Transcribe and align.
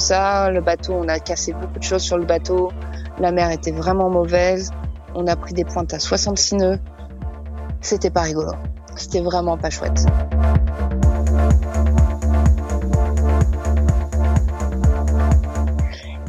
ça. 0.00 0.50
Le 0.50 0.60
bateau, 0.60 0.94
on 0.94 1.08
a 1.08 1.18
cassé 1.18 1.52
beaucoup 1.52 1.78
de 1.78 1.84
choses 1.84 2.02
sur 2.02 2.18
le 2.18 2.24
bateau. 2.24 2.70
La 3.18 3.32
mer 3.32 3.50
était 3.50 3.70
vraiment 3.70 4.10
mauvaise. 4.10 4.70
On 5.14 5.26
a 5.26 5.36
pris 5.36 5.54
des 5.54 5.64
pointes 5.64 5.94
à 5.94 5.98
66 5.98 6.56
nœuds. 6.56 6.78
C'était 7.80 8.10
pas 8.10 8.22
rigolo. 8.22 8.52
C'était 8.96 9.20
vraiment 9.20 9.56
pas 9.56 9.70
chouette. 9.70 10.06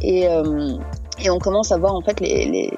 Et, 0.01 0.27
euh, 0.27 0.77
on 1.29 1.39
commence 1.39 1.71
à 1.71 1.77
voir 1.77 1.93
en 1.93 2.01
fait 2.01 2.19
les, 2.19 2.71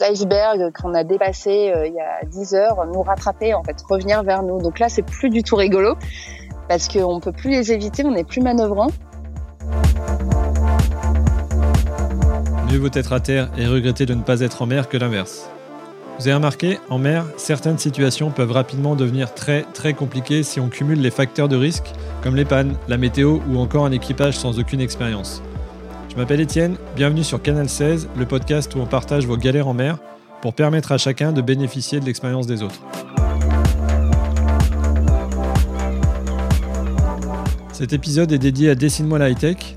icebergs 0.00 0.70
qu'on 0.72 0.94
a 0.94 1.02
dépassés 1.02 1.72
euh, 1.74 1.86
il 1.86 1.94
y 1.94 2.00
a 2.00 2.24
10 2.24 2.54
heures 2.54 2.86
nous 2.86 3.02
rattraper, 3.02 3.54
en 3.54 3.64
fait, 3.64 3.76
revenir 3.88 4.22
vers 4.22 4.42
nous. 4.42 4.60
Donc 4.60 4.78
là, 4.78 4.88
c'est 4.88 5.02
plus 5.02 5.30
du 5.30 5.42
tout 5.42 5.56
rigolo 5.56 5.96
parce 6.68 6.88
qu'on 6.88 7.20
peut 7.20 7.32
plus 7.32 7.50
les 7.50 7.72
éviter, 7.72 8.04
on 8.04 8.12
n'est 8.12 8.24
plus 8.24 8.40
manœuvrant. 8.40 8.88
Mieux 12.74 12.80
vaut 12.80 12.88
être 12.92 13.12
à 13.12 13.20
terre 13.20 13.50
et 13.56 13.68
regretter 13.68 14.04
de 14.04 14.14
ne 14.14 14.22
pas 14.22 14.40
être 14.40 14.60
en 14.60 14.66
mer 14.66 14.88
que 14.88 14.96
l'inverse. 14.96 15.48
Vous 16.18 16.26
avez 16.26 16.34
remarqué, 16.34 16.80
en 16.90 16.98
mer, 16.98 17.24
certaines 17.36 17.78
situations 17.78 18.32
peuvent 18.32 18.50
rapidement 18.50 18.96
devenir 18.96 19.32
très 19.32 19.62
très 19.74 19.94
compliquées 19.94 20.42
si 20.42 20.58
on 20.58 20.68
cumule 20.68 21.00
les 21.00 21.12
facteurs 21.12 21.48
de 21.48 21.54
risque, 21.54 21.92
comme 22.20 22.34
les 22.34 22.44
pannes, 22.44 22.74
la 22.88 22.96
météo 22.96 23.38
ou 23.48 23.58
encore 23.58 23.86
un 23.86 23.92
équipage 23.92 24.36
sans 24.36 24.58
aucune 24.58 24.80
expérience. 24.80 25.40
Je 26.10 26.16
m'appelle 26.16 26.40
Étienne, 26.40 26.74
bienvenue 26.96 27.22
sur 27.22 27.40
Canal 27.40 27.68
16, 27.68 28.08
le 28.16 28.26
podcast 28.26 28.74
où 28.74 28.80
on 28.80 28.86
partage 28.86 29.24
vos 29.24 29.36
galères 29.36 29.68
en 29.68 29.74
mer 29.74 29.98
pour 30.42 30.52
permettre 30.52 30.90
à 30.90 30.98
chacun 30.98 31.30
de 31.30 31.42
bénéficier 31.42 32.00
de 32.00 32.06
l'expérience 32.06 32.48
des 32.48 32.64
autres. 32.64 32.80
Cet 37.72 37.92
épisode 37.92 38.32
est 38.32 38.38
dédié 38.38 38.70
à 38.70 38.74
Dessine-moi 38.74 39.20
la 39.20 39.30
high-tech. 39.30 39.76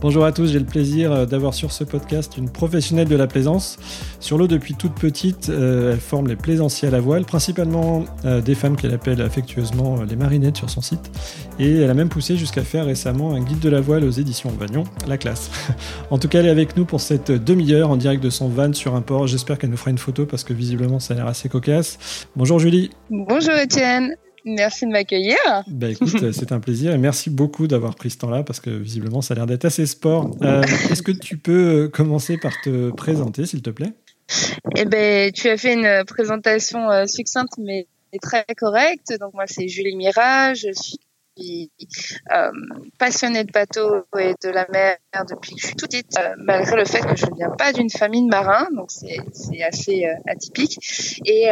Bonjour 0.00 0.24
à 0.24 0.32
tous, 0.32 0.52
j'ai 0.52 0.58
le 0.58 0.64
plaisir 0.64 1.12
euh, 1.12 1.26
d'avoir 1.26 1.54
sur 1.54 1.72
ce 1.72 1.84
podcast 1.84 2.36
une 2.36 2.48
professionnelle 2.48 3.08
de 3.08 3.16
la 3.16 3.26
plaisance. 3.26 3.78
Sur 4.18 4.38
l'eau 4.38 4.46
depuis 4.46 4.74
toute 4.74 4.94
petite, 4.94 5.48
euh, 5.50 5.92
elle 5.92 6.00
forme 6.00 6.28
les 6.28 6.36
plaisanciers 6.36 6.88
à 6.88 6.90
la 6.90 7.00
voile, 7.00 7.24
principalement 7.24 8.04
euh, 8.24 8.40
des 8.40 8.54
femmes 8.54 8.76
qu'elle 8.76 8.94
appelle 8.94 9.20
affectueusement 9.20 10.02
les 10.02 10.16
marinettes 10.16 10.56
sur 10.56 10.70
son 10.70 10.80
site. 10.80 11.10
Et 11.58 11.78
elle 11.78 11.90
a 11.90 11.94
même 11.94 12.08
poussé 12.08 12.36
jusqu'à 12.36 12.62
faire 12.62 12.86
récemment 12.86 13.34
un 13.34 13.40
guide 13.42 13.60
de 13.60 13.68
la 13.68 13.80
voile 13.80 14.04
aux 14.04 14.10
éditions 14.10 14.50
Vagnon, 14.50 14.84
la 15.06 15.18
classe. 15.18 15.50
en 16.10 16.18
tout 16.18 16.28
cas, 16.28 16.40
elle 16.40 16.46
est 16.46 16.50
avec 16.50 16.76
nous 16.76 16.84
pour 16.84 17.00
cette 17.00 17.30
demi-heure 17.30 17.90
en 17.90 17.96
direct 17.96 18.22
de 18.22 18.30
son 18.30 18.48
van 18.48 18.72
sur 18.72 18.94
un 18.94 19.02
port. 19.02 19.26
J'espère 19.26 19.58
qu'elle 19.58 19.70
nous 19.70 19.76
fera 19.76 19.90
une 19.90 19.98
photo 19.98 20.26
parce 20.26 20.44
que 20.44 20.52
visiblement 20.52 21.00
ça 21.00 21.14
a 21.14 21.16
l'air 21.18 21.26
assez 21.26 21.48
cocasse. 21.48 22.26
Bonjour 22.36 22.58
Julie. 22.58 22.90
Bonjour 23.10 23.54
Étienne. 23.54 24.14
Merci 24.44 24.86
de 24.86 24.92
m'accueillir. 24.92 25.36
Bah 25.68 25.88
écoute, 25.88 26.32
c'est 26.32 26.52
un 26.52 26.60
plaisir 26.60 26.92
et 26.92 26.98
merci 26.98 27.30
beaucoup 27.30 27.66
d'avoir 27.66 27.94
pris 27.94 28.10
ce 28.10 28.18
temps-là 28.18 28.42
parce 28.42 28.60
que 28.60 28.70
visiblement 28.70 29.20
ça 29.20 29.34
a 29.34 29.36
l'air 29.36 29.46
d'être 29.46 29.64
assez 29.64 29.86
sport. 29.86 30.36
Euh, 30.42 30.62
est-ce 30.90 31.02
que 31.02 31.12
tu 31.12 31.36
peux 31.36 31.84
euh, 31.84 31.88
commencer 31.88 32.38
par 32.38 32.52
te 32.62 32.90
présenter 32.90 33.46
s'il 33.46 33.62
te 33.62 33.70
plaît? 33.70 33.92
Eh 34.76 34.84
ben, 34.84 35.32
tu 35.32 35.48
as 35.48 35.56
fait 35.56 35.74
une 35.74 36.04
présentation 36.06 36.90
euh, 36.90 37.06
succincte 37.06 37.54
mais 37.58 37.86
très 38.22 38.44
correcte. 38.56 39.12
Donc 39.20 39.34
moi 39.34 39.44
c'est 39.46 39.68
Julie 39.68 39.96
Mirage, 39.96 40.66
je 40.66 40.72
suis 40.72 40.98
euh, 42.32 42.50
passionnée 42.98 43.44
de 43.44 43.52
bateau 43.52 44.04
et 44.18 44.34
de 44.42 44.48
la 44.50 44.66
mer 44.70 44.96
depuis 45.28 45.54
que 45.54 45.60
je 45.60 45.66
suis 45.68 45.76
toute 45.76 45.90
petite, 45.90 46.18
euh, 46.18 46.34
malgré 46.38 46.76
le 46.76 46.84
fait 46.84 47.00
que 47.00 47.16
je 47.16 47.26
ne 47.26 47.34
viens 47.36 47.50
pas 47.50 47.72
d'une 47.72 47.90
famille 47.90 48.22
de 48.24 48.30
marins, 48.30 48.68
donc 48.76 48.90
c'est 48.90 49.62
assez 49.62 50.04
euh, 50.04 50.14
atypique. 50.30 50.78
Et 51.26 51.48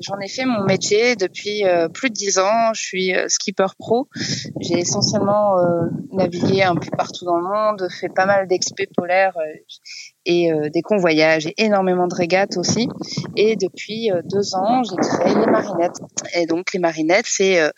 j'en 0.00 0.18
ai 0.18 0.28
fait 0.28 0.44
mon 0.44 0.64
métier 0.64 1.16
depuis 1.16 1.62
plus 1.94 2.10
de 2.10 2.14
dix 2.14 2.38
ans. 2.38 2.72
Je 2.74 2.82
suis 2.82 3.12
skipper 3.28 3.66
pro. 3.78 4.08
J'ai 4.60 4.78
essentiellement 4.78 5.56
navigué 6.12 6.62
un 6.62 6.74
peu 6.74 6.90
partout 6.96 7.24
dans 7.24 7.36
le 7.36 7.44
monde, 7.44 7.88
fait 8.00 8.08
pas 8.08 8.26
mal 8.26 8.48
d'expé 8.48 8.88
polaires 8.94 9.36
et 10.28 10.52
euh, 10.52 10.68
des 10.68 10.82
convoyages 10.82 11.46
et 11.46 11.54
énormément 11.56 12.06
de 12.06 12.14
régates 12.14 12.58
aussi. 12.58 12.86
Et 13.34 13.56
depuis 13.56 14.12
euh, 14.12 14.20
deux 14.22 14.54
ans, 14.54 14.82
j'ai 14.84 14.96
créé 14.96 15.34
les 15.34 15.50
marinettes. 15.50 15.96
Et 16.34 16.46
donc 16.46 16.72
les 16.74 16.78
marinettes, 16.78 17.26
c'est 17.26 17.58
euh, 17.60 17.70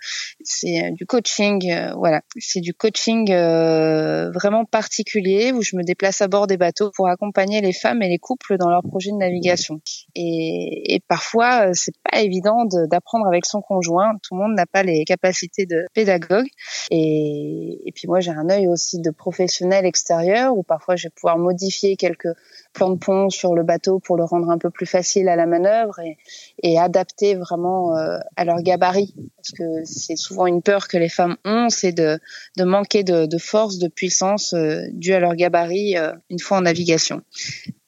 c'est 0.42 0.90
du 0.92 1.06
coaching, 1.06 1.72
voilà, 1.96 2.22
c'est 2.36 2.60
du 2.60 2.74
coaching 2.74 3.28
vraiment 3.30 4.64
particulier 4.64 5.52
où 5.52 5.62
je 5.62 5.76
me 5.76 5.84
déplace 5.84 6.22
à 6.22 6.28
bord 6.28 6.48
des 6.48 6.56
bateaux 6.56 6.90
pour 6.96 7.08
accompagner 7.08 7.60
les 7.60 7.72
femmes 7.72 8.02
et 8.02 8.08
les 8.08 8.18
couples 8.18 8.56
dans 8.58 8.68
leurs 8.68 8.82
projets 8.82 9.12
de 9.12 9.16
navigation. 9.16 9.80
Et, 10.16 10.94
et 10.94 11.00
parfois, 11.06 11.72
c'est 11.74 11.94
pas 12.10 12.20
évident 12.20 12.64
d'apprendre 12.90 13.28
avec 13.28 13.46
son 13.46 13.60
conjoint. 13.60 14.14
Tout 14.22 14.34
le 14.34 14.40
monde 14.40 14.56
n'a 14.56 14.66
pas 14.66 14.82
les 14.82 15.04
capacités 15.04 15.66
de 15.66 15.86
pédagogue. 15.94 16.48
Et, 16.90 17.82
et 17.86 17.92
puis 17.92 18.08
moi, 18.08 18.18
j'ai 18.18 18.32
un 18.32 18.48
œil 18.50 18.66
aussi 18.66 19.00
de 19.00 19.10
professionnel 19.10 19.86
extérieur 19.86 20.56
où 20.56 20.64
parfois 20.64 20.96
je 20.96 21.04
vais 21.04 21.12
pouvoir 21.14 21.38
modifier 21.38 21.96
quelques 21.96 22.34
plan 22.72 22.90
de 22.90 22.98
pont 22.98 23.30
sur 23.30 23.54
le 23.54 23.62
bateau 23.62 23.98
pour 23.98 24.16
le 24.16 24.24
rendre 24.24 24.50
un 24.50 24.58
peu 24.58 24.70
plus 24.70 24.86
facile 24.86 25.28
à 25.28 25.36
la 25.36 25.46
manœuvre 25.46 25.98
et, 26.00 26.18
et 26.62 26.78
adapter 26.78 27.34
vraiment 27.34 27.96
euh, 27.96 28.18
à 28.36 28.44
leur 28.44 28.62
gabarit. 28.62 29.14
Parce 29.36 29.50
que 29.50 29.84
c'est 29.84 30.16
souvent 30.16 30.46
une 30.46 30.62
peur 30.62 30.88
que 30.88 30.96
les 30.96 31.08
femmes 31.08 31.36
ont, 31.44 31.68
c'est 31.68 31.92
de, 31.92 32.18
manquer 32.58 33.02
de, 33.02 33.26
de 33.26 33.38
force, 33.38 33.78
de 33.78 33.88
puissance 33.88 34.52
euh, 34.52 34.82
due 34.92 35.12
à 35.12 35.20
leur 35.20 35.34
gabarit 35.34 35.96
euh, 35.96 36.12
une 36.30 36.38
fois 36.38 36.58
en 36.58 36.62
navigation. 36.62 37.22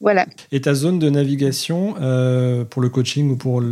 Voilà. 0.02 0.26
Et 0.50 0.60
ta 0.60 0.74
zone 0.74 0.98
de 0.98 1.08
navigation 1.08 1.94
euh, 2.00 2.64
pour 2.64 2.82
le 2.82 2.88
coaching 2.88 3.30
ou 3.30 3.36
pour, 3.36 3.62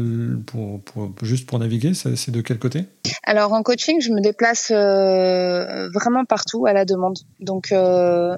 pour, 0.46 0.80
pour, 0.80 1.12
juste 1.22 1.44
pour 1.44 1.58
naviguer, 1.58 1.92
c'est 1.92 2.30
de 2.30 2.40
quel 2.40 2.60
côté? 2.60 2.84
Alors 3.24 3.52
en 3.52 3.64
coaching, 3.64 4.00
je 4.00 4.12
me 4.12 4.20
déplace 4.20 4.70
euh, 4.70 5.88
vraiment 5.92 6.24
partout 6.24 6.66
à 6.66 6.72
la 6.72 6.84
demande. 6.84 7.18
Donc 7.40 7.72
euh, 7.72 8.36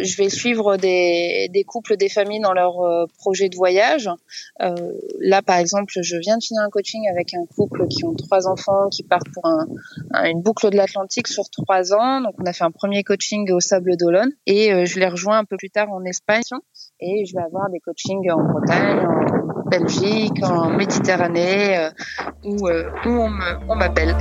je 0.00 0.16
vais 0.16 0.28
suivre 0.28 0.76
des, 0.76 1.48
des, 1.52 1.64
couples, 1.64 1.96
des 1.96 2.08
familles 2.08 2.40
dans 2.40 2.52
leur 2.52 2.76
projet 3.18 3.48
de 3.48 3.56
voyage. 3.56 4.08
Là, 4.60 5.42
par 5.42 5.56
exemple, 5.56 5.92
je 6.00 6.16
viens 6.18 6.38
de 6.38 6.44
finir 6.44 6.62
un 6.62 6.70
coaching 6.70 7.08
avec 7.10 7.34
un 7.34 7.44
couple 7.56 7.88
qui 7.88 8.04
ont 8.04 8.14
trois 8.14 8.46
enfants, 8.46 8.88
qui 8.88 9.02
partent 9.02 9.32
pour 9.34 9.46
un, 9.46 9.66
une 10.26 10.42
boucle 10.42 10.70
de 10.70 10.76
l'Atlantique 10.76 11.26
sur 11.26 11.50
trois 11.50 11.92
ans. 11.92 12.20
Donc 12.20 12.34
on 12.38 12.46
a 12.46 12.52
fait 12.52 12.64
un 12.64 12.70
premier 12.70 13.02
coaching 13.02 13.50
au 13.50 13.58
Sable 13.58 13.96
d'Olonne 13.96 14.30
et 14.46 14.86
je 14.86 15.00
les 15.00 15.08
rejoins 15.08 15.38
un 15.38 15.44
peu 15.44 15.56
plus 15.56 15.70
tard 15.70 15.90
en 15.90 16.04
Espagne. 16.04 16.42
Et 17.00 17.15
je 17.24 17.34
vais 17.34 17.42
avoir 17.42 17.70
des 17.70 17.80
coachings 17.80 18.30
en 18.30 18.42
Bretagne, 18.42 19.06
en 19.06 19.68
Belgique, 19.68 20.42
en 20.42 20.70
Méditerranée, 20.70 21.78
euh, 21.78 21.90
où, 22.44 22.68
euh, 22.68 22.90
où 23.06 23.28
on 23.68 23.76
m'appelle. 23.76 24.14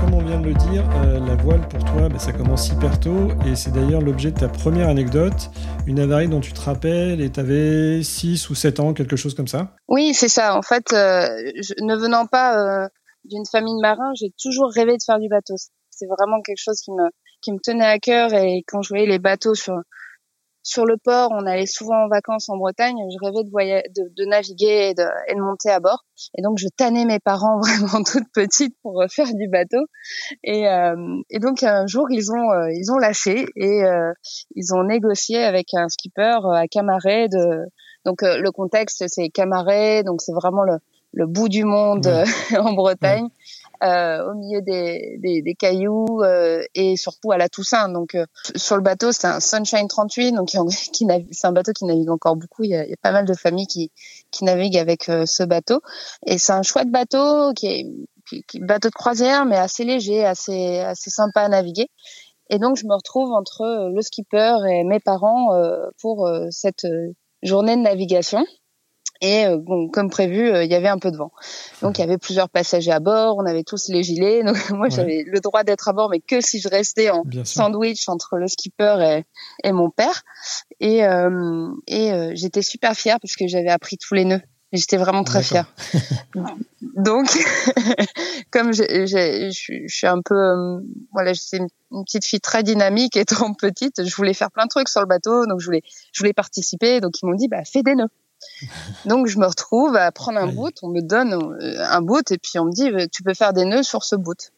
Comme 0.00 0.14
on 0.14 0.22
vient 0.22 0.38
de 0.38 0.46
le 0.46 0.54
dire, 0.54 0.84
euh, 0.96 1.18
la 1.26 1.34
voile 1.36 1.66
pour 1.68 1.84
toi, 1.84 2.08
bah, 2.08 2.18
ça 2.18 2.32
commence 2.32 2.68
hyper 2.68 3.00
tôt 3.00 3.30
et 3.46 3.56
c'est 3.56 3.72
d'ailleurs 3.72 4.00
l'objet 4.00 4.30
de 4.30 4.38
ta 4.38 4.48
première 4.48 4.88
anecdote, 4.88 5.50
une 5.86 5.98
avarie 5.98 6.28
dont 6.28 6.40
tu 6.40 6.52
te 6.52 6.60
rappelles 6.60 7.20
et 7.20 7.30
tu 7.30 7.40
avais 7.40 8.02
6 8.02 8.48
ou 8.50 8.54
7 8.54 8.80
ans, 8.80 8.92
quelque 8.92 9.16
chose 9.16 9.34
comme 9.34 9.48
ça? 9.48 9.72
Oui, 9.88 10.14
c'est 10.14 10.28
ça. 10.28 10.56
En 10.56 10.62
fait, 10.62 10.86
je, 10.90 11.84
ne 11.84 11.96
venant 11.96 12.26
pas 12.26 12.88
d'une 13.28 13.46
famille 13.50 13.76
de 13.76 13.82
marins, 13.82 14.12
j'ai 14.14 14.30
toujours 14.40 14.70
rêvé 14.70 14.96
de 14.96 15.02
faire 15.04 15.18
du 15.18 15.28
bateau. 15.28 15.54
C'est 15.90 16.06
vraiment 16.06 16.42
quelque 16.42 16.60
chose 16.60 16.80
qui 16.80 16.92
me 16.92 17.08
qui 17.42 17.52
me 17.52 17.58
tenait 17.58 17.86
à 17.86 17.98
cœur 17.98 18.32
et 18.34 18.64
quand 18.66 18.82
je 18.82 18.88
voyais 18.88 19.06
les 19.06 19.18
bateaux 19.18 19.54
sur 19.54 19.74
sur 20.66 20.84
le 20.84 20.96
port, 20.96 21.30
on 21.30 21.46
allait 21.46 21.64
souvent 21.64 22.06
en 22.06 22.08
vacances 22.08 22.48
en 22.48 22.56
Bretagne. 22.56 22.96
Je 22.98 23.24
rêvais 23.24 23.44
de, 23.44 23.50
voyager, 23.50 23.84
de, 23.94 24.24
naviguer 24.24 24.90
et 24.90 24.94
de, 24.94 25.04
et 25.28 25.34
de, 25.36 25.40
monter 25.40 25.70
à 25.70 25.78
bord. 25.78 26.04
Et 26.36 26.42
donc, 26.42 26.58
je 26.58 26.66
tannais 26.76 27.04
mes 27.04 27.20
parents 27.20 27.60
vraiment 27.60 28.02
toute 28.02 28.26
petite 28.34 28.74
pour 28.82 29.04
faire 29.08 29.32
du 29.32 29.48
bateau. 29.48 29.84
Et, 30.42 30.66
euh, 30.66 30.96
et 31.30 31.38
donc, 31.38 31.62
un 31.62 31.86
jour, 31.86 32.06
ils 32.10 32.32
ont 32.32 32.50
euh, 32.50 32.68
ils 32.72 32.90
ont 32.90 32.98
lâché 32.98 33.46
et 33.54 33.84
euh, 33.84 34.12
ils 34.56 34.74
ont 34.74 34.82
négocié 34.82 35.44
avec 35.44 35.72
un 35.72 35.88
skipper 35.88 36.40
à 36.52 36.66
Camaret. 36.68 37.28
De... 37.28 37.66
Donc, 38.04 38.22
le 38.22 38.50
contexte, 38.50 39.04
c'est 39.06 39.28
Camaret. 39.28 40.02
Donc, 40.02 40.20
c'est 40.20 40.34
vraiment 40.34 40.64
le, 40.64 40.78
le 41.16 41.26
bout 41.26 41.48
du 41.48 41.64
monde 41.64 42.06
en 42.58 42.72
Bretagne, 42.74 43.28
au 43.82 44.34
milieu 44.34 44.62
des, 44.62 45.16
des, 45.18 45.42
des 45.42 45.54
cailloux 45.54 46.22
et 46.74 46.96
surtout 46.96 47.32
à 47.32 47.38
la 47.38 47.48
Toussaint. 47.48 47.88
Donc 47.88 48.16
sur 48.54 48.76
le 48.76 48.82
bateau, 48.82 49.12
c'est 49.12 49.26
un 49.26 49.40
Sunshine 49.40 49.88
38, 49.88 50.32
donc 50.32 50.48
qui, 50.92 51.06
c'est 51.32 51.46
un 51.46 51.52
bateau 51.52 51.72
qui 51.72 51.84
navigue 51.84 52.10
encore 52.10 52.36
beaucoup. 52.36 52.64
Il 52.64 52.70
y, 52.70 52.76
a, 52.76 52.84
il 52.84 52.90
y 52.90 52.94
a 52.94 52.98
pas 53.02 53.12
mal 53.12 53.24
de 53.24 53.34
familles 53.34 53.66
qui, 53.66 53.90
qui 54.30 54.44
naviguent 54.44 54.78
avec 54.78 55.04
ce 55.04 55.42
bateau 55.42 55.80
et 56.26 56.38
c'est 56.38 56.52
un 56.52 56.62
chouette 56.62 56.90
bateau 56.90 57.52
qui 57.54 57.66
est 57.66 57.86
qui, 58.28 58.42
qui, 58.42 58.60
bateau 58.60 58.88
de 58.88 58.94
croisière 58.94 59.44
mais 59.46 59.56
assez 59.56 59.84
léger, 59.84 60.24
assez 60.24 60.78
assez 60.78 61.10
sympa 61.10 61.42
à 61.42 61.48
naviguer. 61.48 61.88
Et 62.48 62.58
donc, 62.58 62.76
je 62.76 62.86
me 62.86 62.94
retrouve 62.94 63.32
entre 63.32 63.62
euh, 63.62 63.90
le 63.90 64.02
skipper 64.02 64.56
et 64.70 64.84
mes 64.84 65.00
parents 65.00 65.54
euh, 65.54 65.88
pour 66.00 66.26
euh, 66.26 66.46
cette 66.50 66.86
journée 67.42 67.76
de 67.76 67.82
navigation. 67.82 68.44
Et 69.20 69.46
comme 69.92 70.10
prévu, 70.10 70.50
il 70.62 70.70
y 70.70 70.74
avait 70.74 70.88
un 70.88 70.98
peu 70.98 71.10
de 71.10 71.16
vent. 71.16 71.32
Donc 71.82 71.98
il 71.98 72.00
y 72.00 72.04
avait 72.04 72.18
plusieurs 72.18 72.48
passagers 72.48 72.92
à 72.92 73.00
bord, 73.00 73.36
on 73.38 73.46
avait 73.46 73.64
tous 73.64 73.88
les 73.88 74.02
gilets. 74.02 74.42
Donc 74.42 74.56
moi 74.70 74.88
j'avais 74.88 75.24
le 75.26 75.40
droit 75.40 75.64
d'être 75.64 75.88
à 75.88 75.92
bord, 75.92 76.10
mais 76.10 76.20
que 76.20 76.40
si 76.40 76.60
je 76.60 76.68
restais 76.68 77.10
en 77.10 77.24
sandwich 77.44 78.08
entre 78.08 78.36
le 78.36 78.48
skipper 78.48 79.22
et, 79.62 79.68
et 79.68 79.72
mon 79.72 79.90
père. 79.90 80.22
Et, 80.80 81.02
et 81.86 82.30
j'étais 82.34 82.62
super 82.62 82.94
fière 82.94 83.18
parce 83.20 83.36
que 83.36 83.46
j'avais 83.46 83.70
appris 83.70 83.96
tous 83.98 84.14
les 84.14 84.24
nœuds. 84.24 84.42
J'étais 84.72 84.96
vraiment 84.96 85.22
très 85.22 85.42
fière. 85.42 85.72
Donc, 86.82 87.28
comme 88.50 88.72
je 88.72 89.50
suis 89.86 90.06
un 90.06 90.20
peu, 90.22 90.34
euh, 90.34 90.80
voilà, 91.12 91.32
j'étais 91.32 91.58
une, 91.58 91.68
une, 91.92 92.04
petite 92.04 92.24
fille 92.24 92.40
très 92.40 92.62
dynamique 92.62 93.16
étant 93.16 93.54
petite, 93.54 94.04
je 94.04 94.14
voulais 94.16 94.34
faire 94.34 94.50
plein 94.50 94.64
de 94.64 94.68
trucs 94.68 94.88
sur 94.88 95.00
le 95.00 95.06
bateau, 95.06 95.46
donc 95.46 95.60
je 95.60 95.66
voulais, 95.66 95.82
je 96.12 96.20
voulais 96.20 96.32
participer. 96.32 97.00
Donc 97.00 97.22
ils 97.22 97.26
m'ont 97.26 97.34
dit, 97.34 97.48
bah 97.48 97.64
fais 97.64 97.82
des 97.82 97.94
nœuds. 97.94 98.08
Donc 99.04 99.26
je 99.26 99.38
me 99.38 99.46
retrouve 99.46 99.96
à 99.96 100.10
prendre 100.12 100.38
un 100.38 100.46
bout, 100.46 100.72
on 100.82 100.88
me 100.88 101.00
donne 101.00 101.34
euh, 101.34 101.84
un 101.90 102.00
bout 102.00 102.30
et 102.30 102.38
puis 102.38 102.58
on 102.58 102.66
me 102.66 102.72
dit, 102.72 102.88
euh, 102.90 103.06
tu 103.10 103.22
peux 103.22 103.34
faire 103.34 103.52
des 103.52 103.64
nœuds 103.64 103.82
sur 103.82 104.04
ce 104.04 104.16
bout. 104.16 104.52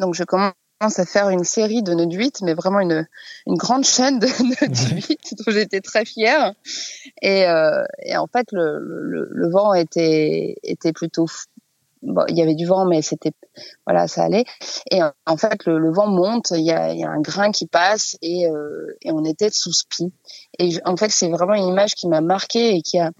Donc 0.00 0.14
je 0.14 0.24
commence 0.24 0.54
à 0.80 1.06
faire 1.06 1.28
une 1.28 1.44
série 1.44 1.82
de 1.82 1.94
nœuds 1.94 2.12
8, 2.12 2.42
mais 2.42 2.54
vraiment 2.54 2.80
une, 2.80 3.06
une 3.46 3.56
grande 3.56 3.84
chaîne 3.84 4.18
de 4.18 4.26
nœuds 4.42 4.94
8 5.08 5.34
dont 5.38 5.52
j'étais 5.52 5.80
très 5.80 6.04
fière. 6.04 6.52
Et, 7.22 7.46
euh, 7.46 7.84
et 8.02 8.16
en 8.16 8.26
fait, 8.26 8.48
le, 8.52 8.78
le, 8.80 9.28
le, 9.30 9.50
vent 9.50 9.74
était, 9.74 10.56
était 10.62 10.92
plutôt... 10.92 11.26
Bon, 12.04 12.24
il 12.28 12.36
y 12.36 12.42
avait 12.42 12.54
du 12.54 12.66
vent, 12.66 12.84
mais 12.86 13.02
c'était... 13.02 13.32
Voilà, 13.86 14.06
ça 14.08 14.24
allait. 14.24 14.44
Et 14.90 15.00
en 15.26 15.36
fait, 15.36 15.64
le, 15.66 15.78
le 15.78 15.92
vent 15.92 16.06
monte, 16.06 16.50
il 16.50 16.64
y 16.64 16.70
a, 16.70 16.92
il 16.92 17.00
y 17.00 17.04
a 17.04 17.10
un 17.10 17.20
grain 17.20 17.50
qui 17.50 17.66
passe 17.66 18.16
et, 18.22 18.46
euh, 18.46 18.96
et 19.02 19.10
on 19.12 19.24
était 19.24 19.50
sous 19.50 19.72
spi. 19.72 20.12
Et 20.58 20.70
en 20.84 20.96
fait, 20.96 21.10
c'est 21.10 21.28
vraiment 21.30 21.54
une 21.54 21.68
image 21.68 21.94
qui 21.94 22.08
m'a 22.08 22.20
marquée 22.20 22.76
et 22.76 22.82
qui 22.82 22.98
a 22.98 23.10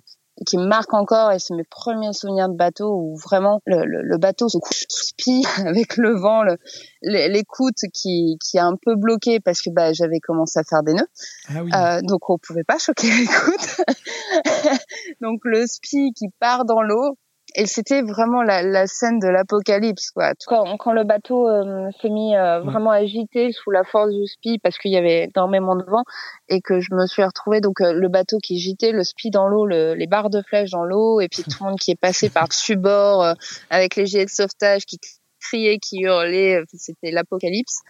qui 0.47 0.59
me 0.59 0.67
marque 0.67 0.93
encore 0.93 1.31
et 1.33 1.39
c'est 1.39 1.55
mes 1.55 1.65
premiers 1.65 2.13
souvenirs 2.13 2.49
de 2.49 2.57
bateau 2.57 2.93
où 2.93 3.17
vraiment 3.17 3.61
le, 3.67 3.85
le, 3.85 4.03
le 4.03 4.19
bateau 4.19 4.49
se 4.49 4.59
couche 4.59 4.85
sous 4.89 5.07
spi 5.07 5.45
avec 5.65 5.97
le 5.97 6.19
vent, 6.19 6.43
l'écoute 7.03 7.79
qui, 7.93 8.37
qui 8.41 8.57
est 8.57 8.61
un 8.61 8.77
peu 8.81 8.97
bloquée 8.97 9.41
parce 9.41 9.63
que 9.63 9.71
bah, 9.71 9.93
j'avais 9.93 10.21
commencé 10.21 10.59
à 10.59 10.65
faire 10.65 10.83
des 10.83 10.95
nœuds. 10.95 11.07
Ah 11.49 11.63
oui. 11.63 11.71
euh, 11.75 12.01
donc 12.03 12.29
on 12.29 12.39
pouvait 12.39 12.65
pas 12.65 12.79
choquer 12.79 13.09
l'écoute. 13.11 13.81
donc 15.21 15.41
le 15.45 15.67
spi 15.67 16.13
qui 16.15 16.27
part 16.41 16.65
dans 16.65 16.83
l'eau, 16.83 17.17
et 17.55 17.67
c'était 17.67 18.03
vraiment 18.03 18.43
la, 18.43 18.63
la, 18.63 18.87
scène 18.87 19.19
de 19.19 19.29
l'apocalypse 19.29 20.11
quoi. 20.11 20.33
Quand, 20.47 20.77
quand 20.77 20.93
le 20.93 21.05
bateau 21.05 21.49
euh, 21.49 21.89
s'est 22.01 22.09
mis 22.09 22.37
euh, 22.37 22.61
vraiment 22.61 22.91
agité 22.91 23.53
sous 23.53 23.71
la 23.71 23.85
force 23.85 24.11
du 24.13 24.27
spi 24.27 24.59
parce 24.59 24.79
qu'il 24.79 24.93
y 24.93 24.97
avait 24.97 25.31
énormément 25.35 25.77
de 25.77 25.85
vent 25.85 26.05
et 26.49 26.61
que 26.61 26.81
je 26.81 26.93
me 26.95 27.07
suis 27.07 27.23
retrouvée 27.23 27.61
donc 27.61 27.81
euh, 27.81 27.93
le 27.93 28.09
bateau 28.09 28.39
qui 28.39 28.59
gitait, 28.59 28.93
le 28.93 29.05
spi 29.05 29.31
dans 29.31 29.49
l'eau, 29.49 29.67
le, 29.67 29.95
les 29.95 30.07
barres 30.07 30.31
de 30.31 30.43
flèche 30.43 30.71
dans 30.71 30.85
l'eau 30.85 31.21
et 31.21 31.29
puis 31.29 31.43
tout 31.43 31.63
le 31.63 31.71
monde 31.71 31.79
qui 31.79 31.93
est 31.93 32.01
passé 32.01 32.29
par 32.29 32.49
dessus 32.49 32.77
bord 32.77 33.35
avec 33.71 33.97
les 33.97 34.07
gilets 34.07 34.25
de 34.25 34.31
sauvetage 34.31 34.85
qui 34.85 34.99
criaient, 35.41 35.79
qui 35.79 36.01
hurlaient, 36.01 36.63
c'était 36.73 37.11
l'apocalypse. 37.11 37.83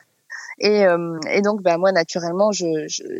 Et, 0.58 0.86
euh, 0.86 1.18
et 1.30 1.40
donc, 1.42 1.62
bah, 1.62 1.78
moi, 1.78 1.92
naturellement, 1.92 2.52
je, 2.52 2.66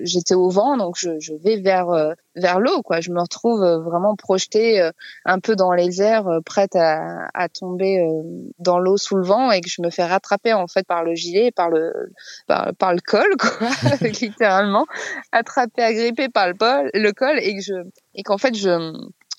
j'étais 0.03 0.35
au 0.35 0.49
vent, 0.51 0.77
donc 0.77 0.97
je, 0.97 1.19
je 1.19 1.35
vais 1.35 1.57
vers 1.57 1.91
euh, 1.91 2.13
vers 2.37 2.61
l'eau, 2.61 2.83
quoi. 2.83 3.01
Je 3.01 3.11
me 3.11 3.21
retrouve 3.21 3.63
euh, 3.63 3.79
vraiment 3.79 4.15
projetée 4.15 4.91
un 5.25 5.41
peu 5.41 5.57
dans 5.57 5.73
les 5.73 6.01
airs, 6.01 6.29
prête 6.45 6.77
à, 6.77 7.27
à 7.35 7.49
tomber 7.49 8.05
dans 8.59 8.79
l'eau 8.79 8.97
sous 8.97 9.17
le 9.17 9.25
vent, 9.25 9.51
et 9.51 9.61
que 9.61 9.69
je 9.69 9.83
me 9.83 9.91
fais 9.91 10.05
rattraper 10.05 10.53
en 10.53 10.67
fait 10.67 10.87
par 10.87 11.03
le 11.05 11.15
gilet, 11.15 11.51
par 11.51 11.71
le 11.71 11.93
par, 12.47 12.73
par 12.79 12.93
le 12.93 13.01
col, 13.01 13.37
quoi, 13.39 13.69
littéralement, 14.21 14.87
attrapée, 15.33 15.83
agrippée 15.83 16.29
par 16.29 16.49
le, 16.49 16.55
pol, 16.55 16.91
le 16.95 17.13
col, 17.13 17.39
et 17.41 17.57
que 17.57 17.63
je 17.63 17.75
et 18.15 18.23
qu'en 18.23 18.39
fait 18.39 18.55
je 18.55 18.93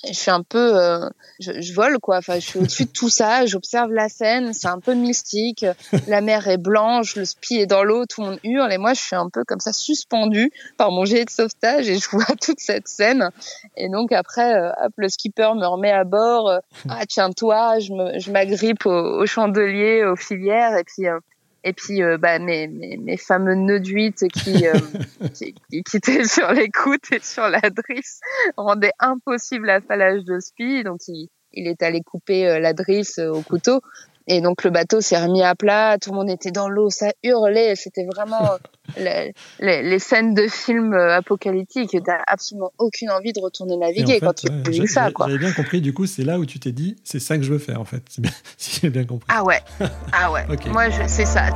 je 0.07 0.13
suis 0.13 0.31
un 0.31 0.43
peu, 0.43 0.79
euh, 0.79 1.09
je, 1.39 1.61
je, 1.61 1.73
vole 1.73 1.99
quoi. 1.99 2.17
Enfin, 2.17 2.35
je 2.35 2.45
suis 2.45 2.59
au-dessus 2.59 2.85
de 2.85 2.91
tout 2.91 3.09
ça. 3.09 3.45
J'observe 3.45 3.91
la 3.91 4.09
scène. 4.09 4.53
C'est 4.53 4.67
un 4.67 4.79
peu 4.79 4.93
mystique. 4.93 5.65
La 6.07 6.21
mer 6.21 6.47
est 6.47 6.57
blanche, 6.57 7.15
le 7.15 7.25
spi 7.25 7.55
est 7.55 7.65
dans 7.65 7.83
l'eau, 7.83 8.05
tout 8.05 8.21
le 8.21 8.27
monde 8.27 8.39
hurle 8.43 8.71
et 8.71 8.77
moi 8.77 8.93
je 8.93 9.01
suis 9.01 9.15
un 9.15 9.29
peu 9.29 9.43
comme 9.43 9.59
ça 9.59 9.73
suspendue 9.73 10.51
par 10.77 10.91
mon 10.91 11.05
jet 11.05 11.25
de 11.25 11.29
sauvetage 11.29 11.89
et 11.89 11.97
je 11.97 12.09
vois 12.09 12.25
toute 12.41 12.59
cette 12.59 12.87
scène. 12.87 13.29
Et 13.77 13.89
donc 13.89 14.11
après, 14.11 14.53
euh, 14.53 14.71
hop, 14.83 14.93
le 14.97 15.09
skipper 15.09 15.51
me 15.55 15.65
remet 15.65 15.91
à 15.91 16.03
bord. 16.03 16.49
Euh, 16.49 16.59
ah 16.89 17.05
tiens-toi, 17.07 17.79
je 17.79 18.31
m'agrippe 18.31 18.85
au, 18.85 19.21
au, 19.21 19.25
chandelier, 19.25 20.03
aux 20.03 20.15
filières 20.15 20.75
et 20.77 20.83
puis 20.83 21.07
euh, 21.07 21.19
et 21.65 21.73
puis 21.73 22.03
euh, 22.03 22.17
bah, 22.17 22.37
mes, 22.37 22.67
mes, 22.67 22.95
mes, 22.97 23.17
fameux 23.17 23.55
nœuds 23.55 23.79
d'huître 23.79 24.27
qui, 24.27 24.67
euh, 24.67 24.73
qui, 25.33 25.55
qui, 25.83 25.97
étaient 25.97 26.23
sur 26.23 26.53
l'écoute 26.53 27.11
et 27.11 27.19
sur 27.19 27.49
la 27.49 27.59
drisse 27.59 28.21
rendaient 28.55 28.93
impossible 28.99 29.65
l'affalage 29.65 30.23
de 30.23 30.39
spi. 30.39 30.83
Donc 30.83 30.99
il, 31.07 31.27
il 31.53 31.67
est 31.67 31.81
allé 31.81 32.01
couper 32.01 32.47
euh, 32.47 32.59
la 32.59 32.73
drisse 32.73 33.17
au 33.17 33.41
couteau. 33.41 33.81
Et 34.27 34.41
donc 34.41 34.63
le 34.63 34.71
bateau 34.71 35.01
s'est 35.01 35.21
remis 35.21 35.43
à 35.43 35.55
plat, 35.55 35.97
tout 35.99 36.11
le 36.11 36.17
monde 36.17 36.29
était 36.29 36.51
dans 36.51 36.67
l'eau, 36.67 36.89
ça 36.89 37.13
hurlait, 37.23 37.75
c'était 37.75 38.05
vraiment 38.05 38.57
les, 38.97 39.33
les, 39.59 39.83
les, 39.83 39.99
scènes 39.99 40.33
de 40.33 40.47
films 40.47 40.93
euh, 40.93 41.15
apocalyptiques. 41.15 41.95
T'as 42.03 42.21
absolument 42.25 42.71
aucune 42.79 43.11
envie 43.11 43.33
de 43.33 43.39
retourner 43.39 43.77
naviguer 43.77 44.19
quand 44.19 44.33
tu 44.33 44.47
ouais, 44.47 44.87
ça. 44.87 45.09
J'avais 45.17 45.37
bien 45.37 45.51
compris, 45.51 45.81
du 45.81 45.93
coup, 45.93 46.05
c'est 46.07 46.23
là 46.23 46.39
où 46.39 46.45
tu 46.45 46.59
t'es 46.59 46.71
dit, 46.71 46.95
c'est 47.03 47.19
ça 47.19 47.37
que 47.37 47.43
je 47.43 47.51
veux 47.51 47.59
faire 47.59 47.79
en 47.79 47.85
fait, 47.85 48.03
si 48.57 48.79
j'ai 48.81 48.89
bien 48.89 49.05
compris. 49.05 49.27
Ah 49.29 49.43
ouais, 49.43 49.61
ah 50.11 50.31
ouais. 50.31 50.45
okay. 50.49 50.69
Moi, 50.69 50.85
c'est 51.07 51.25
ça. 51.25 51.49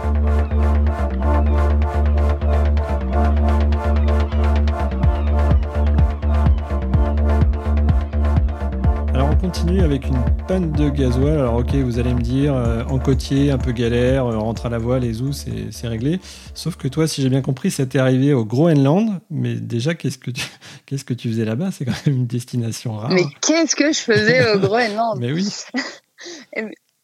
Continue 9.39 9.81
avec 9.81 10.06
une 10.06 10.21
panne 10.47 10.71
de 10.74 10.89
gasoil. 10.89 11.39
Alors 11.39 11.56
ok, 11.56 11.74
vous 11.75 11.97
allez 11.97 12.13
me 12.13 12.21
dire, 12.21 12.53
euh, 12.53 12.83
en 12.89 13.00
côtier, 13.00 13.51
un 13.51 13.57
peu 13.57 13.71
galère, 13.71 14.25
euh, 14.25 14.38
rentre 14.38 14.65
à 14.65 14.69
la 14.69 14.77
voile, 14.77 15.03
les 15.03 15.13
zoos, 15.13 15.31
c'est 15.31 15.88
réglé. 15.88 16.19
Sauf 16.53 16.75
que 16.75 16.88
toi, 16.88 17.07
si 17.07 17.21
j'ai 17.21 17.30
bien 17.30 17.41
compris, 17.41 17.71
ça 17.71 17.86
t'est 17.86 18.00
arrivé 18.00 18.33
au 18.33 18.44
Groenland. 18.44 19.21
Mais 19.30 19.56
déjà, 19.56 19.94
qu'est-ce 19.94 20.18
que 20.18 20.31
tu, 20.31 20.45
qu'est-ce 20.86 21.06
que 21.06 21.13
tu 21.13 21.30
faisais 21.30 21.45
là-bas? 21.45 21.71
C'est 21.71 21.86
quand 21.86 21.94
même 22.06 22.18
une 22.18 22.27
destination 22.27 22.97
rare. 22.97 23.11
Mais 23.11 23.23
qu'est-ce 23.42 23.75
que 23.75 23.94
je 23.94 23.99
faisais 23.99 24.52
au 24.54 24.59
Groenland? 24.59 25.18
Mais 25.19 25.31
oui. 25.31 25.47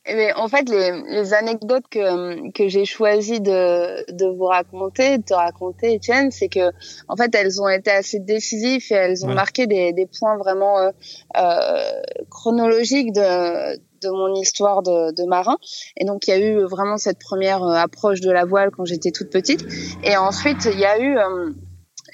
Mais 0.08 0.34
en 0.34 0.48
fait, 0.48 0.70
les, 0.70 0.92
les 1.10 1.34
anecdotes 1.34 1.86
que, 1.90 2.52
que 2.52 2.68
j'ai 2.68 2.86
choisi 2.86 3.42
de, 3.42 4.12
de 4.12 4.26
vous 4.28 4.46
raconter, 4.46 5.18
de 5.18 5.24
te 5.24 5.34
raconter, 5.34 5.96
Etienne, 5.96 6.30
c'est 6.30 6.48
que 6.48 6.72
en 7.08 7.16
fait, 7.16 7.34
elles 7.34 7.60
ont 7.62 7.68
été 7.68 7.90
assez 7.90 8.20
décisives 8.20 8.86
et 8.92 8.94
elles 8.94 9.26
ont 9.26 9.30
ouais. 9.30 9.36
marqué 9.36 9.66
des, 9.66 9.94
des 9.94 10.06
points 10.06 10.38
vraiment 10.38 10.78
euh, 10.78 10.92
euh, 11.38 12.02
chronologiques 12.30 13.14
de, 13.14 13.78
de 13.78 14.10
mon 14.10 14.36
histoire 14.36 14.84
de, 14.84 15.12
de, 15.12 15.24
marin. 15.28 15.58
Et 15.98 16.06
donc, 16.06 16.28
il 16.28 16.32
y 16.32 16.34
a 16.34 16.40
eu 16.40 16.64
vraiment 16.66 16.98
cette 16.98 17.20
première 17.20 17.64
euh, 17.64 17.74
approche 17.74 18.22
de 18.22 18.30
la 18.30 18.46
voile 18.46 18.70
quand 18.70 18.86
j'étais 18.86 19.12
toute 19.12 19.32
petite. 19.32 19.66
Et 20.04 20.16
ensuite, 20.18 20.66
il 20.72 20.80
y 20.80 20.86
a 20.86 21.00
eu 21.00 21.18
euh, 21.18 21.52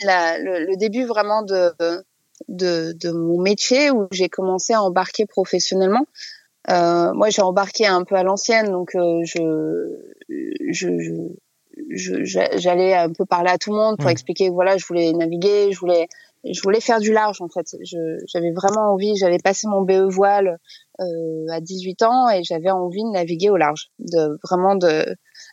la, 0.05 0.37
le, 0.37 0.65
le, 0.65 0.77
début 0.77 1.03
vraiment 1.03 1.43
de, 1.43 1.73
de, 2.47 2.93
de 2.93 3.11
mon 3.11 3.41
métier 3.41 3.91
où 3.91 4.07
j'ai 4.11 4.29
commencé 4.29 4.73
à 4.73 4.81
embarquer 4.81 5.25
professionnellement. 5.25 6.05
Euh, 6.69 7.13
moi, 7.13 7.29
j'ai 7.29 7.41
embarqué 7.41 7.87
un 7.87 8.03
peu 8.03 8.15
à 8.15 8.23
l'ancienne, 8.23 8.71
donc 8.71 8.95
euh, 8.95 9.21
je, 9.23 9.97
je, 10.69 10.89
je, 11.89 12.23
j'allais 12.23 12.93
un 12.93 13.11
peu 13.11 13.25
parler 13.25 13.49
à 13.49 13.57
tout 13.57 13.71
le 13.71 13.77
monde 13.77 13.97
pour 13.97 14.07
mmh. 14.07 14.11
expliquer 14.11 14.47
que 14.49 14.53
voilà, 14.53 14.77
je 14.77 14.85
voulais 14.85 15.11
naviguer, 15.13 15.71
je 15.71 15.79
voulais, 15.79 16.07
je 16.43 16.61
voulais 16.61 16.81
faire 16.81 16.99
du 16.99 17.11
large 17.11 17.41
en 17.41 17.47
fait. 17.47 17.65
j'avais 18.27 18.51
vraiment 18.51 18.93
envie, 18.93 19.15
j'avais 19.15 19.39
passé 19.39 19.67
mon 19.67 19.81
BE 19.81 20.09
voile 20.09 20.57
euh, 20.99 21.45
à 21.51 21.59
18 21.61 22.03
ans 22.03 22.29
et 22.29 22.43
j'avais 22.43 22.71
envie 22.71 23.03
de 23.03 23.11
naviguer 23.11 23.49
au 23.49 23.57
large, 23.57 23.89
de 23.99 24.37
vraiment 24.43 24.75
de 24.75 25.05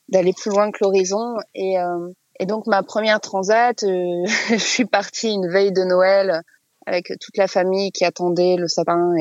d'aller 0.09 0.33
plus 0.33 0.50
loin 0.50 0.71
que 0.71 0.79
l'horizon 0.83 1.37
et 1.55 1.79
euh, 1.79 2.11
et 2.41 2.47
donc 2.47 2.67
ma 2.67 2.83
première 2.83 3.21
transat, 3.21 3.83
euh, 3.83 4.25
je 4.50 4.57
suis 4.57 4.85
partie 4.85 5.31
une 5.31 5.49
veille 5.49 5.73
de 5.73 5.83
Noël 5.83 6.43
avec 6.88 7.12
toute 7.21 7.37
la 7.37 7.47
famille 7.47 7.92
qui 7.92 8.04
attendait 8.04 8.57
le 8.57 8.66
sapin 8.66 9.14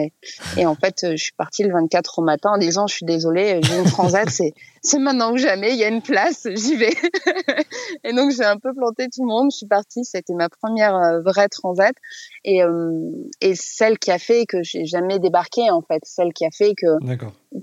et, 0.58 0.66
en 0.66 0.76
fait 0.76 1.12
je 1.12 1.16
suis 1.16 1.34
partie 1.34 1.64
le 1.64 1.74
24 1.74 2.20
au 2.20 2.22
matin 2.22 2.52
en 2.56 2.58
disant 2.58 2.88
je 2.88 2.96
suis 2.96 3.06
désolée 3.06 3.60
j'ai 3.64 3.78
une 3.78 3.86
transat 3.86 4.30
c'est 4.30 4.54
maintenant 5.00 5.34
ou 5.34 5.38
jamais 5.38 5.74
il 5.74 5.78
y 5.78 5.84
a 5.84 5.90
une 5.90 6.02
place 6.02 6.48
j'y 6.56 6.76
vais. 6.76 6.94
Et 8.04 8.14
donc 8.14 8.32
j'ai 8.32 8.46
un 8.46 8.58
peu 8.58 8.74
planté 8.74 9.08
tout 9.14 9.24
le 9.24 9.28
monde 9.28 9.50
je 9.52 9.58
suis 9.58 9.68
partie 9.68 10.06
c'était 10.06 10.34
ma 10.34 10.50
première 10.50 10.96
euh, 10.96 11.22
vraie 11.22 11.50
transat. 11.50 11.94
Et 12.46 12.64
euh, 12.64 13.12
et 13.42 13.56
celle 13.56 14.00
qui 14.00 14.12
a 14.12 14.20
fait 14.20 14.46
que 14.46 14.64
j'ai 14.64 14.86
jamais 14.86 15.20
débarqué 15.20 15.70
en 15.70 15.82
fait 15.82 16.02
celle 16.04 16.34
qui 16.34 16.46
a 16.46 16.52
fait 16.52 16.74
que 16.76 16.88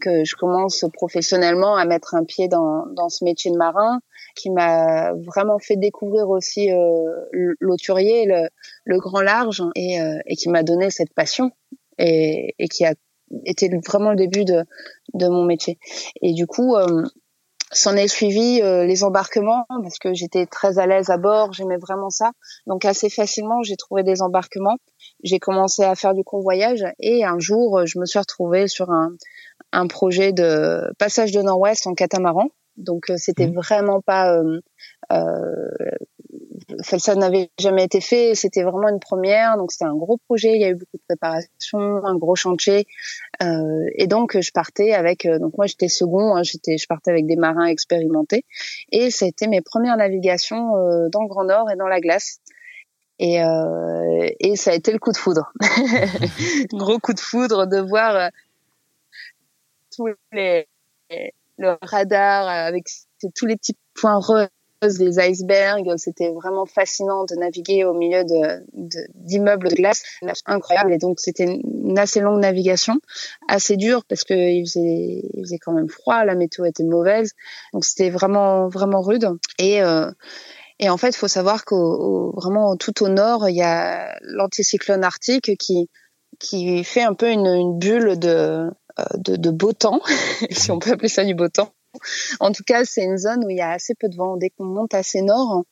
que 0.00 0.24
je 0.24 0.34
commence 0.36 0.84
professionnellement 0.92 1.76
à 1.76 1.84
mettre 1.84 2.14
un 2.14 2.24
pied 2.24 2.48
dans, 2.48 2.86
dans 2.86 3.08
ce 3.08 3.24
métier 3.24 3.50
de 3.50 3.56
marin 3.56 4.00
qui 4.34 4.50
m'a 4.50 5.12
vraiment 5.14 5.58
fait 5.58 5.76
découvrir 5.76 6.28
aussi 6.28 6.72
euh, 6.72 7.54
l'auturier, 7.60 8.26
le, 8.26 8.48
le, 8.84 8.98
grand 8.98 9.20
large 9.20 9.62
et, 9.74 10.00
euh, 10.00 10.18
et 10.26 10.36
qui 10.36 10.48
m'a 10.48 10.62
donné 10.62 10.90
cette 10.90 11.12
passion 11.14 11.52
et, 11.98 12.54
et, 12.58 12.68
qui 12.68 12.84
a 12.84 12.94
été 13.44 13.70
vraiment 13.86 14.10
le 14.10 14.16
début 14.16 14.44
de, 14.44 14.64
de 15.14 15.28
mon 15.28 15.44
métier. 15.44 15.78
Et 16.20 16.32
du 16.32 16.46
coup, 16.46 16.74
euh, 16.74 17.04
s'en 17.72 17.96
est 17.96 18.08
suivi 18.08 18.60
euh, 18.62 18.84
les 18.84 19.04
embarquements 19.04 19.66
parce 19.68 19.98
que 19.98 20.14
j'étais 20.14 20.46
très 20.46 20.78
à 20.78 20.86
l'aise 20.86 21.10
à 21.10 21.16
bord, 21.16 21.52
j'aimais 21.52 21.76
vraiment 21.76 22.10
ça. 22.10 22.32
Donc 22.66 22.84
assez 22.84 23.10
facilement, 23.10 23.62
j'ai 23.62 23.76
trouvé 23.76 24.02
des 24.02 24.22
embarquements. 24.22 24.76
J'ai 25.22 25.38
commencé 25.38 25.82
à 25.82 25.94
faire 25.94 26.14
du 26.14 26.24
convoyage 26.24 26.84
et 26.98 27.24
un 27.24 27.38
jour, 27.38 27.86
je 27.86 27.98
me 27.98 28.06
suis 28.06 28.18
retrouvée 28.18 28.68
sur 28.68 28.90
un, 28.90 29.12
un 29.74 29.86
projet 29.86 30.32
de 30.32 30.92
passage 30.98 31.32
de 31.32 31.42
Nord-Ouest 31.42 31.86
en 31.86 31.94
catamaran. 31.94 32.48
Donc 32.76 33.10
euh, 33.10 33.14
c'était 33.16 33.46
mmh. 33.46 33.54
vraiment 33.54 34.00
pas 34.00 34.36
euh, 34.36 34.60
euh, 35.12 35.70
ça 36.80 37.14
n'avait 37.14 37.50
jamais 37.58 37.84
été 37.84 38.00
fait, 38.00 38.34
c'était 38.34 38.62
vraiment 38.62 38.88
une 38.88 39.00
première, 39.00 39.56
donc 39.56 39.72
c'était 39.72 39.84
un 39.84 39.96
gros 39.96 40.18
projet, 40.28 40.54
il 40.54 40.60
y 40.60 40.64
a 40.64 40.70
eu 40.70 40.74
beaucoup 40.74 40.96
de 40.96 41.02
préparation, 41.06 42.04
un 42.04 42.16
gros 42.16 42.36
chantier, 42.36 42.86
euh, 43.42 43.86
et 43.94 44.06
donc 44.06 44.40
je 44.40 44.50
partais 44.52 44.92
avec, 44.92 45.26
euh, 45.26 45.38
donc 45.38 45.56
moi 45.56 45.66
j'étais 45.66 45.88
second, 45.88 46.36
hein, 46.36 46.42
j'étais, 46.42 46.78
je 46.78 46.86
partais 46.86 47.10
avec 47.10 47.26
des 47.26 47.36
marins 47.36 47.66
expérimentés, 47.66 48.44
et 48.92 49.10
c'était 49.10 49.46
mes 49.46 49.60
premières 49.60 49.96
navigations 49.96 50.76
euh, 50.76 51.08
dans 51.10 51.22
le 51.22 51.28
Grand 51.28 51.44
Nord 51.44 51.70
et 51.70 51.76
dans 51.76 51.88
la 51.88 52.00
glace. 52.00 52.38
Et, 53.20 53.40
euh, 53.44 54.28
et 54.40 54.56
ça 54.56 54.72
a 54.72 54.74
été 54.74 54.90
le 54.90 54.98
coup 54.98 55.12
de 55.12 55.16
foudre, 55.16 55.52
gros 56.72 56.98
coup 56.98 57.12
de 57.12 57.20
foudre 57.20 57.66
de 57.66 57.78
voir 57.78 58.30
tous 59.94 60.08
les 60.32 60.66
le 61.58 61.76
radar 61.82 62.48
avec 62.48 62.86
tous 63.34 63.46
les 63.46 63.56
petits 63.56 63.76
points 63.94 64.20
des 64.82 65.18
icebergs. 65.18 65.96
C'était 65.96 66.30
vraiment 66.30 66.66
fascinant 66.66 67.24
de 67.24 67.34
naviguer 67.36 67.84
au 67.84 67.94
milieu 67.94 68.22
d'immeubles 69.14 69.68
de, 69.68 69.74
glace. 69.74 70.02
Incroyable. 70.46 70.92
Et 70.92 70.98
donc, 70.98 71.20
c'était 71.20 71.44
une 71.44 71.98
assez 71.98 72.20
longue 72.20 72.40
navigation, 72.40 72.98
assez 73.48 73.76
dure 73.76 74.04
parce 74.04 74.24
qu'il 74.24 74.66
faisait, 74.66 75.22
il 75.32 75.42
faisait 75.42 75.58
quand 75.58 75.72
même 75.72 75.88
froid, 75.88 76.24
la 76.24 76.34
météo 76.34 76.64
était 76.64 76.84
mauvaise. 76.84 77.32
Donc, 77.72 77.84
c'était 77.84 78.10
vraiment, 78.10 78.68
vraiment 78.68 79.00
rude. 79.00 79.28
Et, 79.58 79.82
euh, 79.82 80.10
et 80.78 80.90
en 80.90 80.96
fait, 80.96 81.10
il 81.10 81.16
faut 81.16 81.28
savoir 81.28 81.64
qu'au 81.64 82.32
vraiment 82.36 82.76
tout 82.76 83.02
au 83.04 83.08
nord, 83.08 83.48
il 83.48 83.56
y 83.56 83.62
a 83.62 84.18
l'anticyclone 84.22 85.04
arctique 85.04 85.56
qui, 85.56 85.88
qui 86.40 86.82
fait 86.84 87.02
un 87.02 87.14
peu 87.14 87.30
une, 87.30 87.46
une 87.46 87.78
bulle 87.78 88.18
de, 88.18 88.28
euh, 88.28 88.70
de, 89.16 89.36
de 89.36 89.50
beau 89.50 89.72
temps, 89.72 90.00
si 90.50 90.70
on 90.70 90.78
peut 90.78 90.92
appeler 90.92 91.08
ça 91.08 91.24
du 91.24 91.34
beau 91.34 91.48
temps. 91.48 91.72
En 92.40 92.52
tout 92.52 92.64
cas, 92.64 92.84
c'est 92.84 93.04
une 93.04 93.18
zone 93.18 93.44
où 93.44 93.50
il 93.50 93.56
y 93.56 93.60
a 93.60 93.70
assez 93.70 93.94
peu 93.94 94.08
de 94.08 94.16
vent. 94.16 94.36
Dès 94.36 94.50
qu'on 94.50 94.64
monte 94.64 94.94
assez 94.94 95.22
nord, 95.22 95.64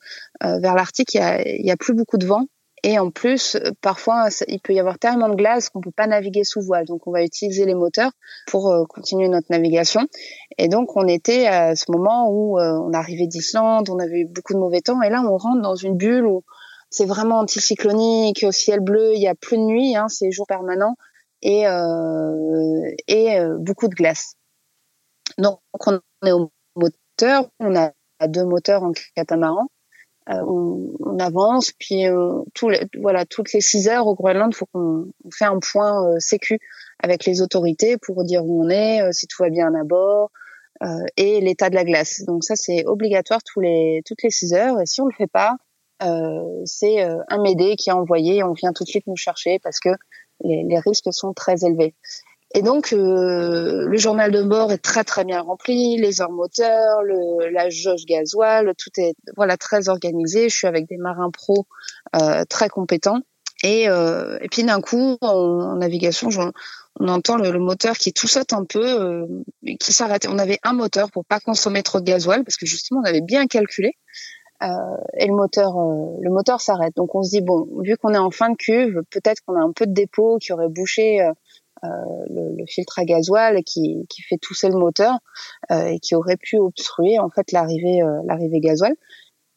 euh, 0.44 0.58
vers 0.58 0.74
l'Arctique, 0.74 1.14
il 1.14 1.18
y, 1.18 1.20
a, 1.20 1.42
y 1.46 1.70
a 1.70 1.76
plus 1.76 1.94
beaucoup 1.94 2.18
de 2.18 2.26
vent. 2.26 2.46
Et 2.84 2.98
en 2.98 3.10
plus, 3.10 3.56
parfois, 3.80 4.26
il 4.48 4.60
peut 4.60 4.72
y 4.72 4.80
avoir 4.80 4.98
tellement 4.98 5.28
de 5.28 5.36
glace 5.36 5.68
qu'on 5.68 5.80
peut 5.80 5.92
pas 5.92 6.08
naviguer 6.08 6.42
sous 6.42 6.60
voile. 6.60 6.84
Donc, 6.84 7.06
on 7.06 7.12
va 7.12 7.22
utiliser 7.22 7.64
les 7.64 7.74
moteurs 7.74 8.10
pour 8.48 8.72
euh, 8.72 8.84
continuer 8.86 9.28
notre 9.28 9.46
navigation. 9.50 10.00
Et 10.58 10.66
donc, 10.66 10.96
on 10.96 11.06
était 11.06 11.46
à 11.46 11.76
ce 11.76 11.84
moment 11.92 12.28
où 12.28 12.58
euh, 12.58 12.72
on 12.72 12.92
arrivait 12.92 13.28
d'Islande, 13.28 13.88
on 13.88 14.00
avait 14.00 14.20
eu 14.20 14.26
beaucoup 14.26 14.54
de 14.54 14.58
mauvais 14.58 14.80
temps. 14.80 15.00
Et 15.00 15.10
là, 15.10 15.22
on 15.22 15.36
rentre 15.36 15.62
dans 15.62 15.76
une 15.76 15.96
bulle 15.96 16.26
où 16.26 16.42
c'est 16.90 17.06
vraiment 17.06 17.38
anticyclonique, 17.38 18.44
au 18.46 18.50
ciel 18.50 18.80
bleu, 18.80 19.12
il 19.14 19.22
y 19.22 19.28
a 19.28 19.36
plus 19.36 19.56
de 19.56 19.62
nuit, 19.62 19.96
hein, 19.96 20.08
c'est 20.08 20.30
jour 20.32 20.46
permanent 20.46 20.96
et, 21.42 21.66
euh, 21.66 22.90
et 23.08 23.38
beaucoup 23.58 23.88
de 23.88 23.94
glace. 23.94 24.34
Donc, 25.38 25.60
on 25.86 26.00
est 26.24 26.32
au 26.32 26.50
moteur, 26.76 27.48
on 27.60 27.76
a 27.76 27.92
deux 28.28 28.44
moteurs 28.44 28.82
en 28.82 28.92
catamaran. 29.14 29.68
Euh, 30.30 30.40
on, 30.46 31.18
avance, 31.18 31.72
puis 31.78 32.06
euh, 32.06 32.42
les, 32.68 32.86
voilà, 33.00 33.26
toutes 33.26 33.52
les 33.52 33.60
six 33.60 33.88
heures 33.88 34.06
au 34.06 34.14
Groenland, 34.14 34.54
faut 34.54 34.66
qu'on 34.72 35.10
fait 35.32 35.44
un 35.44 35.58
point 35.58 36.06
euh, 36.06 36.18
sécu 36.20 36.60
avec 37.00 37.24
les 37.24 37.42
autorités 37.42 37.96
pour 37.96 38.22
dire 38.24 38.44
où 38.44 38.64
on 38.64 38.68
est, 38.68 39.02
euh, 39.02 39.10
si 39.10 39.26
tout 39.26 39.42
va 39.42 39.50
bien 39.50 39.74
à 39.74 39.84
bord 39.84 40.30
euh, 40.82 40.86
et 41.16 41.40
l'état 41.40 41.70
de 41.70 41.74
la 41.74 41.84
glace. 41.84 42.22
Donc 42.24 42.44
ça, 42.44 42.54
c'est 42.54 42.86
obligatoire 42.86 43.40
tous 43.42 43.60
les, 43.60 44.02
toutes 44.06 44.22
les 44.22 44.30
six 44.30 44.54
heures. 44.54 44.80
Et 44.80 44.86
si 44.86 45.00
on 45.00 45.06
le 45.06 45.14
fait 45.16 45.30
pas, 45.30 45.56
c'est 46.64 47.00
un 47.00 47.42
médé 47.42 47.76
qui 47.76 47.90
est 47.90 47.92
envoyé. 47.92 48.42
On 48.42 48.54
vient 48.54 48.72
tout 48.72 48.82
de 48.82 48.88
suite 48.88 49.06
nous 49.06 49.14
chercher 49.14 49.60
parce 49.62 49.78
que 49.78 49.90
les, 50.42 50.64
les 50.64 50.78
risques 50.78 51.12
sont 51.12 51.32
très 51.32 51.64
élevés. 51.64 51.94
Et 52.54 52.62
donc, 52.62 52.92
euh, 52.92 53.86
le 53.86 53.96
journal 53.96 54.30
de 54.30 54.42
bord 54.42 54.72
est 54.72 54.78
très 54.78 55.04
très 55.04 55.24
bien 55.24 55.40
rempli, 55.40 55.96
les 55.96 56.20
heures 56.20 56.30
moteurs, 56.30 57.02
le, 57.02 57.48
la 57.48 57.70
jauge 57.70 58.04
gasoil, 58.04 58.74
tout 58.76 58.90
est 58.98 59.14
voilà 59.36 59.56
très 59.56 59.88
organisé. 59.88 60.50
Je 60.50 60.56
suis 60.56 60.66
avec 60.66 60.86
des 60.86 60.98
marins 60.98 61.30
pros 61.30 61.66
euh, 62.14 62.44
très 62.44 62.68
compétents. 62.68 63.20
Et, 63.62 63.88
euh, 63.88 64.38
et 64.42 64.48
puis 64.48 64.64
d'un 64.64 64.80
coup, 64.80 65.16
en, 65.20 65.76
navigation, 65.76 66.28
on 67.00 67.08
entend 67.08 67.36
le, 67.36 67.58
moteur 67.58 67.96
qui 67.96 68.12
tout 68.12 68.26
saute 68.26 68.52
un 68.52 68.64
peu, 68.64 68.84
euh, 68.84 69.26
qui 69.80 69.92
s'arrête. 69.92 70.26
On 70.28 70.38
avait 70.38 70.58
un 70.62 70.72
moteur 70.72 71.10
pour 71.10 71.24
pas 71.24 71.40
consommer 71.40 71.82
trop 71.82 72.00
de 72.00 72.04
gasoil 72.04 72.44
parce 72.44 72.56
que 72.56 72.66
justement 72.66 73.00
on 73.00 73.08
avait 73.08 73.20
bien 73.22 73.46
calculé. 73.46 73.96
Euh, 74.62 74.96
et 75.18 75.26
le 75.26 75.34
moteur, 75.34 75.76
euh, 75.76 76.16
le 76.20 76.30
moteur 76.30 76.60
s'arrête. 76.60 76.94
Donc 76.96 77.14
on 77.14 77.22
se 77.22 77.30
dit 77.30 77.40
bon, 77.40 77.66
vu 77.82 77.96
qu'on 77.96 78.14
est 78.14 78.18
en 78.18 78.30
fin 78.30 78.50
de 78.50 78.56
cuve, 78.56 79.02
peut-être 79.10 79.40
qu'on 79.44 79.56
a 79.56 79.62
un 79.62 79.72
peu 79.72 79.86
de 79.86 79.92
dépôt 79.92 80.38
qui 80.38 80.52
aurait 80.52 80.68
bouché 80.68 81.20
euh, 81.84 81.88
le, 82.30 82.56
le, 82.58 82.64
filtre 82.66 83.00
à 83.00 83.04
gasoil 83.04 83.64
qui, 83.64 84.06
qui 84.08 84.22
fait 84.22 84.38
tousser 84.38 84.68
le 84.68 84.78
moteur 84.78 85.18
euh, 85.72 85.86
et 85.86 85.98
qui 85.98 86.14
aurait 86.14 86.36
pu 86.36 86.56
obstruer 86.56 87.18
en 87.18 87.28
fait 87.28 87.50
l'arrivée 87.50 88.00
euh, 88.02 88.20
l'arrivée 88.24 88.60
gasoil. 88.60 88.94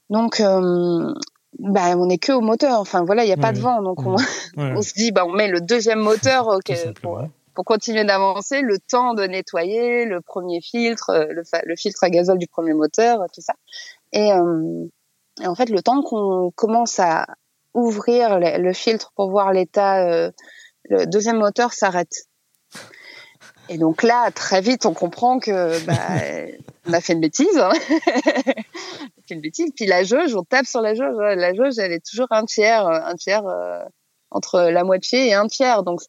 Donc 0.10 0.40
bah, 0.40 1.96
on 1.96 2.10
est 2.10 2.18
que 2.18 2.32
au 2.32 2.42
moteur. 2.42 2.80
Enfin 2.80 3.04
voilà, 3.04 3.24
il 3.26 3.28
n'y 3.28 3.34
a 3.34 3.38
pas 3.38 3.54
de 3.54 3.60
vent, 3.60 3.84
donc 3.84 4.00
on, 4.04 4.16
on, 4.58 4.82
se 4.82 4.94
dit 4.96 5.12
bah 5.12 5.24
on 5.28 5.34
met 5.34 5.48
le 5.48 5.62
deuxième 5.62 6.00
moteur 6.00 6.58
pour, 7.00 7.22
pour, 7.54 7.64
continuer 7.64 8.06
d'avancer, 8.06 8.62
le 8.62 8.80
temps 8.80 9.14
de 9.14 9.24
nettoyer 9.26 10.06
le 10.06 10.20
premier 10.22 10.62
filtre, 10.62 11.28
le, 11.30 11.44
le, 11.64 11.76
filtre 11.76 12.04
à 12.04 12.10
gazole 12.10 12.40
du 12.40 12.48
premier 12.48 12.74
moteur, 12.74 13.20
tout 13.36 13.42
ça. 13.42 13.54
Et, 14.16 14.32
euh, 14.32 14.86
et 15.42 15.48
en 15.48 15.54
fait, 15.54 15.70
le 15.70 15.82
temps 15.84 16.02
qu'on 16.02 16.52
commence 16.56 17.00
à 17.00 17.28
ouvrir 17.76 18.40
le, 18.40 18.58
le 18.60 18.74
filtre 18.74 19.12
pour 19.16 19.30
voir 19.30 19.54
l'état 19.54 20.32
le 20.90 21.06
deuxième 21.06 21.38
moteur 21.38 21.74
s'arrête. 21.74 22.28
Et 23.70 23.78
donc 23.78 24.04
là, 24.04 24.30
très 24.32 24.62
vite, 24.62 24.86
on 24.86 24.94
comprend 24.94 25.40
que 25.40 25.84
bah, 25.86 25.98
on 26.88 26.94
a 26.94 27.02
fait 27.02 27.14
une 27.14 27.22
bêtise. 27.22 27.58
Hein. 27.58 27.72
on 27.74 29.22
a 29.22 29.24
fait 29.28 29.34
une 29.34 29.42
bêtise. 29.42 29.72
Puis 29.76 29.86
la 29.86 30.04
jauge, 30.04 30.36
on 30.36 30.44
tape 30.44 30.68
sur 30.68 30.82
la 30.82 30.94
jauge. 30.94 31.16
La 31.18 31.54
jauge, 31.54 31.80
elle 31.80 31.92
est 31.92 32.06
toujours 32.06 32.28
un 32.30 32.46
tiers, 32.46 32.88
un 32.88 33.16
tiers 33.16 33.46
euh, 33.48 33.80
entre 34.32 34.60
la 34.60 34.84
moitié 34.84 35.30
et 35.30 35.34
un 35.34 35.48
tiers. 35.48 35.82
Donc 35.84 36.02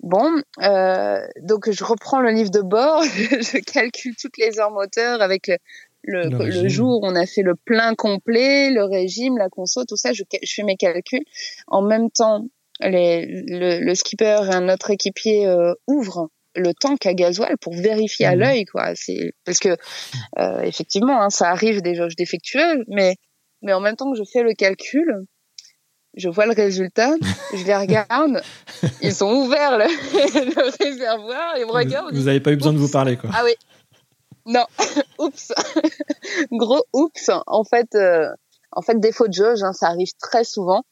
bon, 0.00 0.42
euh, 0.62 1.24
donc 1.40 1.70
je 1.70 1.84
reprends 1.84 2.20
le 2.20 2.30
livre 2.30 2.50
de 2.50 2.62
bord, 2.62 3.02
je 3.04 3.58
calcule 3.60 4.16
toutes 4.16 4.36
les 4.38 4.58
heures 4.58 4.72
moteurs 4.72 5.22
avec 5.22 5.46
le, 5.46 5.56
le, 6.04 6.28
le, 6.28 6.68
jour 6.68 7.02
où 7.02 7.06
on 7.06 7.14
a 7.14 7.26
fait 7.26 7.42
le 7.42 7.54
plein 7.54 7.94
complet, 7.94 8.70
le 8.70 8.84
régime, 8.84 9.38
la 9.38 9.48
conso, 9.48 9.84
tout 9.84 9.96
ça. 9.96 10.12
Je, 10.12 10.24
je 10.42 10.54
fais 10.54 10.62
mes 10.62 10.76
calculs. 10.76 11.24
En 11.68 11.82
même 11.82 12.10
temps, 12.10 12.46
les, 12.80 13.26
le, 13.26 13.84
le, 13.84 13.94
skipper 13.94 14.40
et 14.50 14.54
un 14.54 14.68
autre 14.68 14.90
équipier 14.90 15.46
euh, 15.46 15.74
ouvrent 15.86 16.28
le 16.54 16.72
tank 16.74 17.06
à 17.06 17.14
gasoil 17.14 17.56
pour 17.60 17.74
vérifier 17.74 18.26
à 18.26 18.36
mmh. 18.36 18.38
l'œil 18.38 18.64
quoi 18.64 18.94
c'est 18.94 19.32
parce 19.44 19.58
que 19.58 19.76
euh, 20.38 20.60
effectivement 20.62 21.22
hein, 21.22 21.30
ça 21.30 21.48
arrive 21.48 21.80
des 21.80 21.94
jauges 21.94 22.16
défectueuses 22.16 22.84
mais 22.88 23.16
mais 23.62 23.72
en 23.72 23.80
même 23.80 23.96
temps 23.96 24.10
que 24.12 24.18
je 24.18 24.24
fais 24.30 24.42
le 24.42 24.52
calcul 24.52 25.24
je 26.14 26.28
vois 26.28 26.46
le 26.46 26.52
résultat 26.52 27.14
je 27.54 27.64
les 27.64 27.74
regarde 27.74 28.42
ils 29.00 29.24
ont 29.24 29.32
ouvert 29.44 29.78
le, 29.78 29.84
le 29.84 30.84
réservoir 30.84 31.54
ils 31.56 31.66
me 31.66 31.72
regardent 31.72 32.14
vous 32.14 32.24
n'avez 32.24 32.40
pas 32.40 32.52
eu 32.52 32.56
besoin 32.56 32.72
de 32.72 32.78
vous 32.78 32.90
parler 32.90 33.16
quoi 33.16 33.30
ah 33.32 33.42
oui 33.44 33.52
non 34.46 34.64
oups 35.18 35.52
gros 36.52 36.84
oups 36.92 37.30
en 37.46 37.64
fait 37.64 37.94
euh, 37.94 38.28
en 38.72 38.82
fait 38.82 38.98
défaut 38.98 39.28
de 39.28 39.32
jauge 39.32 39.62
hein, 39.62 39.72
ça 39.72 39.88
arrive 39.88 40.12
très 40.20 40.44
souvent 40.44 40.84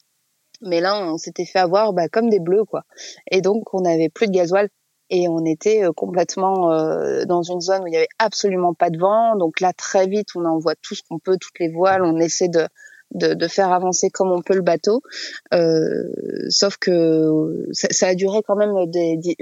mais 0.62 0.80
là, 0.80 1.02
on 1.06 1.16
s'était 1.16 1.46
fait 1.46 1.58
avoir 1.58 1.92
bah, 1.92 2.08
comme 2.08 2.28
des 2.28 2.40
bleus, 2.40 2.64
quoi. 2.64 2.84
Et 3.30 3.40
donc, 3.40 3.72
on 3.72 3.80
n'avait 3.82 4.08
plus 4.08 4.26
de 4.26 4.32
gasoil 4.32 4.68
et 5.08 5.28
on 5.28 5.44
était 5.44 5.84
euh, 5.84 5.92
complètement 5.92 6.70
euh, 6.70 7.24
dans 7.24 7.42
une 7.42 7.60
zone 7.60 7.82
où 7.82 7.86
il 7.86 7.94
y 7.94 7.96
avait 7.96 8.08
absolument 8.18 8.74
pas 8.74 8.90
de 8.90 8.98
vent. 8.98 9.36
Donc 9.36 9.60
là, 9.60 9.72
très 9.72 10.06
vite, 10.06 10.28
on 10.34 10.44
envoie 10.44 10.74
tout 10.82 10.94
ce 10.94 11.02
qu'on 11.08 11.18
peut, 11.18 11.36
toutes 11.40 11.58
les 11.58 11.68
voiles, 11.72 12.02
on 12.02 12.18
essaie 12.18 12.48
de, 12.48 12.68
de, 13.14 13.48
faire 13.48 13.72
avancer 13.72 14.10
comme 14.10 14.30
on 14.30 14.42
peut 14.42 14.54
le 14.54 14.60
bateau. 14.60 15.02
Sauf 16.50 16.76
que 16.76 17.66
ça, 17.72 17.88
ça, 17.90 18.08
a 18.08 18.14
duré 18.14 18.40
quand 18.46 18.56
même 18.56 18.86
des, 18.90 19.16
des 19.16 19.36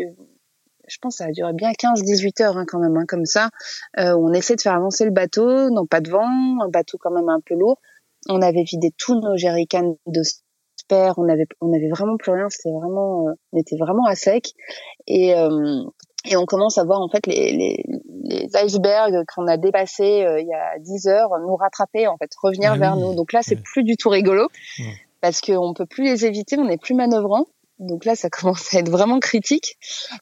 je 0.88 0.97
pense 1.00 1.18
que 1.18 1.25
ça 1.25 1.28
a 1.28 1.33
duré 1.33 1.52
bien 1.52 1.71
15-18 1.73 2.42
heures 2.42 2.57
hein, 2.57 2.64
quand 2.66 2.78
même, 2.78 2.97
hein, 2.97 3.04
comme 3.07 3.25
ça. 3.26 3.50
Euh, 3.99 4.14
on 4.16 4.33
essaie 4.33 4.57
de 4.57 4.61
faire 4.61 4.75
avancer 4.75 5.04
le 5.04 5.11
bateau, 5.11 5.71
non 5.71 5.87
pas 5.87 6.00
de 6.00 6.11
vent, 6.11 6.26
un 6.62 6.68
bateau 6.68 6.99
quand 7.00 7.11
même 7.11 7.28
un 7.28 7.40
peu 7.45 7.54
lourd. 7.54 7.80
On 8.28 8.42
avait 8.42 8.64
vidé 8.64 8.90
tous 8.99 9.14
nos 9.21 9.37
jerrycans 9.37 9.97
de 10.07 10.23
on 10.90 11.28
avait 11.28 11.47
on 11.61 11.73
avait 11.75 11.90
vraiment 11.90 12.16
plus 12.16 12.33
rien, 12.33 12.49
c'était 12.49 12.73
vraiment 12.73 13.28
euh, 13.28 13.33
on 13.52 13.59
était 13.59 13.76
vraiment 13.76 14.07
à 14.07 14.14
sec 14.14 14.52
et 15.07 15.35
euh, 15.35 15.83
et 16.25 16.37
on 16.37 16.47
commence 16.47 16.78
à 16.78 16.85
voir 16.85 17.00
en 17.02 17.11
fait 17.11 17.26
les, 17.26 17.52
les, 17.52 17.85
les 18.25 18.49
icebergs 18.64 19.23
qu'on 19.35 19.47
a 19.49 19.59
dépassés 19.59 20.25
euh, 20.25 20.40
il 20.40 20.47
y 20.49 20.54
a 20.54 20.78
10 20.78 21.09
heures 21.09 21.30
nous 21.47 21.57
rattraper 21.57 22.07
en 22.07 22.16
fait 22.16 22.30
revenir 22.42 22.73
Ah 22.73 22.78
vers 22.78 22.97
oui. 22.97 23.02
nous 23.02 23.14
donc 23.14 23.35
là 23.35 23.40
c'est 23.42 23.57
Ouais. 23.57 23.62
plus 23.62 23.85
du 23.85 23.97
tout 23.99 24.09
rigolo 24.09 24.49
Ouais. 24.78 24.95
parce 25.21 25.42
qu'on 25.42 25.75
peut 25.75 25.85
plus 25.87 26.04
les 26.04 26.25
éviter 26.25 26.57
on 26.59 26.64
n'est 26.64 26.78
plus 26.78 26.95
manœuvrant 26.95 27.45
donc 27.79 28.05
là 28.05 28.15
ça 28.17 28.29
commence 28.31 28.75
à 28.75 28.79
être 28.79 28.91
vraiment 28.91 29.21
critique 29.21 29.79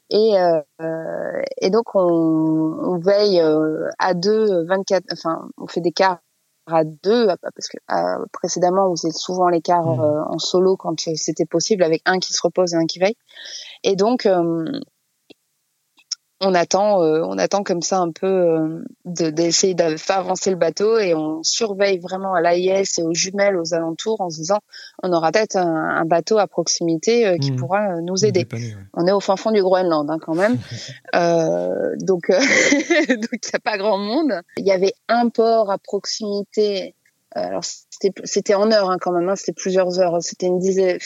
et 0.09 0.33
euh, 0.39 1.41
et 1.61 1.69
donc 1.69 1.95
on, 1.95 2.01
on 2.01 2.99
veille 2.99 3.39
euh, 3.41 3.89
à 3.99 4.13
deux 4.13 4.65
24 4.65 5.05
enfin 5.11 5.49
on 5.57 5.67
fait 5.67 5.81
des 5.81 5.91
quarts 5.91 6.19
à 6.69 6.83
deux 6.83 7.27
parce 7.27 7.67
que 7.69 7.77
euh, 7.91 8.25
précédemment 8.33 8.91
on 8.91 8.95
faisait 8.95 9.11
souvent 9.11 9.47
les 9.47 9.61
quarts 9.61 9.87
Mhm. 9.87 10.03
euh, 10.03 10.23
en 10.27 10.37
solo 10.39 10.75
quand 10.75 10.99
c'était 11.15 11.45
possible 11.45 11.83
avec 11.83 12.01
un 12.05 12.19
qui 12.19 12.33
se 12.33 12.41
repose 12.43 12.73
et 12.73 12.77
un 12.77 12.85
qui 12.85 12.99
veille 12.99 13.15
et 13.83 13.95
donc 13.95 14.25
euh, 14.25 14.65
on 16.39 16.53
attend, 16.53 17.01
euh, 17.01 17.21
on 17.25 17.37
attend 17.39 17.63
comme 17.63 17.81
ça 17.81 17.97
un 17.99 18.11
peu 18.11 18.27
euh, 18.27 18.83
de- 19.05 19.31
d'essayer 19.31 19.73
de 19.73 19.97
faire 19.97 20.19
avancer 20.19 20.49
le 20.51 20.55
bateau 20.55 20.99
et 20.99 21.15
on 21.15 21.41
surveille 21.41 21.97
vraiment 21.97 22.33
à 22.35 22.41
l'AIS 22.41 22.99
et 22.99 23.03
aux 23.03 23.13
jumelles 23.13 23.57
aux 23.57 23.73
alentours 23.73 24.21
en 24.21 24.29
se 24.29 24.37
disant 24.37 24.59
on 25.01 25.11
aura 25.13 25.31
peut-être 25.31 25.55
un, 25.55 25.65
un 25.97 26.05
bateau 26.05 26.37
à 26.37 26.45
proximité 26.47 27.25
euh, 27.27 27.37
qui 27.37 27.51
Mhm. 27.51 27.57
pourra 27.57 27.93
euh, 27.95 28.01
nous 28.01 28.23
aider. 28.23 28.41
Dépanner, 28.41 28.75
ouais. 28.75 28.81
On 28.93 29.07
est 29.07 29.11
au 29.11 29.19
fin 29.19 29.35
fond 29.35 29.51
du 29.51 29.61
Groenland 29.63 30.09
hein, 30.11 30.19
quand 30.21 30.35
même, 30.35 30.57
euh, 31.15 31.95
donc 32.01 32.29
euh, 32.29 32.37
donc 33.09 33.29
il 33.33 33.49
n'y 33.49 33.55
a 33.55 33.59
pas 33.63 33.77
grand 33.77 33.97
monde. 33.97 34.33
Il 34.57 34.65
y 34.67 34.71
avait 34.71 34.93
un 35.07 35.29
port 35.29 35.71
à 35.71 35.77
proximité. 35.77 36.93
Alors 37.35 37.63
c'était 37.63 38.11
c'était 38.25 38.53
en 38.55 38.71
heures 38.71 38.89
hein, 38.89 38.97
quand 38.99 39.11
même, 39.11 39.27
hein, 39.29 39.35
c'était 39.35 39.53
plusieurs 39.53 39.99
heures. 39.99 40.17
C'était 40.21 40.47
une 40.47 40.59
dizaine. 40.59 40.97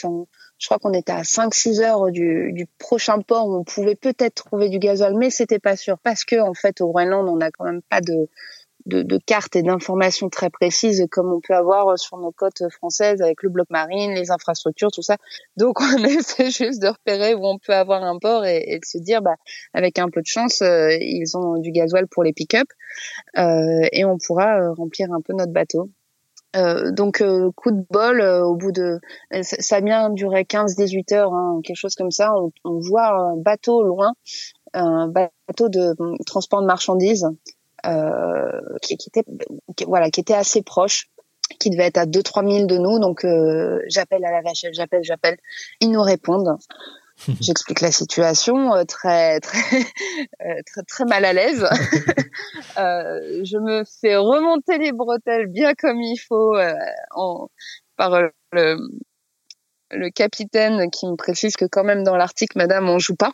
Je 0.62 0.68
crois 0.68 0.78
qu'on 0.78 0.92
était 0.92 1.10
à 1.10 1.22
5-6 1.22 1.80
heures 1.80 2.12
du, 2.12 2.52
du 2.52 2.66
prochain 2.78 3.20
port 3.20 3.48
où 3.48 3.56
on 3.56 3.64
pouvait 3.64 3.96
peut-être 3.96 4.44
trouver 4.44 4.68
du 4.68 4.78
gasoil, 4.78 5.16
mais 5.16 5.28
c'était 5.28 5.58
pas 5.58 5.74
sûr 5.74 5.98
parce 5.98 6.24
que 6.24 6.40
en 6.40 6.54
fait 6.54 6.80
au 6.80 6.92
Groenland 6.92 7.28
on 7.28 7.36
n'a 7.36 7.50
quand 7.50 7.64
même 7.64 7.82
pas 7.82 8.00
de 8.00 8.28
de, 8.86 9.02
de 9.02 9.18
cartes 9.18 9.56
et 9.56 9.62
d'informations 9.62 10.28
très 10.28 10.50
précises 10.50 11.04
comme 11.10 11.32
on 11.32 11.40
peut 11.40 11.54
avoir 11.54 11.98
sur 11.98 12.16
nos 12.16 12.30
côtes 12.30 12.62
françaises 12.70 13.22
avec 13.22 13.42
le 13.42 13.48
bloc 13.48 13.68
marine, 13.70 14.12
les 14.12 14.30
infrastructures, 14.30 14.92
tout 14.92 15.02
ça. 15.02 15.16
Donc 15.56 15.80
on 15.80 16.04
essaie 16.04 16.50
juste 16.50 16.80
de 16.80 16.88
repérer 16.88 17.34
où 17.34 17.44
on 17.44 17.58
peut 17.58 17.74
avoir 17.74 18.04
un 18.04 18.18
port 18.18 18.44
et, 18.44 18.62
et 18.68 18.78
de 18.78 18.84
se 18.84 18.98
dire, 18.98 19.20
bah, 19.20 19.34
avec 19.74 19.98
un 19.98 20.10
peu 20.10 20.20
de 20.20 20.26
chance, 20.26 20.62
euh, 20.62 20.96
ils 21.00 21.36
ont 21.36 21.58
du 21.58 21.72
gasoil 21.72 22.06
pour 22.06 22.22
les 22.22 22.32
pick-up 22.32 22.68
euh, 23.36 23.88
et 23.92 24.04
on 24.04 24.18
pourra 24.18 24.60
euh, 24.60 24.72
remplir 24.72 25.12
un 25.12 25.20
peu 25.20 25.32
notre 25.32 25.52
bateau. 25.52 25.90
Euh, 26.54 26.90
donc 26.92 27.22
euh, 27.22 27.50
coup 27.56 27.70
de 27.70 27.82
bol 27.90 28.20
euh, 28.20 28.44
au 28.44 28.54
bout 28.54 28.72
de 28.72 29.00
ça 29.40 29.56
ça 29.58 29.80
bien 29.80 30.10
duré 30.10 30.42
15-18 30.42 31.14
heures 31.14 31.32
hein, 31.32 31.60
quelque 31.64 31.76
chose 31.76 31.94
comme 31.94 32.10
ça. 32.10 32.34
On, 32.36 32.52
on 32.64 32.78
voit 32.78 33.08
un 33.08 33.36
bateau 33.36 33.78
au 33.78 33.84
loin 33.84 34.12
un 34.74 35.08
bateau 35.08 35.68
de 35.68 35.94
euh, 36.00 36.16
transport 36.26 36.62
de 36.62 36.66
marchandises 36.66 37.28
euh, 37.86 38.60
qui, 38.80 38.96
qui 38.96 39.08
était 39.08 39.24
voilà 39.86 40.10
qui 40.10 40.20
était 40.20 40.34
assez 40.34 40.62
proche 40.62 41.08
qui 41.58 41.70
devait 41.70 41.86
être 41.86 41.98
à 41.98 42.06
2-3 42.06 42.50
000 42.50 42.66
de 42.66 42.78
nous. 42.78 42.98
Donc 42.98 43.24
euh, 43.24 43.80
j'appelle 43.88 44.24
à 44.24 44.30
la 44.30 44.40
VHF 44.40 44.72
j'appelle 44.72 45.02
j'appelle. 45.04 45.38
Ils 45.80 45.90
nous 45.90 46.02
répondent 46.02 46.56
j'explique 47.40 47.80
la 47.80 47.92
situation 47.92 48.74
euh, 48.74 48.84
très 48.84 49.40
très 49.40 49.58
euh, 50.44 50.60
très 50.66 50.82
très 50.86 51.04
mal 51.04 51.24
à 51.24 51.32
l'aise 51.32 51.66
Euh, 52.78 53.44
je 53.44 53.58
me 53.58 53.84
fais 54.00 54.16
remonter 54.16 54.78
les 54.78 54.92
bretelles 54.92 55.46
bien 55.46 55.74
comme 55.74 56.00
il 56.00 56.16
faut 56.16 56.56
euh, 56.56 56.72
en, 57.10 57.48
par 57.96 58.18
le, 58.52 58.78
le 59.92 60.10
capitaine 60.10 60.90
qui 60.90 61.06
me 61.06 61.16
précise 61.16 61.54
que 61.54 61.64
quand 61.64 61.84
même 61.84 62.02
dans 62.02 62.16
l'Arctique, 62.16 62.56
madame, 62.56 62.88
on 62.88 62.98
joue 62.98 63.14
pas. 63.14 63.32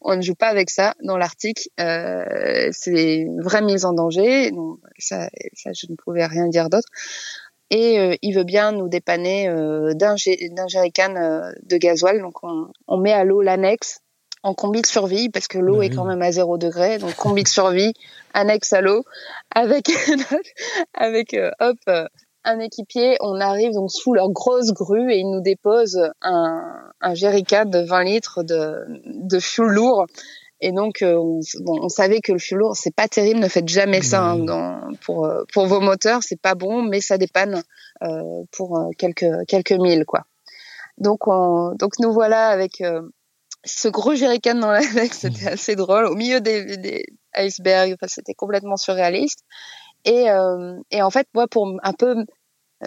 on 0.00 0.16
ne 0.16 0.22
joue 0.22 0.34
pas 0.34 0.48
avec 0.48 0.70
ça 0.70 0.94
dans 1.02 1.16
l'Arctique. 1.16 1.70
Euh, 1.80 2.68
c'est 2.72 3.16
une 3.16 3.40
vraie 3.40 3.62
mise 3.62 3.84
en 3.84 3.92
danger. 3.92 4.50
Donc, 4.50 4.80
ça, 4.98 5.30
ça, 5.54 5.70
je 5.72 5.86
ne 5.88 5.96
pouvais 5.96 6.26
rien 6.26 6.48
dire 6.48 6.68
d'autre. 6.68 6.88
Et 7.70 7.98
euh, 7.98 8.14
il 8.22 8.34
veut 8.34 8.44
bien 8.44 8.72
nous 8.72 8.88
dépanner 8.88 9.48
euh, 9.48 9.94
d'un 9.94 10.16
jerrycan 10.16 11.16
euh, 11.16 11.50
de 11.62 11.76
gasoil. 11.76 12.20
Donc 12.20 12.42
on, 12.42 12.68
on 12.86 12.96
met 12.98 13.12
à 13.12 13.24
l'eau 13.24 13.42
l'annexe 13.42 14.00
en 14.44 14.52
combi 14.54 14.82
de 14.82 14.86
survie 14.86 15.30
parce 15.30 15.48
que 15.48 15.58
l'eau 15.58 15.78
Bah 15.78 15.86
est 15.86 15.88
oui. 15.88 15.96
quand 15.96 16.04
même 16.04 16.22
à 16.22 16.30
zéro 16.30 16.58
degré. 16.58 16.98
Donc 16.98 17.14
combi 17.16 17.42
de 17.42 17.48
survie, 17.48 17.94
annexe 18.34 18.72
à 18.72 18.80
l'eau, 18.82 19.02
avec 19.54 19.90
avec 20.94 21.34
euh, 21.34 21.50
hop 21.60 21.78
euh, 21.88 22.06
un 22.44 22.60
équipier. 22.60 23.16
On 23.20 23.40
arrive 23.40 23.72
donc 23.72 23.90
sous 23.90 24.12
leur 24.12 24.30
grosse 24.30 24.72
grue 24.72 25.10
et 25.10 25.18
ils 25.18 25.30
nous 25.30 25.40
déposent 25.40 26.10
un, 26.20 26.62
un 27.00 27.14
jerrycan 27.14 27.64
de 27.64 27.78
20 27.78 28.04
litres 28.04 28.42
de, 28.42 28.84
de 29.06 29.38
fuel 29.40 29.68
lourd. 29.68 30.06
Et 30.66 30.72
donc, 30.72 31.02
euh, 31.02 31.14
on, 31.16 31.40
bon, 31.60 31.78
on 31.82 31.88
savait 31.90 32.20
que 32.20 32.32
le 32.32 32.38
fuel 32.38 32.60
lourd, 32.60 32.74
c'est 32.76 32.94
pas 32.94 33.06
terrible. 33.06 33.38
Ne 33.40 33.48
faites 33.48 33.68
jamais 33.68 34.00
ça 34.02 34.22
hein, 34.22 34.38
Ouais. 34.40 34.46
dans, 34.46 34.80
pour 35.04 35.26
euh, 35.26 35.44
pour 35.52 35.66
vos 35.66 35.80
moteurs, 35.80 36.22
c'est 36.22 36.40
pas 36.40 36.54
bon, 36.54 36.82
mais 36.82 37.00
ça 37.02 37.18
dépanne 37.18 37.62
euh, 38.02 38.42
pour 38.52 38.78
euh, 38.78 38.88
quelques 38.96 39.26
quelques 39.46 39.72
milles, 39.72 40.04
quoi. 40.06 40.22
Donc, 40.96 41.26
on, 41.28 41.74
donc 41.74 41.92
nous 41.98 42.12
voilà 42.12 42.48
avec 42.48 42.80
euh, 42.80 43.02
ce 43.64 43.88
gros 43.88 44.14
jerrycan 44.14 44.54
dans 44.54 44.70
la 44.70 44.80
c'était 45.12 45.48
assez 45.48 45.76
drôle, 45.76 46.06
au 46.06 46.14
milieu 46.14 46.40
des, 46.40 46.76
des 46.78 47.04
icebergs. 47.36 47.92
Enfin, 47.94 48.06
c'était 48.08 48.34
complètement 48.34 48.76
surréaliste. 48.78 49.40
Et 50.06 50.30
euh, 50.30 50.78
et 50.90 51.02
en 51.02 51.10
fait, 51.10 51.26
moi, 51.34 51.46
pour 51.46 51.70
un 51.82 51.92
peu 51.92 52.14
me 52.14 52.24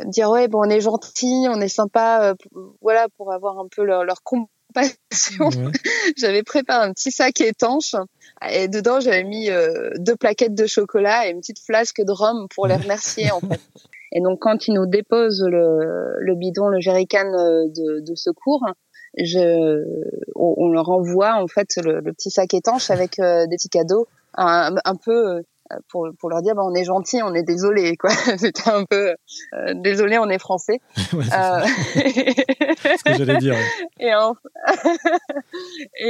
dire 0.05 0.29
ouais, 0.31 0.47
bon, 0.47 0.61
on 0.65 0.69
est 0.69 0.81
gentil, 0.81 1.45
on 1.49 1.61
est 1.61 1.67
sympa, 1.81 2.21
euh, 2.23 2.33
pour- 2.35 2.73
voilà, 2.81 3.07
pour 3.17 3.31
avoir 3.33 3.59
un 3.59 3.67
peu 3.69 3.83
leur 3.83 4.03
leur 4.03 4.23
Ouais. 4.77 4.91
j'avais 6.17 6.43
préparé 6.43 6.85
un 6.85 6.93
petit 6.93 7.11
sac 7.11 7.41
étanche 7.41 7.95
et 8.49 8.67
dedans 8.67 8.99
j'avais 8.99 9.23
mis 9.23 9.49
euh, 9.49 9.89
deux 9.97 10.15
plaquettes 10.15 10.53
de 10.53 10.67
chocolat 10.67 11.27
et 11.27 11.31
une 11.31 11.39
petite 11.39 11.59
flasque 11.59 12.01
de 12.01 12.11
rhum 12.11 12.47
pour 12.53 12.67
les 12.67 12.75
remercier 12.75 13.31
en 13.31 13.39
fait. 13.39 13.59
Et 14.13 14.21
donc 14.21 14.39
quand 14.39 14.69
ils 14.69 14.73
nous 14.73 14.85
déposent 14.85 15.43
le, 15.45 16.15
le 16.19 16.35
bidon, 16.35 16.69
le 16.69 16.79
jerrycan 16.79 17.33
euh, 17.33 17.65
de, 17.67 17.99
de 17.99 18.15
secours, 18.15 18.65
je, 19.17 19.83
on, 20.33 20.53
on 20.57 20.69
leur 20.69 20.89
envoie 20.89 21.35
en 21.35 21.47
fait 21.47 21.75
le, 21.75 21.99
le 21.99 22.13
petit 22.13 22.31
sac 22.31 22.53
étanche 22.53 22.89
avec 22.89 23.19
euh, 23.19 23.47
des 23.47 23.57
petits 23.57 23.67
cadeaux, 23.67 24.07
un, 24.33 24.75
un 24.85 24.95
peu 24.95 25.43
pour, 25.89 26.09
pour 26.19 26.29
leur 26.29 26.41
dire 26.41 26.55
bah, 26.55 26.63
on 26.65 26.73
est 26.73 26.83
gentil, 26.83 27.21
on 27.23 27.33
est 27.33 27.43
désolé 27.43 27.97
quoi. 27.97 28.09
C'était 28.37 28.69
un 28.69 28.85
peu 28.85 29.15
euh, 29.53 29.73
désolé, 29.75 30.17
on 30.17 30.29
est 30.29 30.39
français. 30.39 30.79
Ouais. 31.13 31.23
Euh, 31.23 31.61
ce 31.65 33.03
que 33.03 33.13
j'allais 33.13 33.37
dire. 33.37 33.55
et 33.99 34.07
et 34.07 34.09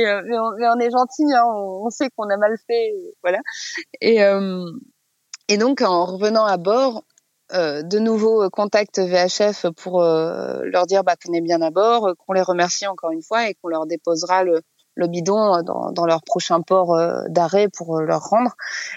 euh, 0.07 0.21
mais, 0.25 0.39
on, 0.39 0.51
mais 0.57 0.67
on 0.67 0.79
est 0.79 0.89
gentil 0.89 1.23
hein, 1.33 1.43
on, 1.45 1.85
on 1.85 1.89
sait 1.89 2.09
qu'on 2.15 2.29
a 2.29 2.35
mal 2.37 2.55
fait 2.65 2.93
voilà 3.21 3.39
et 4.01 4.23
euh, 4.23 4.65
et 5.47 5.57
donc 5.57 5.81
en 5.81 6.05
revenant 6.05 6.45
à 6.45 6.57
bord 6.57 7.03
euh, 7.53 7.81
de 7.81 7.99
nouveau 7.99 8.43
euh, 8.43 8.49
contact 8.49 8.99
VHF 8.99 9.67
pour 9.77 10.01
euh, 10.01 10.63
leur 10.65 10.85
dire 10.85 11.05
bah, 11.05 11.15
qu'on 11.15 11.31
est 11.31 11.39
bien 11.39 11.61
à 11.61 11.71
bord, 11.71 12.07
euh, 12.07 12.13
qu'on 12.13 12.33
les 12.33 12.41
remercie 12.41 12.87
encore 12.87 13.11
une 13.11 13.21
fois 13.21 13.49
et 13.49 13.53
qu'on 13.53 13.69
leur 13.69 13.85
déposera 13.85 14.43
le, 14.43 14.61
le 14.97 15.07
bidon 15.07 15.55
euh, 15.55 15.61
dans, 15.61 15.91
dans 15.91 16.05
leur 16.05 16.21
prochain 16.23 16.61
port 16.61 16.95
euh, 16.95 17.21
d'arrêt 17.29 17.69
pour 17.69 17.97
euh, 17.97 18.03
leur 18.03 18.21
rendre 18.21 18.55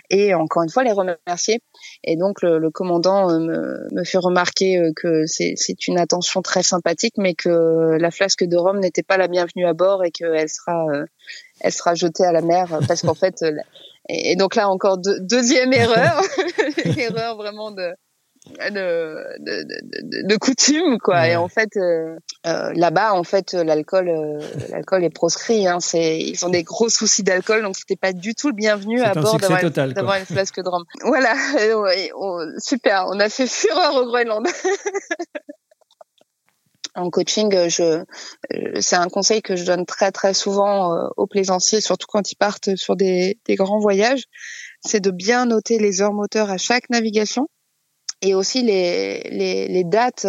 et 0.09 0.35
encore 0.35 0.63
une 0.63 0.71
fois 0.71 0.83
les 0.83 0.93
remercier. 0.93 1.61
Et 2.03 2.17
donc 2.17 2.43
le, 2.43 2.59
le 2.59 2.71
commandant 2.71 3.29
me, 3.39 3.87
me 3.93 4.05
fait 4.05 4.19
remarquer 4.19 4.91
que 4.97 5.27
c'est 5.27 5.87
une 5.87 5.99
attention 5.99 6.43
très 6.43 6.63
sympathique, 6.63 7.15
mais 7.17 7.35
que 7.35 7.97
la 7.99 8.11
flasque 8.11 8.45
de 8.45 8.57
rhum 8.57 8.81
n'était 8.81 9.03
pas 9.03 9.17
la 9.17 9.29
bienvenue 9.29 9.67
à 9.67 9.75
bord 9.75 10.05
et 10.05 10.11
qu'elle 10.11 10.49
sera 10.49 10.87
elle 11.61 11.73
sera 11.73 11.95
jetée 11.95 12.25
à 12.25 12.33
la 12.33 12.41
mer 12.43 12.81
parce 12.89 13.03
qu'en 13.03 13.15
fait 13.15 13.45
et 14.09 14.35
donc 14.37 14.57
là 14.57 14.69
encore 14.69 14.99
deux- 14.99 15.21
deuxième 15.21 15.73
erreur, 15.73 16.21
erreur 16.99 17.37
vraiment 17.37 17.71
de 17.71 17.91
de, 18.71 19.39
de, 19.39 19.63
de, 19.65 20.29
de- 20.29 20.37
coutume 20.37 20.99
quoi. 20.99 21.15
Ouais. 21.21 21.33
et 21.33 21.37
en 21.37 21.49
fait 21.49 21.71
euh, 21.77 22.17
euh, 22.47 22.73
là-bas 22.75 23.15
en 23.15 23.25
fait 23.25 23.53
l'alcool 23.53 24.09
euh, 24.09 24.39
l'alcool 24.71 25.05
est 25.05 25.11
proscrit 25.11 25.67
hein. 25.67 25.79
C'est 25.81 26.19
ils 26.19 26.45
ont 26.45 26.49
des 26.51 26.63
gros 26.63 26.89
soucis 26.89 27.23
d'alcool 27.23 27.63
donc 27.63 27.77
c'était 27.77 27.97
pas 27.97 28.13
du 28.13 28.35
tout 28.35 28.49
le 28.49 28.55
bienvenu 28.55 29.01
à 29.03 29.13
bord 29.23 29.39
d'avoir 29.95 30.17
une 30.19 30.27
flasque 30.27 30.63
de 30.63 30.69
rhum. 30.69 30.85
Voilà. 31.05 31.35
Et 31.61 31.75
on- 31.75 31.87
et 31.87 32.11
on- 32.17 32.47
super. 32.59 33.07
On 33.09 33.21
a 33.21 33.29
fait 33.29 33.47
fureur 33.47 33.95
au 33.97 34.07
Groenland. 34.07 34.47
En 36.97 37.09
coaching 37.09 37.55
euh, 37.55 37.69
je 37.69 37.83
euh, 37.85 38.81
c'est 38.81 38.97
un 38.97 39.07
conseil 39.09 39.43
que 39.43 39.55
je 39.55 39.65
donne 39.65 39.87
très 39.87 40.11
très 40.11 40.35
souvent 40.35 41.09
aux 41.17 41.27
plaisanciers 41.29 41.81
surtout 41.81 42.09
quand 42.09 42.33
ils 42.33 42.37
partent 42.37 42.75
sur 42.75 42.97
des, 42.97 43.39
des 43.47 43.55
grands 43.55 43.79
voyages. 43.79 44.25
C'est 44.81 44.99
de 44.99 45.13
bien 45.13 45.47
noter 45.47 45.79
les 45.79 46.03
heures 46.03 46.13
moteurs 46.13 46.51
à 46.51 46.57
chaque 46.57 46.91
navigation 46.91 47.49
et 48.23 48.35
aussi 48.35 48.63
les, 48.63 49.23
les, 49.31 49.69
les 49.69 49.85
dates 49.85 50.27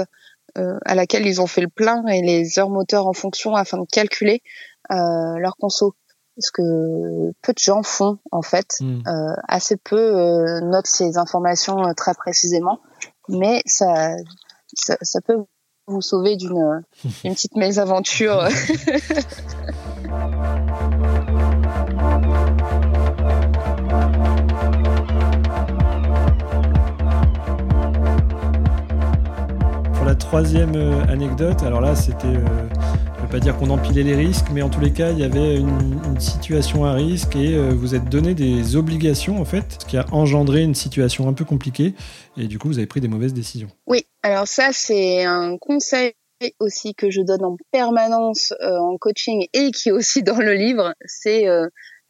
euh, 0.58 0.77
à 0.86 0.95
laquelle 0.95 1.25
ils 1.25 1.41
ont 1.41 1.47
fait 1.47 1.62
le 1.62 1.69
plein 1.69 2.06
et 2.08 2.21
les 2.21 2.60
heures 2.60 2.69
moteurs 2.69 3.08
en 3.08 3.13
fonction 3.13 3.56
afin 3.56 3.77
de 3.77 3.86
calculer 3.86 4.41
euh, 4.91 5.38
leur 5.38 5.56
conso. 5.58 5.95
Ce 6.38 6.51
que 6.51 7.32
peu 7.41 7.54
de 7.54 7.60
gens 7.60 7.84
font 7.84 8.19
en 8.32 8.41
fait. 8.41 8.77
Hmm. 8.80 9.01
Euh, 9.08 9.34
assez 9.47 9.77
peu 9.77 9.97
euh, 9.97 10.62
notent 10.62 10.88
ces 10.88 11.17
informations 11.17 11.86
euh, 11.86 11.93
très 11.93 12.13
précisément, 12.13 12.80
mais 13.30 13.62
ça, 13.65 14.15
ça, 14.73 14.97
ça 15.01 15.21
peut 15.21 15.38
vous 15.88 16.01
sauver 16.01 16.38
d'une 16.38 16.84
d'une 17.23 17.34
petite 17.34 17.56
mésaventure. 17.56 18.47
La 30.05 30.15
troisième 30.15 30.75
euh, 30.75 31.03
anecdote, 31.07 31.61
alors 31.63 31.79
là, 31.79 31.95
c'était, 31.95 32.27
euh, 32.27 32.69
je 33.15 33.21
ne 33.21 33.25
vais 33.25 33.31
pas 33.31 33.39
dire 33.39 33.55
qu'on 33.55 33.69
empilait 33.69 34.03
les 34.03 34.15
risques, 34.15 34.47
mais 34.51 34.61
en 34.61 34.69
tous 34.69 34.81
les 34.81 34.91
cas, 34.91 35.11
il 35.11 35.19
y 35.19 35.23
avait 35.23 35.57
une, 35.57 36.19
situation 36.19 36.85
à 36.85 36.93
risque 36.93 37.35
et 37.35 37.55
euh, 37.55 37.69
vous 37.69 37.95
êtes 37.95 38.05
donné 38.09 38.33
des 38.33 38.75
obligations, 38.75 39.39
en 39.39 39.45
fait, 39.45 39.77
ce 39.79 39.85
qui 39.85 39.97
a 39.97 40.05
engendré 40.11 40.63
une 40.63 40.75
situation 40.75 41.29
un 41.29 41.33
peu 41.33 41.45
compliquée. 41.45 41.93
Et 42.37 42.47
du 42.47 42.59
coup, 42.59 42.67
vous 42.67 42.77
avez 42.77 42.87
pris 42.87 42.99
des 42.99 43.07
mauvaises 43.07 43.33
décisions. 43.33 43.69
Oui, 43.87 44.05
alors 44.21 44.47
ça, 44.47 44.69
c'est 44.71 45.23
un 45.23 45.57
conseil 45.57 46.13
aussi 46.59 46.93
que 46.93 47.09
je 47.09 47.21
donne 47.21 47.45
en 47.45 47.55
permanence 47.71 48.53
en 48.61 48.97
coaching 48.97 49.47
et 49.53 49.71
qui 49.71 49.89
est 49.89 49.91
aussi 49.91 50.23
dans 50.23 50.37
le 50.37 50.53
livre, 50.53 50.93
c'est 51.05 51.45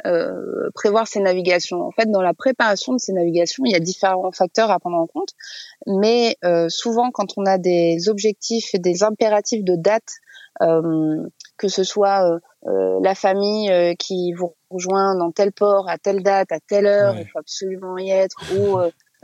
euh, 0.06 0.10
euh, 0.12 0.70
prévoir 0.74 1.08
ses 1.08 1.20
navigations. 1.20 1.82
En 1.82 1.92
fait, 1.92 2.10
dans 2.10 2.22
la 2.22 2.34
préparation 2.34 2.94
de 2.94 3.00
ces 3.00 3.14
navigations, 3.14 3.64
il 3.66 3.72
y 3.72 3.76
a 3.76 3.80
différents 3.80 4.32
facteurs 4.32 4.72
à 4.72 4.80
prendre 4.80 4.98
en 4.98 5.08
compte, 5.08 5.30
mais 5.88 6.38
euh, 6.44 6.68
souvent 6.70 7.12
quand 7.12 7.38
on 7.38 7.46
a 7.46 7.58
des 7.58 8.10
objectifs 8.10 8.74
et 8.74 8.80
des 8.80 9.04
impératifs 9.04 9.64
de 9.64 9.76
date, 9.76 10.10
euh, 10.62 11.28
que 11.58 11.68
ce 11.68 11.84
soit 11.84 12.40
euh, 12.68 13.00
la 13.02 13.16
famille 13.16 13.96
qui 13.98 14.34
vous 14.34 14.54
rejoint 14.70 15.16
dans 15.16 15.32
tel 15.32 15.52
port 15.52 15.90
à 15.90 15.98
telle 15.98 16.24
date, 16.24 16.52
à 16.52 16.60
telle 16.60 16.88
heure, 16.88 17.14
Ouais. 17.16 17.24
il 17.24 17.30
faut 17.30 17.40
absolument 17.40 17.98
y 17.98 18.10
être, 18.12 18.44
ou 18.50 18.78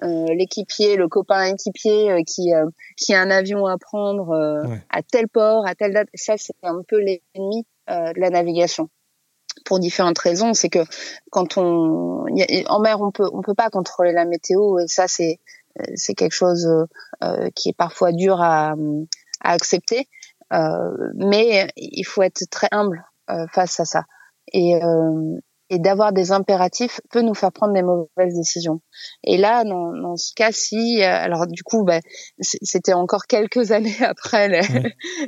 euh, 0.04 0.26
l'équipier, 0.36 0.96
le 0.96 1.08
copain 1.08 1.44
équipier 1.46 2.12
euh, 2.12 2.22
qui 2.26 2.54
euh, 2.54 2.66
qui 2.98 3.13
a 3.16 3.22
un 3.22 3.32
avion 3.32 3.66
à 3.66 3.78
prendre 3.78 4.30
euh, 4.32 4.68
Ouais. 4.68 4.82
à 4.90 5.02
tel 5.02 5.28
port, 5.28 5.66
à 5.66 5.74
telle 5.76 5.94
date. 5.94 6.08
Ça, 6.13 6.36
c'est 6.38 6.54
un 6.63 6.82
peu 6.88 7.00
l'ennemi 7.00 7.66
euh, 7.90 8.13
de 8.13 8.20
la 8.20 8.30
navigation 8.30 8.90
pour 9.67 9.80
différentes 9.80 10.17
raisons. 10.19 10.53
C'est 10.53 10.69
que 10.69 10.80
quand 11.32 11.58
on 11.58 12.25
a- 12.25 12.71
en 12.73 12.80
mer, 12.80 13.01
on 13.01 13.12
peut 13.12 13.30
on 13.34 13.41
peut 13.41 13.53
pas 13.56 13.69
contrôler 13.69 14.13
la 14.13 14.25
météo 14.25 14.80
et 14.80 14.88
ça 14.88 15.08
c'est 15.08 15.39
euh, 15.80 15.84
c'est 15.95 16.15
quelque 16.15 16.34
chose 16.34 16.65
euh, 17.23 17.49
qui 17.56 17.69
est 17.69 17.77
parfois 17.77 18.12
dur 18.12 18.41
à, 18.41 18.71
à 19.41 19.51
accepter. 19.51 20.08
Euh, 20.53 21.12
mais 21.15 21.67
il 21.75 22.03
faut 22.06 22.23
être 22.23 22.41
très 22.49 22.69
humble 22.71 23.03
euh, 23.30 23.45
face 23.53 23.80
à 23.82 23.86
ça 23.86 24.03
et 24.53 24.82
euh, 24.82 25.38
et 25.69 25.80
d'avoir 25.80 26.13
des 26.13 26.32
impératifs 26.32 27.01
peut 27.12 27.21
nous 27.21 27.34
faire 27.34 27.51
prendre 27.51 27.73
des 27.73 27.82
mauvaises 27.84 28.34
décisions. 28.38 28.80
Et 29.25 29.36
là, 29.36 29.65
dans, 29.65 29.91
dans 29.91 30.15
ce 30.15 30.32
cas-ci, 30.34 31.01
euh, 31.01 31.06
alors 31.06 31.45
du 31.45 31.62
coup, 31.63 31.86
c- 32.39 32.58
c'était 32.62 32.93
encore 32.93 33.27
quelques 33.27 33.71
années 33.77 34.01
après 34.01 34.47
les, 34.47 34.62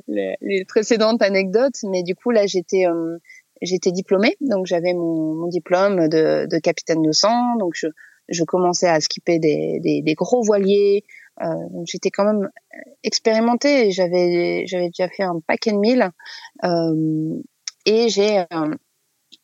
les, 0.08 0.36
les 0.39 0.63
précédentes 0.65 1.21
anecdotes, 1.21 1.75
mais 1.84 2.04
du 2.04 2.15
coup 2.15 2.32
là, 2.32 2.47
j'étais 2.47 2.86
euh, 2.88 3.17
j'étais 3.62 3.91
diplômée, 3.91 4.36
donc 4.41 4.65
j'avais 4.65 4.93
mon, 4.93 5.34
mon 5.36 5.48
diplôme 5.48 6.08
de, 6.08 6.48
de 6.48 6.60
capitaine 6.60 7.02
de 7.02 7.12
sang, 7.12 7.56
donc 7.58 7.74
je, 7.76 7.88
je 8.28 8.43
commençais 8.43 8.88
à 8.88 9.00
skipper 9.00 9.39
des, 9.39 9.80
des, 9.82 10.02
des 10.02 10.13
gros 10.13 10.41
voiliers, 10.41 11.04
euh, 11.41 11.48
donc 11.72 11.88
j'étais 11.88 12.10
quand 12.10 12.26
même 12.26 12.50
expérimentée, 13.04 13.91
j'avais 13.91 14.65
j'avais 14.67 14.88
déjà 14.88 15.08
fait 15.10 15.24
un 15.24 15.39
paquet 15.45 15.72
de 15.72 15.78
mille, 15.78 16.10
euh, 16.63 17.41
et 17.86 18.10
j'ai 18.10 18.39
euh, 18.39 18.76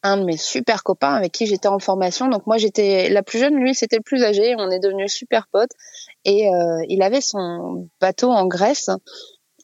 un 0.04 0.18
de 0.18 0.24
mes 0.24 0.38
super 0.38 0.84
copains 0.84 1.14
avec 1.14 1.32
qui 1.32 1.48
j'étais 1.48 1.68
en 1.68 1.80
formation. 1.80 2.28
Donc 2.28 2.46
moi 2.46 2.58
j'étais 2.58 3.10
la 3.10 3.24
plus 3.24 3.40
jeune, 3.40 3.56
lui 3.56 3.74
c'était 3.74 3.98
le 3.98 4.04
plus 4.04 4.24
âgé. 4.24 4.56
On 4.58 4.70
est 4.70 4.80
devenus 4.80 5.12
super 5.12 5.48
potes 5.52 5.72
et 6.26 6.48
euh, 6.48 6.84
il 6.90 7.02
avait 7.02 7.22
son 7.22 7.90
bateau 8.00 8.30
en 8.30 8.46
Grèce 8.46 8.90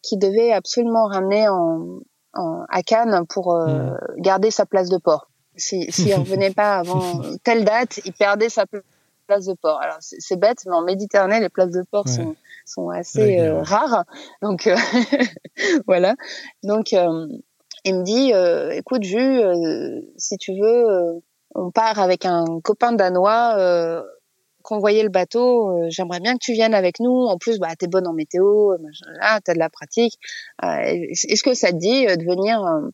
qui 0.01 0.17
devait 0.17 0.51
absolument 0.51 1.05
ramener 1.05 1.47
en, 1.47 1.99
en- 2.33 2.65
à 2.69 2.81
Cannes 2.83 3.25
pour 3.27 3.55
euh, 3.55 3.67
Mhm. 3.91 3.97
garder 4.17 4.51
sa 4.51 4.65
place 4.65 4.89
de 4.89 4.97
port. 4.97 5.29
Si 5.57 5.91
s'il 5.91 6.15
revenait 6.15 6.53
pas 6.53 6.77
avant 6.77 7.21
telle 7.43 7.65
date, 7.65 7.99
il 8.05 8.13
perdait 8.13 8.49
sa 8.49 8.65
pla- 8.65 8.79
place 9.27 9.45
de 9.45 9.53
port. 9.53 9.79
Alors 9.81 9.97
c'est 9.99 10.37
bête, 10.39 10.59
mais 10.65 10.73
en 10.73 10.81
Méditerranée 10.83 11.39
les 11.39 11.49
places 11.49 11.71
de 11.71 11.83
port 11.91 12.05
Ouais. 12.07 12.13
sont 12.13 12.35
sont 12.65 12.85
Ouais, 12.87 12.99
assez 12.99 13.35
bien. 13.35 13.55
euh, 13.55 13.61
rares. 13.63 14.05
Donc 14.41 14.67
euh, 14.67 14.75
voilà. 15.87 16.15
Donc 16.63 16.93
euh, 16.93 17.27
il 17.83 17.95
me 17.99 18.03
dit 18.03 18.33
euh, 18.33 18.71
écoute 18.71 19.03
Ju 19.03 19.17
euh, 19.19 20.01
si 20.17 20.37
tu 20.37 20.53
veux 20.53 20.89
euh, 20.89 21.13
on 21.55 21.71
part 21.71 21.99
avec 21.99 22.25
un 22.25 22.45
copain 22.63 22.93
danois 22.93 23.55
euh, 23.57 24.03
convoyer 24.61 25.03
le 25.03 25.09
bateau 25.09 25.69
euh, 25.71 25.87
j'aimerais 25.89 26.19
bien 26.19 26.33
que 26.33 26.39
tu 26.41 26.53
viennes 26.53 26.73
avec 26.73 26.99
nous. 26.99 27.25
En 27.25 27.37
plus 27.37 27.59
bah 27.59 27.75
t'es 27.77 27.87
bonne 27.87 28.07
en 28.07 28.13
météo 28.13 28.73
là 29.19 29.39
t'as 29.43 29.53
de 29.53 29.59
la 29.59 29.69
pratique. 29.69 30.17
Euh, 30.63 30.67
est-ce 31.11 31.43
que 31.43 31.53
ça 31.53 31.71
te 31.71 31.77
dit 31.77 32.07
euh, 32.07 32.15
de 32.15 32.23
venir 32.23 32.63
euh, 32.65 32.89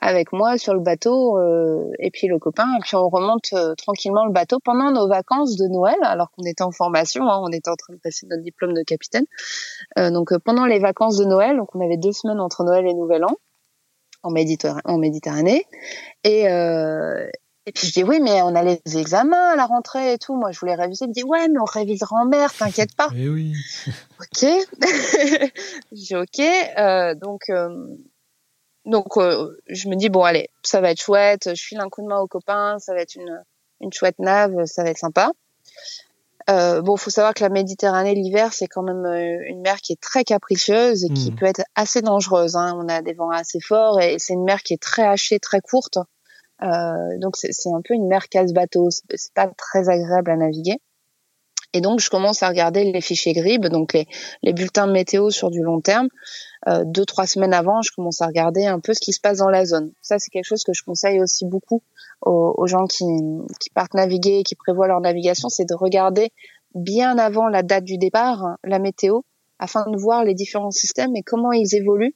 avec 0.00 0.32
moi 0.32 0.58
sur 0.58 0.74
le 0.74 0.80
bateau 0.80 1.38
et 2.00 2.10
puis 2.10 2.26
le 2.26 2.40
copain 2.40 2.66
et 2.76 2.80
puis 2.80 2.96
on 2.96 3.08
remonte 3.08 3.54
tranquillement 3.76 4.26
le 4.26 4.32
bateau 4.32 4.58
pendant 4.64 4.90
nos 4.90 5.06
vacances 5.06 5.56
de 5.56 5.68
Noël 5.68 5.94
alors 6.02 6.32
qu'on 6.32 6.42
était 6.42 6.64
en 6.64 6.72
formation 6.72 7.28
hein, 7.28 7.40
on 7.40 7.52
était 7.52 7.70
en 7.70 7.76
train 7.76 7.92
de 7.92 8.00
passer 8.00 8.26
notre 8.26 8.42
diplôme 8.42 8.74
de 8.74 8.82
capitaine. 8.82 9.26
Donc 9.96 10.36
pendant 10.38 10.66
les 10.66 10.80
vacances 10.80 11.18
de 11.18 11.24
Noël 11.24 11.56
donc 11.56 11.72
on 11.76 11.80
avait 11.80 11.98
deux 11.98 12.10
semaines 12.10 12.40
entre 12.40 12.64
Noël 12.64 12.84
et 12.88 12.94
Nouvel 12.94 13.24
An 13.24 13.36
en 14.22 14.98
Méditerranée. 14.98 15.64
Et, 16.24 16.48
euh, 16.48 17.28
et 17.66 17.72
puis 17.72 17.86
je 17.86 17.92
dis 17.92 18.04
oui, 18.04 18.20
mais 18.20 18.42
on 18.42 18.54
a 18.54 18.62
les 18.62 18.80
examens 18.96 19.50
à 19.52 19.56
la 19.56 19.66
rentrée 19.66 20.14
et 20.14 20.18
tout. 20.18 20.34
Moi, 20.36 20.50
je 20.52 20.58
voulais 20.60 20.74
réviser. 20.74 21.04
Il 21.04 21.08
me 21.08 21.12
dit 21.14 21.22
ouais, 21.24 21.48
mais 21.48 21.58
on 21.60 21.64
révisera 21.64 22.16
en 22.16 22.24
mer, 22.26 22.52
t'inquiète 22.52 22.94
pas. 22.96 23.08
Eh 23.16 23.28
oui. 23.28 23.52
Ok. 24.20 24.42
je 24.82 25.50
dis 25.92 26.16
ok. 26.16 26.40
Euh, 26.78 27.14
donc 27.14 27.42
euh, 27.50 27.86
donc 28.84 29.16
euh, 29.16 29.56
je 29.68 29.88
me 29.88 29.96
dis 29.96 30.08
bon 30.08 30.22
allez, 30.22 30.48
ça 30.62 30.80
va 30.80 30.90
être 30.90 31.00
chouette. 31.00 31.50
Je 31.54 31.62
file 31.62 31.80
un 31.80 31.88
coup 31.88 32.02
de 32.02 32.08
main 32.08 32.18
aux 32.18 32.26
copains, 32.28 32.78
ça 32.78 32.94
va 32.94 33.00
être 33.00 33.14
une 33.16 33.42
une 33.80 33.92
chouette 33.92 34.18
nave, 34.18 34.64
ça 34.66 34.84
va 34.84 34.90
être 34.90 34.98
sympa. 34.98 35.32
Euh, 36.50 36.82
bon, 36.82 36.96
faut 36.96 37.10
savoir 37.10 37.34
que 37.34 37.42
la 37.44 37.48
Méditerranée 37.50 38.14
l'hiver, 38.14 38.52
c'est 38.52 38.66
quand 38.66 38.82
même 38.82 39.04
euh, 39.06 39.38
une 39.48 39.60
mer 39.60 39.76
qui 39.80 39.92
est 39.92 40.00
très 40.00 40.24
capricieuse 40.24 41.04
et 41.04 41.08
qui 41.08 41.30
Mhm. 41.30 41.36
peut 41.36 41.46
être 41.46 41.62
assez 41.76 42.02
dangereuse. 42.02 42.56
Hein. 42.56 42.74
On 42.76 42.88
a 42.88 43.00
des 43.02 43.12
vents 43.12 43.30
assez 43.30 43.60
forts 43.60 44.00
et 44.00 44.18
c'est 44.18 44.32
une 44.34 44.44
mer 44.44 44.62
qui 44.62 44.74
est 44.74 44.82
très 44.82 45.06
hachée, 45.06 45.38
très 45.38 45.60
courte. 45.60 45.98
Euh, 46.62 47.18
donc 47.18 47.36
c'est 47.36 47.50
un 47.68 47.82
peu 47.82 47.94
une 47.94 48.06
mer 48.06 48.28
casse-bateau. 48.28 48.90
C'est 48.90 49.34
pas 49.34 49.50
très 49.56 49.88
agréable 49.88 50.30
à 50.30 50.36
naviguer. 50.36 50.78
Et 51.74 51.80
donc 51.80 52.00
je 52.00 52.10
commence 52.10 52.42
à 52.42 52.48
regarder 52.48 52.92
les 52.92 53.00
fichiers 53.00 53.32
GRIB, 53.32 53.68
donc 53.68 53.94
les, 53.94 54.06
les 54.42 54.52
bulletins 54.52 54.86
météo 54.86 55.30
sur 55.30 55.50
du 55.50 55.62
long 55.62 55.80
terme. 55.80 56.08
Euh, 56.68 56.84
deux 56.84 57.06
trois 57.06 57.26
semaines 57.26 57.54
avant, 57.54 57.80
je 57.80 57.90
commence 57.96 58.20
à 58.20 58.26
regarder 58.26 58.66
un 58.66 58.78
peu 58.78 58.92
ce 58.92 59.00
qui 59.00 59.14
se 59.14 59.20
passe 59.20 59.38
dans 59.38 59.48
la 59.48 59.64
zone. 59.64 59.90
Ça 60.02 60.18
c'est 60.18 60.28
quelque 60.28 60.44
chose 60.44 60.64
que 60.64 60.74
je 60.74 60.82
conseille 60.84 61.20
aussi 61.20 61.46
beaucoup 61.46 61.82
aux, 62.20 62.54
aux 62.58 62.66
gens 62.66 62.86
qui, 62.86 63.06
qui 63.58 63.70
partent 63.70 63.94
naviguer, 63.94 64.42
qui 64.42 64.54
prévoient 64.54 64.86
leur 64.86 65.00
navigation, 65.00 65.48
c'est 65.48 65.64
de 65.64 65.74
regarder 65.74 66.30
bien 66.74 67.16
avant 67.16 67.48
la 67.48 67.62
date 67.62 67.84
du 67.84 67.96
départ 67.96 68.58
la 68.64 68.78
météo, 68.78 69.22
afin 69.58 69.88
de 69.90 69.96
voir 69.96 70.24
les 70.24 70.34
différents 70.34 70.70
systèmes 70.70 71.16
et 71.16 71.22
comment 71.22 71.52
ils 71.52 71.74
évoluent 71.74 72.14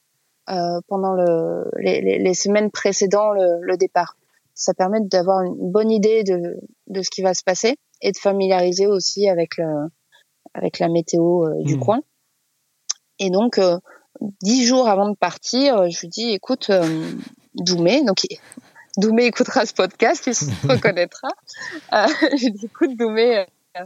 euh, 0.49 0.79
pendant 0.87 1.13
le, 1.13 1.69
les, 1.79 2.01
les, 2.01 2.19
les 2.19 2.33
semaines 2.35 2.69
précédant 2.69 3.31
le, 3.31 3.59
le 3.61 3.77
départ. 3.77 4.16
Ça 4.59 4.73
permet 4.73 4.99
d'avoir 5.01 5.43
une 5.43 5.71
bonne 5.71 5.91
idée 5.91 6.23
de, 6.23 6.57
de 6.87 7.01
ce 7.03 7.09
qui 7.11 7.21
va 7.21 7.33
se 7.35 7.43
passer 7.43 7.75
et 8.01 8.11
de 8.11 8.17
familiariser 8.17 8.87
aussi 8.87 9.29
avec 9.29 9.57
le, 9.57 9.65
avec 10.53 10.79
la 10.79 10.89
météo 10.89 11.45
euh, 11.45 11.63
du 11.63 11.75
Mhm. 11.75 11.79
coin. 11.79 11.99
Et 13.19 13.29
donc, 13.29 13.59
euh, 13.59 13.77
dix 14.41 14.65
jours 14.65 14.87
avant 14.89 15.09
de 15.09 15.15
partir, 15.15 15.89
je 15.91 15.99
lui 16.01 16.07
dis, 16.07 16.31
écoute, 16.31 16.69
euh, 16.71 17.11
Doumé, 17.53 18.03
donc 18.03 18.25
Doumé 18.97 19.25
écoutera 19.25 19.65
ce 19.67 19.73
podcast, 19.73 20.25
il 20.27 20.33
se 20.35 20.45
reconnaîtra. 20.67 21.29
Euh, 21.93 22.07
je 22.35 22.45
lui 22.45 22.51
dis, 22.53 22.65
écoute, 22.65 22.95
Doumé, 22.97 23.45
euh, 23.77 23.85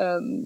euh, 0.00 0.42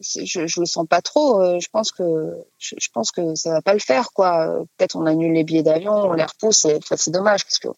je, 0.00 0.46
je 0.46 0.60
le 0.60 0.66
sens 0.66 0.86
pas 0.88 1.00
trop. 1.02 1.40
euh, 1.40 1.58
je 1.60 1.68
pense 1.70 1.92
que 1.92 2.34
je, 2.58 2.74
je 2.78 2.88
pense 2.92 3.10
que 3.10 3.34
ça 3.34 3.50
va 3.50 3.62
pas 3.62 3.72
le 3.72 3.78
faire, 3.80 4.12
quoi. 4.12 4.62
Peut-être 4.76 4.96
on 4.96 5.06
annule 5.06 5.32
les 5.32 5.44
billets 5.44 5.62
d'avion, 5.62 5.92
on 5.92 6.12
les 6.12 6.24
repousse. 6.24 6.64
Et, 6.66 6.76
enfin, 6.76 6.96
c'est 6.96 7.10
dommage 7.10 7.44
parce 7.44 7.58
que 7.58 7.68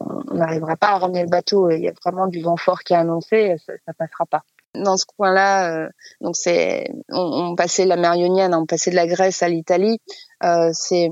on 0.00 0.34
n'arrivera 0.34 0.76
pas 0.76 0.88
à 0.88 0.98
ramener 0.98 1.22
le 1.22 1.28
bateau. 1.28 1.70
Il 1.70 1.82
y 1.82 1.88
a 1.88 1.92
vraiment 2.04 2.26
du 2.26 2.40
vent 2.42 2.56
fort 2.56 2.80
qui 2.80 2.92
est 2.92 2.96
annoncé, 2.96 3.56
ça, 3.66 3.72
ça 3.86 3.92
passera 3.92 4.26
pas. 4.26 4.42
Dans 4.74 4.96
ce 4.96 5.04
coin-là, 5.06 5.84
euh, 5.84 5.88
donc 6.20 6.36
c'est 6.36 6.88
on, 7.08 7.50
on 7.50 7.54
passait 7.54 7.84
la 7.84 7.96
mer 7.96 8.16
Ionienne, 8.16 8.54
on 8.54 8.66
passait 8.66 8.90
de 8.90 8.96
la 8.96 9.06
Grèce 9.06 9.42
à 9.42 9.48
l'Italie. 9.48 10.00
Euh, 10.42 10.70
c'est 10.72 11.10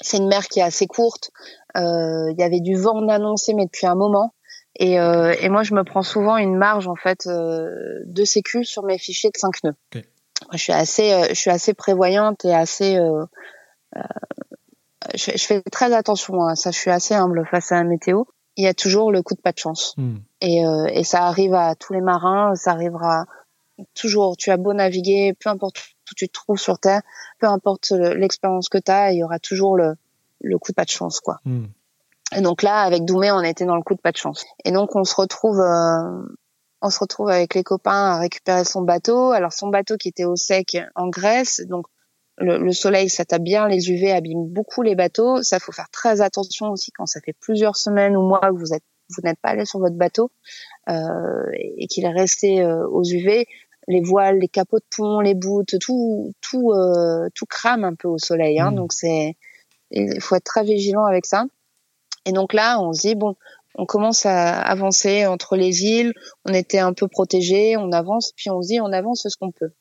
c'est 0.00 0.16
une 0.16 0.28
mer 0.28 0.48
qui 0.48 0.60
est 0.60 0.64
assez 0.64 0.86
courte. 0.86 1.30
Euh, 1.76 2.30
Il 2.32 2.36
y 2.38 2.42
avait 2.42 2.60
du 2.60 2.74
vent 2.76 3.06
annoncé, 3.08 3.54
mais 3.54 3.66
depuis 3.66 3.86
un 3.86 3.94
moment. 3.94 4.32
Et, 4.82 4.98
euh, 4.98 5.34
et 5.38 5.50
moi, 5.50 5.62
je 5.62 5.74
me 5.74 5.84
prends 5.84 6.02
souvent 6.02 6.38
une 6.38 6.56
marge 6.56 6.88
en 6.88 6.96
fait 6.96 7.26
euh, 7.26 7.68
de 8.06 8.24
sécu 8.24 8.64
sur 8.64 8.82
mes 8.82 8.96
fichiers 8.98 9.30
de 9.30 9.36
5 9.36 9.62
nœuds. 9.64 9.74
Moi, 10.46 10.52
je 10.56 10.62
suis 10.62 10.72
assez, 10.72 11.12
euh, 11.12 11.26
je 11.28 11.34
suis 11.34 11.50
assez 11.50 11.74
prévoyante 11.74 12.44
et 12.46 12.54
assez. 12.54 12.96
Euh, 12.96 13.24
euh, 13.96 14.00
je, 15.14 15.32
je 15.36 15.44
fais 15.46 15.60
très 15.70 15.92
attention 15.92 16.44
à 16.46 16.56
ça. 16.56 16.70
Je 16.70 16.78
suis 16.78 16.90
assez 16.90 17.14
humble 17.14 17.46
face 17.50 17.72
à 17.72 17.76
la 17.76 17.84
météo. 17.84 18.24
Il 18.56 18.64
y 18.64 18.68
a 18.68 18.74
toujours 18.74 19.12
le 19.12 19.22
coup 19.22 19.34
de 19.34 19.40
pas 19.40 19.52
de 19.52 19.58
chance. 19.58 19.94
Hmm. 19.98 20.16
Et, 20.40 20.66
euh, 20.66 20.86
et 20.86 21.04
ça 21.04 21.24
arrive 21.24 21.52
à 21.54 21.74
tous 21.74 21.92
les 21.92 22.00
marins. 22.00 22.54
Ça 22.54 22.72
arrivera 22.72 23.26
toujours. 23.94 24.36
Tu 24.38 24.50
as 24.50 24.56
beau 24.56 24.72
naviguer, 24.72 25.34
peu 25.38 25.50
importe 25.50 25.78
où 26.10 26.14
tu 26.16 26.26
te 26.26 26.32
trouves 26.32 26.58
sur 26.58 26.78
terre, 26.78 27.02
peu 27.38 27.46
importe 27.46 27.90
le- 27.90 28.14
l'expérience 28.14 28.68
que 28.70 28.78
tu 28.78 28.90
as, 28.90 29.12
il 29.12 29.18
y 29.18 29.22
aura 29.24 29.38
toujours 29.38 29.76
le, 29.76 29.94
le 30.40 30.58
coup 30.58 30.72
de 30.72 30.74
pas 30.74 30.84
de 30.84 30.90
chance, 30.90 31.20
quoi. 31.20 31.38
Hmm. 31.44 31.66
Et 32.36 32.40
donc 32.42 32.62
là, 32.62 32.82
avec 32.82 33.04
Doumé, 33.04 33.30
on 33.32 33.40
était 33.40 33.64
dans 33.64 33.76
le 33.76 33.82
coup 33.82 33.94
de 33.94 34.00
pas 34.00 34.12
de 34.12 34.16
chance. 34.16 34.44
Et 34.64 34.72
donc 34.72 34.94
on 34.94 35.04
se 35.04 35.14
retrouve, 35.14 35.60
euh, 35.60 36.22
on 36.80 36.90
se 36.90 36.98
retrouve 36.98 37.28
avec 37.28 37.54
les 37.54 37.64
copains 37.64 38.14
à 38.14 38.18
récupérer 38.18 38.64
son 38.64 38.82
bateau. 38.82 39.32
Alors 39.32 39.52
son 39.52 39.68
bateau 39.68 39.96
qui 39.96 40.08
était 40.08 40.24
au 40.24 40.36
sec 40.36 40.76
en 40.94 41.08
Grèce, 41.08 41.60
donc 41.68 41.86
le, 42.40 42.72
soleil, 42.72 43.08
ça 43.08 43.24
tape 43.24 43.42
bien, 43.42 43.68
les 43.68 43.90
UV 43.90 44.12
abîment 44.12 44.46
beaucoup 44.46 44.82
les 44.82 44.94
bateaux. 44.94 45.42
Ça 45.42 45.58
faut 45.58 45.72
faire 45.72 45.90
très 45.90 46.20
attention 46.20 46.70
aussi 46.70 46.90
quand 46.90 47.06
ça 47.06 47.20
fait 47.20 47.34
plusieurs 47.38 47.76
semaines 47.76 48.16
ou 48.16 48.22
mois 48.22 48.40
que 48.40 48.56
vous 48.56 48.72
êtes, 48.72 48.84
vous 49.10 49.22
n'êtes 49.22 49.38
pas 49.40 49.50
allé 49.50 49.64
sur 49.64 49.78
votre 49.78 49.96
bateau 49.96 50.30
euh, 50.88 51.44
et 51.52 51.86
qu'il 51.86 52.04
est 52.04 52.12
resté 52.12 52.62
euh, 52.62 52.86
aux 52.88 53.04
UV. 53.04 53.46
Les 53.88 54.00
voiles, 54.00 54.38
les 54.38 54.48
capots 54.48 54.78
de 54.78 54.84
pont, 54.94 55.20
les 55.20 55.34
bouts, 55.34 55.64
tout, 55.64 56.32
tout, 56.40 56.72
euh, 56.72 57.28
tout 57.34 57.46
crame 57.46 57.84
un 57.84 57.94
peu 57.94 58.08
au 58.08 58.18
soleil. 58.18 58.60
Hein, 58.60 58.70
mmh. 58.70 58.76
Donc 58.76 58.92
c'est, 58.92 59.36
il 59.90 60.20
faut 60.20 60.36
être 60.36 60.44
très 60.44 60.62
vigilant 60.62 61.04
avec 61.04 61.26
ça. 61.26 61.44
Et 62.26 62.32
donc 62.32 62.52
là, 62.52 62.80
on 62.80 62.92
se 62.92 63.00
dit 63.00 63.14
bon, 63.14 63.36
on 63.74 63.86
commence 63.86 64.26
à 64.26 64.60
avancer 64.60 65.26
entre 65.26 65.56
les 65.56 65.84
îles. 65.84 66.12
On 66.44 66.52
était 66.52 66.78
un 66.78 66.92
peu 66.92 67.08
protégés, 67.08 67.76
on 67.76 67.92
avance, 67.92 68.32
puis 68.36 68.50
on 68.50 68.62
se 68.62 68.68
dit 68.68 68.80
on 68.80 68.92
avance 68.92 69.26
ce 69.28 69.36
qu'on 69.36 69.52
peut. 69.52 69.72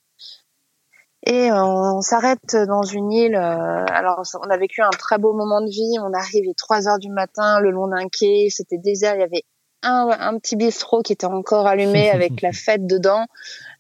Et 1.25 1.51
on 1.51 2.01
s'arrête 2.01 2.55
dans 2.67 2.83
une 2.83 3.11
île. 3.11 3.35
Euh, 3.35 3.85
alors, 3.89 4.23
on 4.41 4.49
a 4.49 4.57
vécu 4.57 4.81
un 4.81 4.89
très 4.89 5.17
beau 5.17 5.33
moment 5.33 5.61
de 5.61 5.69
vie. 5.69 5.97
On 6.01 6.13
arrivait 6.13 6.53
3 6.55 6.87
heures 6.87 6.99
du 6.99 7.09
matin 7.09 7.59
le 7.59 7.71
long 7.71 7.87
d'un 7.87 8.07
quai. 8.07 8.47
C'était 8.49 8.77
désert. 8.77 9.15
Il 9.15 9.19
y 9.19 9.23
avait 9.23 9.43
un, 9.83 10.09
un, 10.17 10.39
petit 10.39 10.55
bistrot 10.55 11.01
qui 11.01 11.11
était 11.11 11.25
encore 11.25 11.67
allumé 11.67 12.09
avec 12.13 12.41
la 12.41 12.53
fête 12.53 12.87
dedans. 12.87 13.25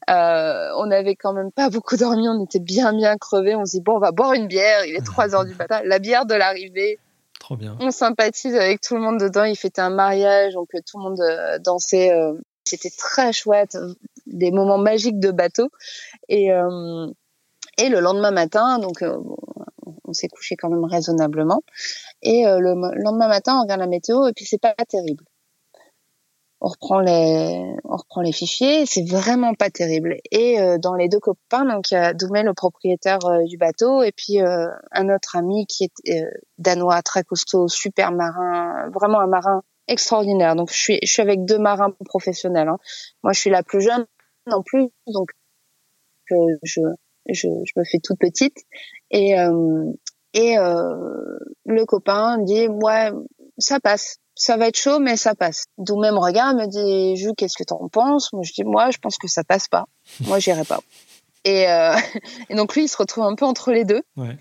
Euh, 0.09 0.69
on 0.77 0.91
avait 0.91 1.15
quand 1.15 1.33
même 1.33 1.51
pas 1.51 1.69
beaucoup 1.69 1.95
dormi. 1.95 2.27
On 2.27 2.43
était 2.43 2.59
bien, 2.59 2.91
bien 2.93 3.15
crevés. 3.15 3.55
On 3.55 3.65
se 3.65 3.77
dit, 3.77 3.81
bon, 3.81 3.95
on 3.95 3.99
va 3.99 4.11
boire 4.11 4.33
une 4.33 4.47
bière. 4.47 4.83
Il 4.85 4.95
est 4.95 5.05
3 5.05 5.33
heures 5.33 5.45
du 5.45 5.55
matin. 5.55 5.81
La 5.85 5.99
bière 5.99 6.25
de 6.25 6.35
l'arrivée. 6.35 6.99
On 7.79 7.91
sympathise 7.91 8.55
avec 8.55 8.81
tout 8.81 8.95
le 8.95 9.01
monde 9.01 9.19
dedans. 9.19 9.43
Il 9.43 9.55
fêtait 9.55 9.81
un 9.81 9.89
mariage. 9.89 10.53
Donc, 10.53 10.69
tout 10.71 10.97
le 10.97 11.03
monde 11.03 11.19
euh, 11.21 11.59
dansait. 11.59 12.11
C'était 12.65 12.91
très 12.95 13.33
chouette. 13.33 13.77
Des 14.25 14.51
moments 14.51 14.77
magiques 14.77 15.19
de 15.19 15.31
bateau. 15.31 15.69
Et, 16.27 16.49
le 16.49 17.99
lendemain 18.01 18.31
matin, 18.31 18.77
donc 18.79 19.01
euh, 19.01 19.17
on 20.09 20.13
s'est 20.13 20.27
couché 20.27 20.55
quand 20.55 20.69
même 20.69 20.83
raisonnablement. 20.83 21.61
Et 22.21 22.45
euh, 22.45 22.59
le 22.59 22.73
lendemain 23.01 23.27
matin, 23.27 23.57
on 23.57 23.61
regarde 23.61 23.79
la 23.79 23.87
météo 23.87 24.27
et 24.27 24.33
puis 24.33 24.45
c'est 24.45 24.59
pas 24.59 24.73
terrible. 24.87 25.23
On 26.61 26.67
reprend 26.67 26.99
les, 26.99 27.75
on 27.85 27.95
reprend 27.95 28.21
les 28.21 28.33
fichiers, 28.33 28.85
c'est 28.85 29.07
vraiment 29.07 29.53
pas 29.53 29.69
terrible. 29.69 30.17
Et 30.31 30.59
euh, 30.59 30.77
dans 30.77 30.95
les 30.95 31.07
deux 31.07 31.19
copains, 31.19 31.65
donc 31.65 31.91
il 31.91 31.93
y 31.93 31.97
a 31.97 32.13
Doumé, 32.13 32.43
le 32.43 32.53
propriétaire 32.53 33.19
du 33.45 33.57
bateau, 33.57 34.03
et 34.03 34.11
puis 34.11 34.39
un 34.39 35.09
autre 35.09 35.37
ami 35.37 35.65
qui 35.67 35.89
est 36.05 36.25
danois, 36.57 37.01
très 37.01 37.23
costaud, 37.23 37.67
super 37.67 38.11
marin, 38.11 38.89
vraiment 38.93 39.21
un 39.21 39.27
marin 39.27 39.63
extraordinaire. 39.87 40.55
Donc 40.55 40.69
je 40.71 40.77
suis, 40.77 40.99
je 41.03 41.11
suis 41.11 41.21
avec 41.21 41.45
deux 41.45 41.57
marins 41.57 41.93
professionnels. 42.05 42.67
Hein. 42.67 42.77
Moi, 43.23 43.33
je 43.33 43.39
suis 43.39 43.49
la 43.49 43.63
plus 43.63 43.81
jeune 43.81 44.05
en 44.51 44.61
plus, 44.61 44.89
donc 45.07 45.29
je, 46.29 46.35
je, 46.63 47.47
je 47.65 47.71
me 47.75 47.83
fais 47.83 47.99
toute 47.99 48.19
petite 48.19 48.57
et 49.11 49.39
euh, 49.39 49.91
et 50.33 50.57
euh, 50.57 51.39
le 51.65 51.85
copain 51.85 52.37
dit 52.39 52.67
ouais 52.67 53.09
ça 53.57 53.79
passe 53.79 54.17
ça 54.39 54.57
va 54.57 54.67
être 54.67 54.77
chaud 54.77 54.99
mais 54.99 55.17
ça 55.17 55.35
passe. 55.35 55.65
D'où 55.77 55.99
même 55.99 56.17
regarde 56.17 56.57
me 56.57 56.65
dit 56.65 57.17
Jules 57.17 57.35
qu'est-ce 57.37 57.57
que 57.57 57.63
t'en 57.63 57.89
penses? 57.89 58.31
Moi 58.33 58.43
je 58.43 58.53
dis 58.53 58.63
moi 58.63 58.89
je 58.89 58.97
pense 58.97 59.17
que 59.17 59.27
ça 59.27 59.43
passe 59.43 59.67
pas. 59.67 59.85
Moi 60.21 60.39
j'irai 60.39 60.63
pas. 60.63 60.79
Et, 61.43 61.69
euh, 61.69 61.95
et 62.49 62.55
donc 62.55 62.75
lui 62.75 62.85
il 62.85 62.87
se 62.87 62.97
retrouve 62.97 63.25
un 63.25 63.35
peu 63.35 63.45
entre 63.45 63.71
les 63.71 63.83
deux. 63.83 64.01
Ouais. 64.15 64.37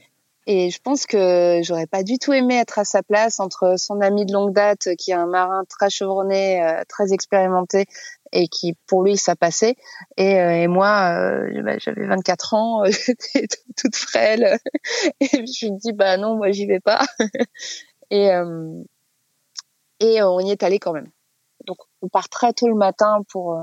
Et 0.51 0.71
je 0.71 0.79
pense 0.81 1.05
que 1.05 1.61
j'aurais 1.63 1.87
pas 1.87 2.03
du 2.03 2.19
tout 2.19 2.33
aimé 2.33 2.57
être 2.57 2.79
à 2.79 2.85
sa 2.85 3.03
place 3.03 3.39
entre 3.39 3.75
son 3.77 4.01
ami 4.01 4.25
de 4.25 4.33
longue 4.33 4.55
date, 4.55 4.97
qui 4.97 5.11
est 5.11 5.15
un 5.15 5.27
marin 5.27 5.65
très 5.69 5.91
chevronné, 5.91 6.65
euh, 6.65 6.85
très 6.89 7.13
expérimenté, 7.13 7.85
et 8.33 8.49
qui 8.49 8.75
pour 8.87 9.03
lui 9.03 9.19
ça 9.19 9.37
passait. 9.37 9.75
Et, 10.17 10.41
euh, 10.41 10.63
et 10.63 10.67
moi 10.67 11.13
euh, 11.13 11.63
bah, 11.63 11.77
j'avais 11.79 12.07
24 12.07 12.55
ans 12.55 12.85
j'étais 12.87 13.47
toute 13.77 13.97
frêle. 13.97 14.59
Et 15.21 15.27
je 15.47 15.67
me 15.67 15.79
dis 15.79 15.93
bah 15.93 16.17
non 16.17 16.37
moi 16.37 16.51
j'y 16.51 16.67
vais 16.67 16.81
pas. 16.81 17.05
Et 18.11 18.31
euh, 18.31 18.83
et 20.01 20.23
on 20.23 20.41
y 20.41 20.51
est 20.51 20.63
allé 20.63 20.79
quand 20.79 20.93
même. 20.93 21.11
Donc 21.67 21.79
on 22.03 22.09
part 22.09 22.29
très 22.29 22.53
tôt 22.53 22.69
le 22.69 22.75
matin 22.75 23.23
pour 23.31 23.61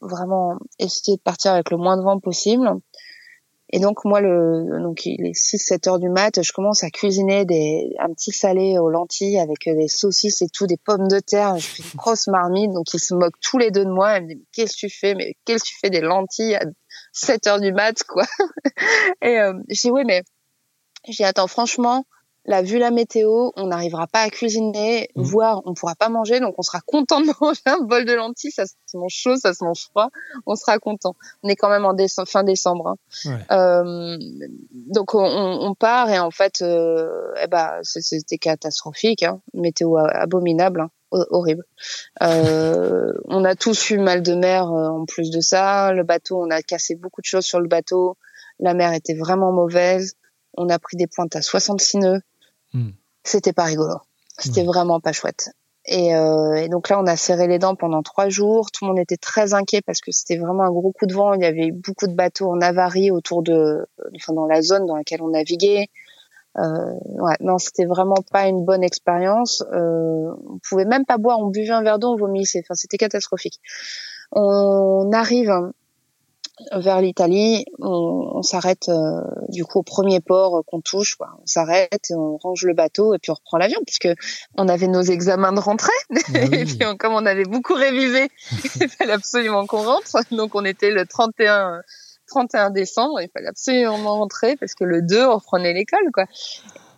vraiment 0.00 0.58
essayer 0.78 1.16
de 1.16 1.22
partir 1.22 1.52
avec 1.52 1.70
le 1.70 1.76
moins 1.76 1.96
de 1.96 2.02
vent 2.02 2.18
possible. 2.18 2.68
Et 3.74 3.78
donc 3.78 4.04
moi 4.04 4.20
le 4.20 4.80
donc 4.82 5.06
il 5.06 5.24
est 5.24 5.34
6 5.34 5.58
7 5.58 5.86
heures 5.86 5.98
du 5.98 6.10
mat, 6.10 6.42
je 6.42 6.52
commence 6.52 6.84
à 6.84 6.90
cuisiner 6.90 7.46
des 7.46 7.94
un 7.98 8.12
petit 8.12 8.30
salé 8.30 8.78
aux 8.78 8.90
lentilles 8.90 9.38
avec 9.38 9.64
des 9.64 9.88
saucisses 9.88 10.42
et 10.42 10.48
tout, 10.48 10.66
des 10.66 10.76
pommes 10.76 11.08
de 11.08 11.20
terre, 11.20 11.56
je 11.56 11.66
fais 11.66 11.82
une 11.82 11.96
grosse 11.96 12.26
marmite. 12.26 12.70
Donc 12.72 12.92
ils 12.92 13.00
se 13.00 13.14
moquent 13.14 13.40
tous 13.40 13.56
les 13.56 13.70
deux 13.70 13.86
de 13.86 13.90
moi, 13.90 14.18
ils 14.18 14.24
me 14.24 14.34
disent 14.34 14.44
qu'est-ce 14.52 14.74
que 14.74 14.86
tu 14.86 14.90
fais? 14.90 15.14
Mais 15.14 15.36
qu'est-ce 15.46 15.64
que 15.64 15.68
tu 15.70 15.78
fais 15.80 15.88
des 15.88 16.02
lentilles 16.02 16.56
à 16.56 16.64
7 17.12 17.46
heures 17.46 17.60
du 17.60 17.72
mat 17.72 18.02
quoi? 18.04 18.26
et 19.22 19.40
euh, 19.40 19.54
je 19.70 19.80
dis 19.80 19.90
oui 19.90 20.02
mais 20.04 20.22
j'ai 21.08 21.24
attends 21.24 21.46
franchement 21.46 22.04
Là, 22.44 22.62
vu 22.62 22.78
la 22.78 22.90
météo, 22.90 23.50
on 23.56 23.68
n'arrivera 23.68 24.08
pas 24.08 24.22
à 24.22 24.30
cuisiner, 24.30 25.08
mmh. 25.14 25.22
voire 25.22 25.62
on 25.64 25.74
pourra 25.74 25.94
pas 25.94 26.08
manger, 26.08 26.40
donc 26.40 26.54
on 26.58 26.62
sera 26.62 26.80
content 26.80 27.20
de 27.20 27.26
manger 27.40 27.60
un 27.66 27.80
bol 27.80 28.04
de 28.04 28.12
lentilles. 28.12 28.50
Ça 28.50 28.64
se 28.66 28.96
mange 28.96 29.12
chaud, 29.12 29.36
ça 29.36 29.54
se 29.54 29.62
mange 29.62 29.84
froid, 29.84 30.10
on 30.46 30.56
sera 30.56 30.78
content. 30.78 31.14
On 31.42 31.48
est 31.48 31.56
quand 31.56 31.68
même 31.68 31.84
en 31.84 31.94
fin 32.26 32.42
décembre. 32.42 32.96
Hein. 33.26 33.38
Euh, 33.50 34.18
donc 34.72 35.14
on, 35.14 35.24
on, 35.24 35.74
part 35.74 36.10
et 36.10 36.18
en 36.18 36.30
fait, 36.30 36.62
euh, 36.62 37.32
eh 37.40 37.46
ben, 37.46 37.78
c'était 37.82 38.38
catastrophique, 38.38 39.22
hein. 39.22 39.40
météo 39.54 39.96
abominable. 39.96 40.80
Hein. 40.80 40.90
horrible. 41.30 41.64
Euh, 42.22 43.12
on 43.26 43.44
a 43.44 43.54
tous 43.54 43.90
eu 43.90 43.98
mal 43.98 44.22
de 44.22 44.34
mer 44.34 44.70
euh, 44.72 44.88
en 44.88 45.04
plus 45.04 45.30
de 45.30 45.40
ça. 45.40 45.92
Le 45.92 46.02
bateau, 46.02 46.42
on 46.42 46.50
a 46.50 46.62
cassé 46.62 46.94
beaucoup 46.94 47.20
de 47.20 47.26
choses 47.26 47.44
sur 47.44 47.60
le 47.60 47.68
bateau. 47.68 48.16
La 48.58 48.74
mer 48.74 48.92
était 48.92 49.14
vraiment 49.14 49.52
mauvaise. 49.52 50.14
On 50.56 50.68
a 50.68 50.78
pris 50.78 50.96
des 50.96 51.06
pointes 51.06 51.36
à 51.36 51.42
66 51.42 51.98
nœuds. 51.98 52.20
Hmm. 52.72 52.90
C'était 53.24 53.52
pas 53.52 53.64
rigolo. 53.64 53.96
C'était 54.38 54.64
vraiment 54.64 55.00
pas 55.00 55.12
chouette. 55.12 55.50
Et, 55.84 56.14
euh, 56.14 56.54
et, 56.54 56.68
donc 56.68 56.88
là, 56.88 57.00
on 57.00 57.06
a 57.06 57.16
serré 57.16 57.48
les 57.48 57.58
dents 57.58 57.74
pendant 57.74 58.02
trois 58.02 58.28
jours. 58.28 58.70
Tout 58.70 58.84
le 58.84 58.90
monde 58.90 59.00
était 59.00 59.16
très 59.16 59.52
inquiet 59.52 59.82
parce 59.82 60.00
que 60.00 60.12
c'était 60.12 60.36
vraiment 60.36 60.62
un 60.62 60.70
gros 60.70 60.92
coup 60.92 61.06
de 61.06 61.14
vent. 61.14 61.34
Il 61.34 61.42
y 61.42 61.46
avait 61.46 61.72
beaucoup 61.72 62.06
de 62.06 62.14
bateaux 62.14 62.50
en 62.50 62.60
avarie 62.60 63.10
autour 63.10 63.42
de, 63.42 63.86
enfin 64.16 64.32
dans 64.32 64.46
la 64.46 64.62
zone 64.62 64.86
dans 64.86 64.96
laquelle 64.96 65.22
on 65.22 65.30
naviguait. 65.30 65.88
Euh, 66.58 66.94
ouais, 67.04 67.36
non, 67.40 67.58
c'était 67.58 67.86
vraiment 67.86 68.22
pas 68.30 68.46
une 68.46 68.64
bonne 68.64 68.84
expérience. 68.84 69.64
Euh, 69.72 70.32
on 70.48 70.58
pouvait 70.68 70.84
même 70.84 71.04
pas 71.04 71.18
boire. 71.18 71.38
On 71.40 71.48
buvait 71.48 71.70
un 71.70 71.82
verre 71.82 71.98
d'eau, 71.98 72.12
on 72.12 72.16
vomissait. 72.16 72.62
Enfin, 72.64 72.74
c'était 72.74 72.98
catastrophique. 72.98 73.60
On 74.30 75.10
arrive 75.12 75.72
vers 76.72 77.00
l'Italie, 77.00 77.64
on, 77.78 78.30
on 78.34 78.42
s'arrête 78.42 78.88
euh, 78.88 79.20
du 79.48 79.64
coup 79.64 79.80
au 79.80 79.82
premier 79.82 80.20
port 80.20 80.62
qu'on 80.66 80.80
touche, 80.80 81.16
quoi. 81.16 81.30
on 81.42 81.46
s'arrête, 81.46 82.08
on 82.10 82.36
range 82.36 82.64
le 82.64 82.74
bateau 82.74 83.14
et 83.14 83.18
puis 83.18 83.30
on 83.30 83.34
reprend 83.34 83.58
l'avion 83.58 83.80
puisque 83.86 84.08
on 84.56 84.68
avait 84.68 84.88
nos 84.88 85.02
examens 85.02 85.52
de 85.52 85.60
rentrée 85.60 85.92
ah 86.10 86.38
et 86.52 86.64
puis 86.64 86.78
comme 86.98 87.12
on 87.12 87.26
avait 87.26 87.44
beaucoup 87.44 87.74
révisé, 87.74 88.28
il 88.80 88.88
fallait 88.88 89.12
absolument 89.12 89.66
qu'on 89.66 89.82
rentre. 89.82 90.10
Donc 90.30 90.54
on 90.54 90.64
était 90.64 90.90
le 90.90 91.06
31 91.06 91.82
31 92.28 92.70
décembre, 92.70 93.20
il 93.20 93.28
fallait 93.28 93.48
absolument 93.48 94.18
rentrer 94.18 94.56
parce 94.56 94.74
que 94.74 94.84
le 94.84 95.02
2 95.02 95.26
on 95.26 95.34
reprenait 95.36 95.74
l'école 95.74 96.10
quoi. 96.12 96.24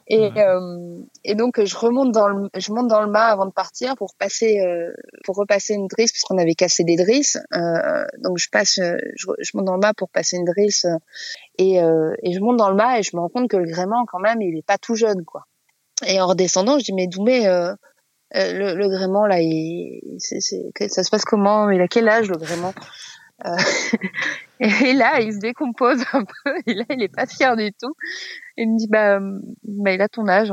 Et, 0.07 0.31
euh, 0.37 0.99
et 1.25 1.35
donc 1.35 1.65
je 1.65 1.77
remonte 1.77 2.13
dans 2.13 2.29
le, 2.29 2.51
je 2.55 2.73
monte 2.73 2.89
dans 2.89 3.01
le 3.01 3.11
mât 3.11 3.27
avant 3.27 3.47
de 3.47 3.53
partir 3.53 3.97
pour 3.97 4.15
passer, 4.15 4.61
euh, 4.61 4.93
pour 5.25 5.37
repasser 5.37 5.75
une 5.75 5.87
drisse 5.87 6.13
puisqu'on 6.13 6.37
avait 6.37 6.55
cassé 6.55 6.85
des 6.85 6.97
drisses. 6.97 7.39
Euh, 7.55 8.05
donc 8.19 8.37
je 8.39 8.51
passe, 8.51 8.75
je, 8.77 9.29
je, 9.39 9.51
monte 9.55 9.65
dans 9.65 9.75
le 9.75 9.81
mât 9.81 9.95
pour 9.95 10.11
passer 10.11 10.37
une 10.37 10.45
drisse 10.45 10.87
et, 11.59 11.77
et 11.77 12.33
je 12.33 12.41
monte 12.41 12.59
dans 12.59 12.69
le 12.69 12.77
mât 12.77 12.99
et 12.99 13.03
je 13.03 13.17
me 13.17 13.21
rends 13.21 13.31
compte 13.31 13.49
que 13.49 13.57
le 13.57 13.65
gréement 13.67 14.05
quand 14.07 14.21
même 14.21 14.43
il 14.43 14.59
est 14.59 14.67
pas 14.67 14.79
tout 14.79 14.95
jeune 14.95 15.25
quoi. 15.25 15.47
Et 16.07 16.21
en 16.21 16.27
redescendant 16.27 16.79
je 16.79 16.85
dis 16.85 16.93
mais 16.93 17.07
Doumé, 17.07 17.47
le, 18.35 18.75
le 18.75 18.89
gréement 18.89 19.27
là, 19.27 19.41
il, 19.41 20.17
c'est, 20.19 20.41
ça 20.41 21.03
se 21.03 21.11
passe 21.11 21.25
comment? 21.25 21.71
Il 21.71 21.81
a 21.81 21.89
quel 21.89 22.09
âge 22.09 22.29
le 22.29 22.37
gréement? 22.37 22.75
et 24.61 24.93
là, 24.95 25.21
il 25.21 25.35
se 25.35 25.39
décompose 25.39 26.03
un 26.13 26.25
peu. 26.25 26.55
Et 26.67 26.75
là, 26.75 26.85
il 26.91 27.03
est 27.03 27.15
pas 27.15 27.27
fier 27.27 27.57
du 27.57 27.73
tout. 27.73 27.95
Il 28.57 28.73
me 28.73 28.79
dit, 28.79 28.89
bah, 28.89 29.19
bah 29.63 29.93
il 29.93 30.01
a 30.01 30.09
ton 30.09 30.29
âge. 30.29 30.53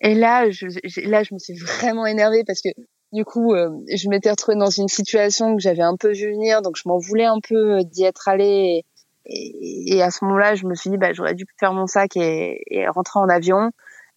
Et 0.00 0.14
là, 0.14 0.50
je, 0.50 0.66
là, 1.08 1.22
je 1.22 1.34
me 1.34 1.38
suis 1.38 1.54
vraiment 1.54 2.06
énervée 2.06 2.42
parce 2.44 2.60
que 2.60 2.70
du 3.12 3.24
coup, 3.24 3.54
euh, 3.54 3.70
je 3.94 4.08
m'étais 4.08 4.30
retrouvée 4.30 4.58
dans 4.58 4.70
une 4.70 4.88
situation 4.88 5.54
que 5.54 5.62
j'avais 5.62 5.82
un 5.82 5.96
peu 5.96 6.12
vu 6.12 6.32
venir, 6.32 6.62
donc 6.62 6.76
je 6.76 6.88
m'en 6.88 6.98
voulais 6.98 7.26
un 7.26 7.40
peu 7.40 7.84
d'y 7.84 8.04
être 8.04 8.28
allée. 8.28 8.84
Et, 9.26 10.02
à 10.02 10.10
ce 10.10 10.24
moment-là, 10.24 10.56
je 10.56 10.66
me 10.66 10.74
suis 10.74 10.90
dit, 10.90 10.96
bah, 10.96 11.12
j'aurais 11.12 11.34
dû 11.34 11.44
faire 11.60 11.72
mon 11.72 11.86
sac 11.86 12.16
et, 12.16 12.86
rentrer 12.88 13.20
en 13.20 13.28
avion. 13.28 13.70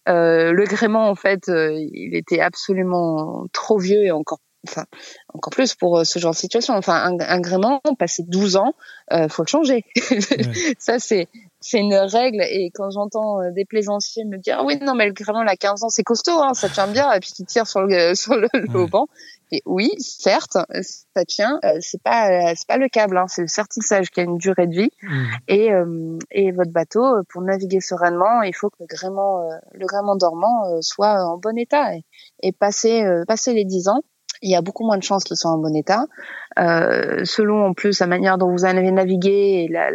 Euh, 0.08 0.52
le 0.52 0.64
gréement, 0.64 1.08
en 1.08 1.14
fait, 1.14 1.48
euh, 1.48 1.70
il 1.72 2.16
était 2.16 2.40
absolument 2.40 3.46
trop 3.52 3.78
vieux 3.78 4.02
et 4.04 4.10
encore 4.10 4.40
enfin 4.68 4.86
encore 5.32 5.50
plus 5.50 5.74
pour 5.74 5.98
euh, 5.98 6.04
ce 6.04 6.18
genre 6.18 6.32
de 6.32 6.36
situation. 6.36 6.74
Enfin, 6.74 6.94
un, 6.94 7.18
un 7.20 7.40
gréement, 7.40 7.80
passer 7.98 8.22
12 8.26 8.56
ans, 8.56 8.74
euh, 9.12 9.28
faut 9.28 9.42
le 9.42 9.48
changer. 9.48 9.84
ça 10.78 10.98
c'est 10.98 11.28
c'est 11.60 11.78
une 11.78 11.94
règle. 11.94 12.42
Et 12.42 12.70
quand 12.72 12.90
j'entends 12.90 13.50
des 13.50 13.64
plaisanciers 13.64 14.24
me 14.24 14.38
dire, 14.38 14.58
ah 14.60 14.64
oui, 14.64 14.78
non, 14.80 14.94
mais 14.94 15.10
vraiment, 15.10 15.42
la 15.42 15.56
15 15.56 15.82
ans, 15.82 15.88
c'est 15.88 16.04
costaud, 16.04 16.40
hein, 16.40 16.54
ça 16.54 16.68
tient 16.68 16.86
bien, 16.86 17.12
et 17.12 17.18
puis 17.18 17.32
qui 17.32 17.44
tire 17.44 17.66
sur 17.66 17.80
le, 17.80 18.14
sur 18.14 18.36
le, 18.36 18.48
le 18.54 18.86
banc. 18.86 19.08
Et 19.52 19.62
oui, 19.64 19.92
certes, 19.98 20.56
ça 21.14 21.24
tient. 21.24 21.60
Euh, 21.64 21.78
c'est 21.80 22.02
pas, 22.02 22.54
c'est 22.56 22.66
pas 22.66 22.78
le 22.78 22.88
câble, 22.88 23.16
hein, 23.16 23.26
c'est 23.28 23.42
le 23.42 23.48
certissage 23.48 24.10
qui 24.10 24.20
a 24.20 24.24
une 24.24 24.38
durée 24.38 24.66
de 24.66 24.74
vie. 24.74 24.90
Mmh. 25.02 25.24
Et, 25.48 25.72
euh, 25.72 26.18
et 26.32 26.50
votre 26.50 26.72
bateau, 26.72 27.04
pour 27.28 27.42
naviguer 27.42 27.80
sereinement, 27.80 28.42
il 28.42 28.54
faut 28.54 28.70
que 28.70 28.76
le 28.80 28.86
gréement, 28.86 29.42
euh, 29.42 29.54
le 29.72 29.86
gréement 29.86 30.16
dormant 30.16 30.80
soit 30.82 31.24
en 31.24 31.38
bon 31.38 31.56
état. 31.56 31.94
Et, 31.94 32.04
et 32.42 32.52
passer, 32.52 33.04
passer 33.28 33.54
les 33.54 33.64
10 33.64 33.88
ans, 33.88 34.02
il 34.46 34.52
y 34.52 34.56
a 34.56 34.62
beaucoup 34.62 34.84
moins 34.84 34.98
de 34.98 35.02
chances 35.02 35.24
qu'il 35.24 35.36
soit 35.36 35.50
en 35.50 35.58
bon 35.58 35.74
état. 35.74 36.06
selon 36.56 37.66
en 37.66 37.74
plus 37.74 38.00
la 38.00 38.06
manière 38.06 38.38
dont 38.38 38.50
vous 38.50 38.64
avez 38.64 38.90
navigué 38.90 39.64
et 39.64 39.68
la, 39.68 39.90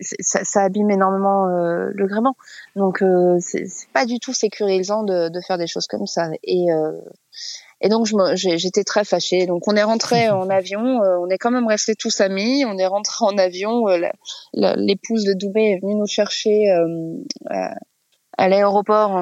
ça, 0.00 0.44
ça, 0.44 0.62
abîme 0.62 0.90
énormément 0.90 1.46
le 1.46 2.06
gréement. 2.06 2.36
Donc 2.76 3.02
c'est 3.40 3.66
pas 3.92 4.04
du 4.04 4.18
tout 4.18 4.32
sécurisant 4.32 5.02
de, 5.04 5.28
de, 5.28 5.40
faire 5.40 5.58
des 5.58 5.66
choses 5.66 5.86
comme 5.86 6.06
ça. 6.06 6.30
Et 6.42 6.66
et 7.84 7.88
donc 7.88 8.06
j'étais 8.34 8.82
très 8.82 9.04
fâchée. 9.04 9.46
Donc 9.46 9.68
on 9.68 9.76
est 9.76 9.82
rentré 9.82 10.28
en 10.30 10.48
avion, 10.48 11.02
euh, 11.02 11.18
on 11.20 11.28
est 11.28 11.38
quand 11.38 11.50
même 11.50 11.66
restés 11.66 11.94
tous 11.94 12.20
amis. 12.20 12.64
On 12.66 12.78
est 12.78 12.86
rentré 12.86 13.24
en 13.24 13.36
avion. 13.36 13.88
Euh, 13.88 13.98
l'épouse 14.54 15.24
de 15.24 15.34
Doubé 15.34 15.72
est 15.72 15.80
venue 15.80 15.94
nous 15.94 16.06
chercher 16.06 16.70
euh, 16.70 17.74
à, 18.38 18.48
l'aéroport. 18.48 19.20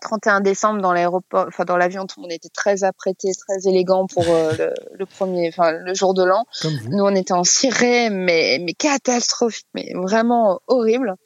31 0.00 0.40
décembre 0.40 0.80
dans 0.80 0.92
l'aéroport, 0.92 1.46
enfin 1.48 1.64
dans 1.64 1.76
l'avion, 1.76 2.06
tout 2.06 2.20
le 2.20 2.22
monde 2.22 2.32
était 2.32 2.48
très 2.48 2.84
apprêté, 2.84 3.30
très 3.34 3.68
élégant 3.68 4.06
pour 4.06 4.24
le, 4.24 5.04
premier, 5.06 5.48
enfin 5.48 5.72
le 5.72 5.94
jour 5.94 6.14
de 6.14 6.22
l'an. 6.24 6.44
Nous, 6.90 7.04
on 7.04 7.14
était 7.14 7.32
en 7.32 7.44
ciré, 7.44 8.10
mais 8.10 8.58
mais 8.60 8.74
catastrophique, 8.74 9.66
mais 9.74 9.92
vraiment 9.94 10.60
horrible. 10.66 11.16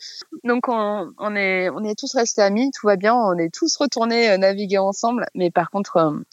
Donc 0.45 0.69
on, 0.69 1.13
on 1.19 1.37
est 1.37 1.71
on 1.71 1.85
est 1.85 1.99
tous 1.99 2.15
restés 2.15 2.43
amis, 2.43 2.71
tout 2.71 2.87
va 2.87 2.97
bien, 2.97 3.15
on 3.15 3.37
est 3.39 3.53
tous 3.53 3.77
retournés 3.77 4.37
naviguer 4.39 4.79
ensemble. 4.79 5.27
Mais 5.35 5.51
par 5.51 5.71
contre, 5.71 6.25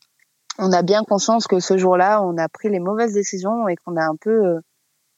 on 0.59 0.71
a 0.73 0.81
bien 0.81 1.03
conscience 1.03 1.47
que 1.47 1.59
ce 1.59 1.77
jour-là, 1.77 2.21
on 2.21 2.37
a 2.37 2.47
pris 2.49 2.69
les 2.69 2.79
mauvaises 2.79 3.13
décisions 3.13 3.67
et 3.67 3.75
qu'on 3.77 3.95
a 3.95 4.03
un 4.03 4.15
peu, 4.15 4.45
euh, 4.45 4.59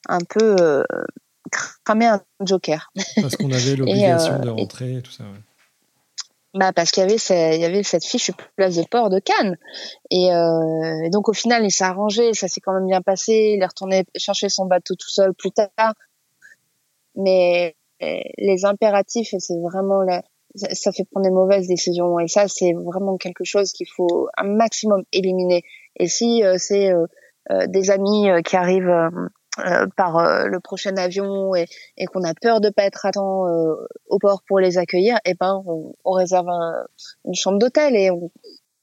un 0.07 0.19
peu 0.19 0.55
euh, 0.59 0.83
cramé 1.83 2.05
un 2.05 2.21
joker. 2.41 2.91
Parce 3.19 3.35
qu'on 3.35 3.51
avait 3.51 3.75
l'obligation 3.75 4.39
de 4.39 4.47
euh, 4.47 4.53
rentrer 4.53 4.97
et 4.97 5.01
tout 5.01 5.11
ça. 5.11 5.23
Ouais. 5.23 5.39
Bah 6.53 6.73
parce 6.73 6.91
qu'il 6.91 7.01
y 7.01 7.05
avait 7.05 7.55
il 7.55 7.61
y 7.61 7.65
avait 7.65 7.83
cette 7.83 8.03
fiche 8.03 8.31
place 8.57 8.75
de 8.75 8.83
port 8.83 9.09
de 9.09 9.19
Cannes. 9.19 9.57
Et, 10.09 10.33
euh, 10.33 11.09
donc 11.09 11.29
au 11.29 11.33
final 11.33 11.63
il 11.63 11.71
s'est 11.71 11.85
arrangé, 11.85 12.33
ça 12.33 12.47
s'est 12.49 12.59
quand 12.59 12.73
même 12.73 12.87
bien 12.87 13.01
passé, 13.01 13.53
il 13.55 13.63
est 13.63 13.65
retourné 13.65 14.03
chercher 14.17 14.49
son 14.49 14.65
bateau 14.65 14.95
tout 14.95 15.09
seul 15.09 15.33
plus 15.33 15.51
tard, 15.51 15.93
mais 17.15 17.75
les 18.01 18.65
impératifs 18.65 19.33
c'est 19.37 19.59
vraiment 19.61 20.01
la, 20.01 20.23
ça 20.55 20.91
fait 20.91 21.05
prendre 21.05 21.25
des 21.25 21.33
mauvaises 21.33 21.67
décisions. 21.67 22.19
Et 22.19 22.27
ça 22.27 22.47
c'est 22.47 22.73
vraiment 22.73 23.17
quelque 23.17 23.43
chose 23.43 23.71
qu'il 23.71 23.87
faut 23.87 24.27
un 24.37 24.43
maximum 24.43 25.03
éliminer. 25.11 25.63
Et 25.97 26.07
si 26.07 26.43
euh, 26.43 26.55
c'est 26.57 26.91
euh, 26.91 27.05
euh, 27.51 27.67
des 27.67 27.91
amis 27.91 28.27
qui 28.45 28.55
arrivent 28.55 29.29
par 29.97 30.47
le 30.47 30.59
prochain 30.59 30.95
avion 30.95 31.55
et, 31.55 31.65
et 31.97 32.05
qu'on 32.05 32.23
a 32.23 32.33
peur 32.33 32.61
de 32.61 32.69
pas 32.69 32.83
être 32.83 33.05
à 33.05 33.11
temps 33.11 33.45
au 34.07 34.19
port 34.19 34.43
pour 34.47 34.59
les 34.59 34.77
accueillir 34.77 35.17
et 35.25 35.31
eh 35.31 35.33
ben 35.33 35.61
on, 35.65 35.93
on 36.05 36.11
réserve 36.11 36.47
une 37.25 37.35
chambre 37.35 37.59
d'hôtel 37.59 37.95
et 37.95 38.11
on, 38.11 38.31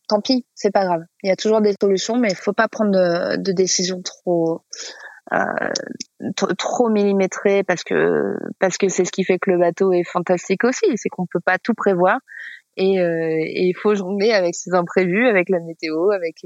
tant 0.09 0.20
pis 0.20 0.46
c'est 0.54 0.70
pas 0.70 0.85
grave. 0.85 1.02
Il 1.22 1.28
y 1.28 1.33
a 1.33 1.37
toujours 1.37 1.61
des 1.61 1.74
solutions 1.81 2.16
mais 2.16 2.28
il 2.28 2.37
faut 2.37 2.52
pas 2.52 2.68
prendre 2.68 2.90
de, 2.90 3.37
de 3.37 3.52
décisions 3.52 4.02
trop 4.02 4.62
euh, 5.33 5.37
trop 6.57 6.88
millimétré 6.88 7.62
parce 7.62 7.85
que 7.85 8.35
parce 8.59 8.78
que 8.78 8.88
c'est 8.88 9.04
ce 9.04 9.12
qui 9.12 9.24
fait 9.24 9.38
que 9.38 9.50
le 9.50 9.59
bateau 9.59 9.92
est 9.92 10.04
fantastique 10.04 10.64
aussi, 10.64 10.87
c'est 10.96 11.11
qu'on 11.11 11.26
peut 11.26 11.40
pas 11.44 11.59
tout 11.59 11.74
prévoir 11.74 12.18
et, 12.78 13.00
euh, 13.00 13.37
il 13.40 13.74
faut 13.74 13.94
jongler 13.94 14.31
avec 14.31 14.54
ces 14.54 14.72
imprévus, 14.72 15.26
avec 15.26 15.50
la 15.50 15.59
météo, 15.61 16.12
avec 16.12 16.37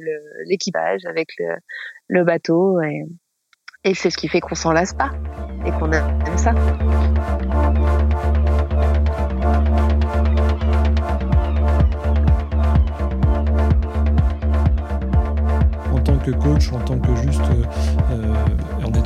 l'équipage, 0.46 1.04
avec 1.04 1.28
le, 1.38 1.56
le, 2.08 2.24
bateau 2.24 2.80
et, 2.80 3.04
et 3.84 3.94
c'est 3.94 4.10
ce 4.10 4.16
qui 4.16 4.28
fait 4.28 4.40
qu'on 4.40 4.54
s'en 4.54 4.72
lasse 4.72 4.92
pas 4.94 5.10
et 5.66 5.72
qu'on 5.72 5.90
aime 5.92 6.38
ça. 6.38 6.54
que 16.22 16.30
coach, 16.30 16.72
en 16.72 16.78
tant 16.78 16.98
que 16.98 17.14
juste 17.16 17.42
euh, 17.50 17.64
en 17.98 18.01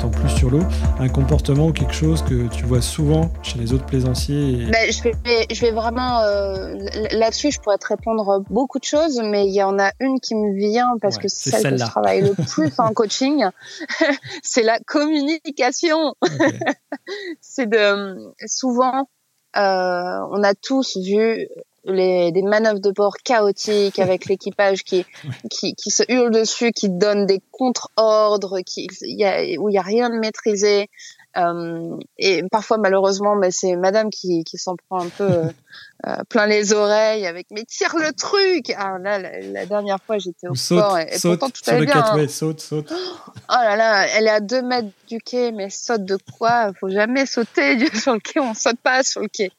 étant 0.07 0.19
plus 0.19 0.29
sur 0.29 0.49
l'eau, 0.49 0.63
un 0.99 1.09
comportement 1.09 1.67
ou 1.67 1.73
quelque 1.73 1.93
chose 1.93 2.23
que 2.23 2.47
tu 2.47 2.65
vois 2.65 2.81
souvent 2.81 3.31
chez 3.43 3.59
les 3.59 3.73
autres 3.73 3.85
plaisanciers 3.85 4.67
ben, 4.71 4.91
je, 4.91 5.03
vais, 5.03 5.47
je 5.51 5.61
vais 5.61 5.71
vraiment 5.71 6.19
euh, 6.21 6.75
là-dessus, 7.11 7.51
je 7.51 7.59
pourrais 7.59 7.77
te 7.77 7.87
répondre 7.87 8.43
beaucoup 8.49 8.79
de 8.79 8.83
choses, 8.83 9.21
mais 9.23 9.47
il 9.47 9.53
y 9.53 9.63
en 9.63 9.79
a 9.79 9.91
une 9.99 10.19
qui 10.19 10.35
me 10.35 10.55
vient 10.55 10.97
parce 11.01 11.17
que 11.17 11.27
c'est 11.27 11.51
celle, 11.51 11.75
que 11.75 11.77
je 11.77 11.85
travaille 11.85 12.21
le 12.21 12.33
plus 12.51 12.73
en 12.79 12.93
coaching, 12.93 13.45
c'est 14.43 14.63
la 14.63 14.79
communication. 14.79 16.15
c'est 17.41 17.69
de 17.69 18.33
souvent 18.45 19.09
euh, 19.55 20.19
on 20.31 20.43
a 20.43 20.53
tous 20.53 20.97
vu 20.97 21.47
les, 21.87 22.31
des 22.31 22.41
manœuvres 22.41 22.79
de 22.79 22.91
bord 22.91 23.15
chaotiques 23.23 23.99
avec 23.99 24.25
l'équipage 24.29 24.83
qui, 24.83 25.05
qui, 25.49 25.73
qui 25.75 25.89
se 25.89 26.03
hurle 26.09 26.31
dessus, 26.31 26.71
qui 26.71 26.89
donne 26.89 27.25
des 27.25 27.41
contre-ordres, 27.51 28.59
qui, 28.65 28.87
y 29.01 29.23
a, 29.25 29.59
où 29.59 29.69
il 29.69 29.73
y 29.73 29.77
a 29.77 29.81
rien 29.81 30.09
de 30.09 30.17
maîtrisé. 30.17 30.89
Euh, 31.37 31.97
et 32.17 32.43
parfois, 32.51 32.77
malheureusement, 32.77 33.35
mais 33.35 33.51
c'est 33.51 33.75
Madame 33.75 34.09
qui, 34.09 34.43
qui 34.43 34.57
s'en 34.57 34.75
prend 34.75 35.01
un 35.01 35.09
peu 35.09 35.23
euh, 35.23 35.49
euh, 36.07 36.15
plein 36.29 36.47
les 36.47 36.73
oreilles 36.73 37.27
avec 37.27 37.47
mais 37.51 37.63
tire 37.63 37.95
le 37.97 38.11
truc. 38.13 38.73
Ah 38.77 38.97
là, 38.99 39.19
la, 39.19 39.65
dernière 39.65 39.99
fois, 40.01 40.17
j'étais 40.17 40.47
au 40.47 40.55
sport 40.55 40.97
et, 40.97 41.09
pourtant 41.21 41.49
tout 41.49 41.61
allait 41.67 41.85
bien. 41.85 42.03
Hein. 42.03 42.27
saute, 42.27 42.59
saute. 42.59 42.91
Oh 42.91 43.55
là 43.55 43.75
là, 43.75 44.07
elle 44.07 44.25
est 44.25 44.31
à 44.31 44.39
deux 44.39 44.61
mètres 44.61 44.89
du 45.07 45.19
quai, 45.19 45.51
mais 45.51 45.69
saute 45.69 46.05
de 46.05 46.17
quoi? 46.37 46.71
Faut 46.79 46.89
jamais 46.89 47.25
sauter 47.25 47.77
sur 47.95 48.13
le 48.13 48.19
quai. 48.19 48.39
On 48.39 48.53
saute 48.53 48.79
pas 48.79 49.03
sur 49.03 49.21
le 49.21 49.27
quai. 49.27 49.51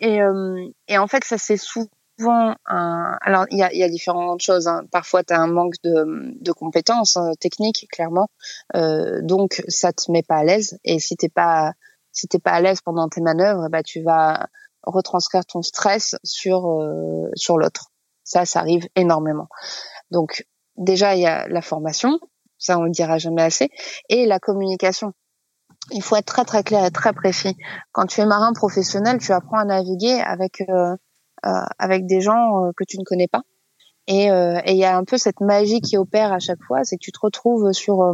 Et, 0.00 0.22
euh, 0.22 0.66
et 0.88 0.98
en 0.98 1.06
fait, 1.06 1.24
ça 1.24 1.38
c'est 1.38 1.56
souvent 1.56 1.88
un... 2.30 3.18
Alors, 3.20 3.46
il 3.50 3.58
y 3.58 3.62
a, 3.62 3.72
y 3.72 3.82
a, 3.82 3.88
différentes 3.88 4.40
choses. 4.40 4.68
Hein. 4.68 4.84
Parfois, 4.90 5.24
tu 5.24 5.32
as 5.32 5.40
un 5.40 5.46
manque 5.46 5.74
de, 5.82 6.04
de 6.40 6.52
compétences 6.52 7.16
hein, 7.16 7.32
techniques, 7.40 7.86
clairement. 7.90 8.28
Euh, 8.76 9.20
donc, 9.22 9.62
ça 9.68 9.92
te 9.92 10.10
met 10.10 10.22
pas 10.22 10.36
à 10.36 10.44
l'aise. 10.44 10.78
Et 10.84 10.98
si 10.98 11.16
t'es 11.16 11.28
pas 11.28 11.72
si 12.12 12.28
t'es 12.28 12.38
pas 12.38 12.52
à 12.52 12.60
l'aise 12.60 12.80
pendant 12.82 13.08
tes 13.08 13.22
manœuvres, 13.22 13.68
bah, 13.70 13.82
tu 13.82 14.02
vas 14.02 14.48
retranscrire 14.82 15.46
ton 15.46 15.62
stress 15.62 16.16
sur 16.24 16.68
euh, 16.70 17.30
sur 17.34 17.58
l'autre. 17.58 17.92
Ça, 18.24 18.44
ça 18.44 18.60
arrive 18.60 18.86
énormément. 18.96 19.48
Donc, 20.10 20.46
déjà, 20.76 21.14
il 21.14 21.22
y 21.22 21.26
a 21.26 21.48
la 21.48 21.62
formation. 21.62 22.18
Ça, 22.58 22.78
on 22.78 22.84
le 22.84 22.90
dira 22.90 23.18
jamais 23.18 23.42
assez. 23.42 23.70
Et 24.08 24.26
la 24.26 24.38
communication 24.38 25.14
il 25.90 26.02
faut 26.02 26.16
être 26.16 26.26
très 26.26 26.44
très 26.44 26.62
clair 26.62 26.84
et 26.84 26.90
très 26.90 27.12
précis. 27.12 27.56
Quand 27.92 28.06
tu 28.06 28.20
es 28.20 28.26
marin 28.26 28.52
professionnel, 28.52 29.18
tu 29.18 29.32
apprends 29.32 29.58
à 29.58 29.64
naviguer 29.64 30.20
avec 30.20 30.62
euh, 30.68 30.96
avec 31.42 32.06
des 32.06 32.20
gens 32.20 32.64
euh, 32.64 32.70
que 32.76 32.84
tu 32.84 32.98
ne 32.98 33.04
connais 33.04 33.28
pas. 33.28 33.42
Et 34.08 34.26
il 34.26 34.76
y 34.76 34.84
a 34.84 34.96
un 34.96 35.04
peu 35.04 35.16
cette 35.16 35.40
magie 35.40 35.80
qui 35.80 35.96
opère 35.96 36.32
à 36.32 36.40
chaque 36.40 36.60
fois, 36.62 36.82
c'est 36.82 36.96
que 36.96 37.02
tu 37.04 37.12
te 37.12 37.20
retrouves 37.22 37.72
sur 37.72 38.12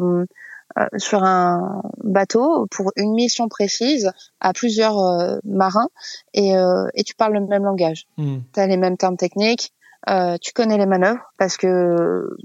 sur 0.99 1.25
un 1.25 1.81
bateau 2.05 2.67
pour 2.71 2.93
une 2.97 3.15
mission 3.15 3.49
précise 3.49 4.13
à 4.39 4.53
plusieurs 4.53 4.99
marins 5.45 5.89
et, 6.35 6.53
et 6.93 7.05
tu 7.05 7.15
parles 7.15 7.33
le 7.33 7.47
même 7.47 7.65
langage. 7.65 8.07
Hmm. 8.19 8.41
Tu 8.53 8.61
as 8.61 8.67
les 8.67 8.77
mêmes 8.77 8.99
termes 8.99 9.17
techniques, 9.17 9.73
tu 10.07 10.53
connais 10.53 10.77
les 10.77 10.85
manœuvres 10.85 11.33
parce 11.39 11.57
que 11.57 12.37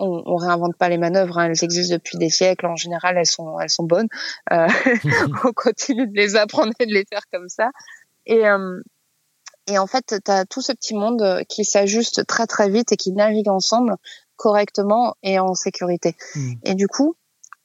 on, 0.00 0.22
on 0.26 0.36
réinvente 0.36 0.76
pas 0.76 0.88
les 0.88 0.98
manœuvres, 0.98 1.38
hein, 1.38 1.50
elles 1.50 1.64
existent 1.64 1.94
depuis 1.94 2.18
des 2.18 2.30
siècles. 2.30 2.66
En 2.66 2.76
général, 2.76 3.16
elles 3.18 3.26
sont, 3.26 3.60
elles 3.60 3.70
sont 3.70 3.84
bonnes. 3.84 4.08
Euh, 4.50 4.66
on 5.44 5.52
continue 5.52 6.06
de 6.08 6.16
les 6.16 6.36
apprendre 6.36 6.72
et 6.80 6.86
de 6.86 6.92
les 6.92 7.04
faire 7.08 7.22
comme 7.32 7.48
ça. 7.48 7.70
Et, 8.26 8.46
euh, 8.46 8.80
et 9.66 9.78
en 9.78 9.86
fait, 9.86 10.14
tu 10.24 10.30
as 10.30 10.44
tout 10.44 10.62
ce 10.62 10.72
petit 10.72 10.94
monde 10.94 11.42
qui 11.48 11.64
s'ajuste 11.64 12.26
très 12.26 12.46
très 12.46 12.68
vite 12.68 12.92
et 12.92 12.96
qui 12.96 13.12
navigue 13.12 13.48
ensemble 13.48 13.96
correctement 14.36 15.14
et 15.22 15.38
en 15.38 15.54
sécurité. 15.54 16.16
Hmm. 16.34 16.52
Et 16.64 16.74
du 16.74 16.88
coup, 16.88 17.14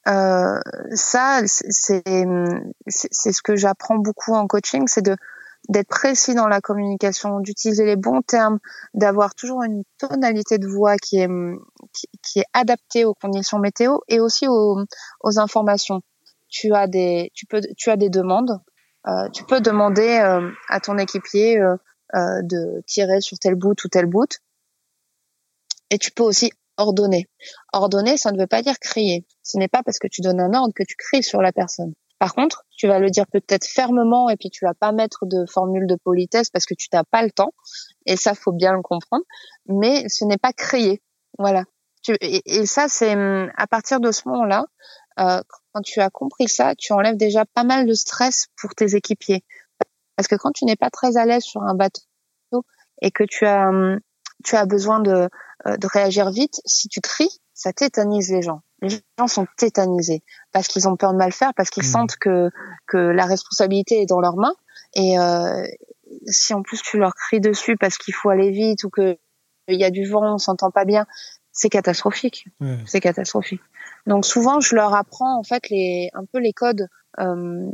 euh, 0.08 0.60
ça, 0.94 1.40
c'est 1.46 2.02
c'est 2.86 3.32
ce 3.32 3.42
que 3.42 3.56
j'apprends 3.56 3.96
beaucoup 3.96 4.34
en 4.34 4.46
coaching, 4.46 4.84
c'est 4.86 5.02
de 5.02 5.16
d'être 5.68 5.88
précis 5.88 6.34
dans 6.34 6.46
la 6.46 6.60
communication, 6.60 7.40
d'utiliser 7.40 7.84
les 7.84 7.96
bons 7.96 8.22
termes, 8.22 8.60
d'avoir 8.94 9.34
toujours 9.34 9.64
une 9.64 9.82
tonalité 9.98 10.58
de 10.58 10.68
voix 10.68 10.96
qui 10.96 11.18
est 11.18 11.28
qui, 12.22 12.38
est 12.38 12.44
adaptée 12.52 13.04
aux 13.04 13.14
conditions 13.14 13.58
météo 13.58 13.98
et 14.06 14.20
aussi 14.20 14.46
aux, 14.46 14.78
aux, 15.24 15.38
informations. 15.40 16.02
Tu 16.48 16.72
as 16.72 16.86
des 16.86 17.32
tu 17.34 17.46
peux 17.46 17.60
tu 17.76 17.90
as 17.90 17.96
des 17.96 18.10
demandes, 18.10 18.60
euh, 19.08 19.28
tu 19.30 19.42
peux 19.44 19.60
demander 19.60 20.20
euh, 20.22 20.48
à 20.68 20.78
ton 20.78 20.98
équipier 20.98 21.60
euh, 22.16 22.42
de 22.42 22.82
tirer 22.86 23.20
sur 23.20 23.38
tel 23.38 23.54
bout 23.54 23.84
ou 23.84 23.88
tel 23.88 24.06
bout, 24.06 24.40
et 25.90 25.98
tu 25.98 26.10
peux 26.10 26.22
aussi 26.22 26.50
ordonner. 26.76 27.28
Ordonner, 27.72 28.16
ça 28.16 28.32
ne 28.32 28.38
veut 28.38 28.46
pas 28.46 28.62
dire 28.62 28.78
crier. 28.78 29.26
Ce 29.42 29.58
n'est 29.58 29.68
pas 29.68 29.82
parce 29.82 29.98
que 29.98 30.08
tu 30.08 30.20
donnes 30.20 30.40
un 30.40 30.52
ordre 30.54 30.74
que 30.74 30.82
tu 30.82 30.96
cries 30.96 31.22
sur 31.22 31.40
la 31.40 31.52
personne. 31.52 31.94
Par 32.18 32.34
contre, 32.34 32.64
tu 32.76 32.86
vas 32.86 32.98
le 32.98 33.10
dire 33.10 33.26
peut-être 33.26 33.66
fermement 33.66 34.30
et 34.30 34.36
puis 34.36 34.50
tu 34.50 34.64
vas 34.64 34.74
pas 34.74 34.92
mettre 34.92 35.26
de 35.26 35.44
formule 35.46 35.86
de 35.86 35.96
politesse 35.96 36.50
parce 36.50 36.64
que 36.64 36.74
tu 36.74 36.88
n'as 36.92 37.04
pas 37.04 37.22
le 37.22 37.30
temps. 37.30 37.52
Et 38.06 38.16
ça, 38.16 38.34
faut 38.34 38.52
bien 38.52 38.72
le 38.72 38.82
comprendre. 38.82 39.24
Mais 39.66 40.08
ce 40.08 40.24
n'est 40.24 40.38
pas 40.38 40.52
créé. 40.52 41.02
Voilà. 41.38 41.64
et, 42.20 42.66
ça, 42.66 42.88
c'est 42.88 43.14
hum, 43.14 43.50
à 43.56 43.66
partir 43.66 44.00
de 44.00 44.10
ce 44.10 44.22
moment-là, 44.28 44.64
euh, 45.18 45.42
quand 45.72 45.82
tu 45.82 46.00
as 46.00 46.10
compris 46.10 46.48
ça, 46.48 46.74
tu 46.76 46.92
enlèves 46.92 47.16
déjà 47.16 47.44
pas 47.44 47.64
mal 47.64 47.86
de 47.86 47.94
stress 47.94 48.46
pour 48.56 48.74
tes 48.74 48.96
équipiers. 48.96 49.44
Parce 50.16 50.28
que 50.28 50.34
quand 50.34 50.52
tu 50.52 50.64
n'es 50.64 50.76
pas 50.76 50.90
très 50.90 51.16
à 51.16 51.26
l'aise 51.26 51.44
sur 51.44 51.62
un 51.62 51.74
bateau 51.74 52.00
et 53.02 53.10
que 53.10 53.24
tu 53.24 53.46
as 53.46 53.68
hum, 53.68 54.00
tu 54.44 54.56
as 54.56 54.66
besoin 54.66 55.00
de, 55.00 55.28
euh, 55.66 55.76
de 55.76 55.86
réagir 55.86 56.30
vite, 56.30 56.60
si 56.64 56.88
tu 56.88 57.00
cries, 57.00 57.40
ça 57.54 57.72
tétanise 57.72 58.30
les 58.30 58.42
gens 58.42 58.62
les 58.82 58.90
gens 59.18 59.26
sont 59.26 59.46
tétanisés 59.56 60.22
parce 60.52 60.68
qu'ils 60.68 60.88
ont 60.88 60.96
peur 60.96 61.12
de 61.12 61.18
mal 61.18 61.32
faire, 61.32 61.52
parce 61.54 61.70
qu'ils 61.70 61.84
mmh. 61.84 61.86
sentent 61.86 62.16
que 62.16 62.50
que 62.86 62.96
la 62.96 63.26
responsabilité 63.26 64.02
est 64.02 64.06
dans 64.06 64.20
leurs 64.20 64.36
mains. 64.36 64.54
Et 64.94 65.18
euh, 65.18 65.64
si 66.26 66.54
en 66.54 66.62
plus 66.62 66.82
tu 66.82 66.98
leur 66.98 67.14
cries 67.14 67.40
dessus 67.40 67.76
parce 67.76 67.98
qu'il 67.98 68.14
faut 68.14 68.30
aller 68.30 68.50
vite 68.50 68.84
ou 68.84 68.90
que 68.90 69.18
il 69.68 69.80
y 69.80 69.84
a 69.84 69.90
du 69.90 70.06
vent, 70.06 70.34
on 70.34 70.38
s'entend 70.38 70.70
pas 70.70 70.84
bien, 70.84 71.06
c'est 71.56 71.70
catastrophique. 71.70 72.48
C'est 72.86 73.00
catastrophique. 73.00 73.62
Donc 74.06 74.24
souvent, 74.24 74.60
je 74.60 74.76
leur 74.76 74.94
apprends 74.94 75.38
en 75.38 75.42
fait 75.42 75.68
les 75.70 76.10
un 76.12 76.24
peu 76.30 76.38
les 76.38 76.52
codes 76.52 76.86
euh, 77.18 77.66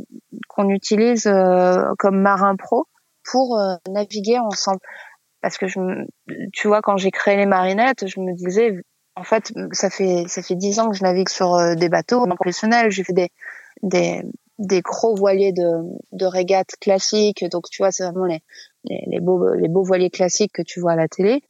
qu'on 0.47 0.69
utilise 0.69 1.27
euh, 1.27 1.83
comme 1.99 2.19
marin 2.19 2.55
pro 2.55 2.87
pour 3.29 3.59
euh, 3.59 3.75
naviguer 3.89 4.39
ensemble. 4.39 4.79
Parce 5.41 5.57
que 5.57 5.67
je, 5.67 5.79
tu 6.53 6.69
vois, 6.69 6.81
quand 6.81 6.95
j'ai 6.95 7.11
créé 7.11 7.35
les 7.35 7.45
marinettes, 7.45 8.07
je 8.07 8.21
me 8.21 8.33
disais 8.33 8.81
en 9.15 9.23
fait, 9.23 9.51
ça 9.73 9.89
fait 9.89 10.23
ça 10.27 10.41
fait 10.41 10.55
dix 10.55 10.79
ans 10.79 10.89
que 10.89 10.95
je 10.95 11.03
navigue 11.03 11.29
sur 11.29 11.53
euh, 11.53 11.75
des 11.75 11.89
bateaux 11.89 12.25
professionnels. 12.25 12.89
J'ai 12.89 13.03
fait 13.03 13.13
des 13.13 13.29
des 13.83 14.23
des 14.59 14.81
gros 14.81 15.13
voiliers 15.13 15.51
de 15.51 15.83
de 16.13 16.25
régate 16.25 16.71
classiques. 16.79 17.43
Donc 17.51 17.69
tu 17.69 17.81
vois, 17.81 17.91
c'est 17.91 18.05
vraiment 18.05 18.25
les, 18.25 18.41
les, 18.85 19.19
beaux 19.19 19.53
les 19.53 19.67
beaux 19.67 19.83
voiliers 19.83 20.09
classiques 20.09 20.53
que 20.53 20.61
tu 20.61 20.79
vois 20.79 20.93
à 20.93 20.95
la 20.95 21.09
télé. 21.09 21.43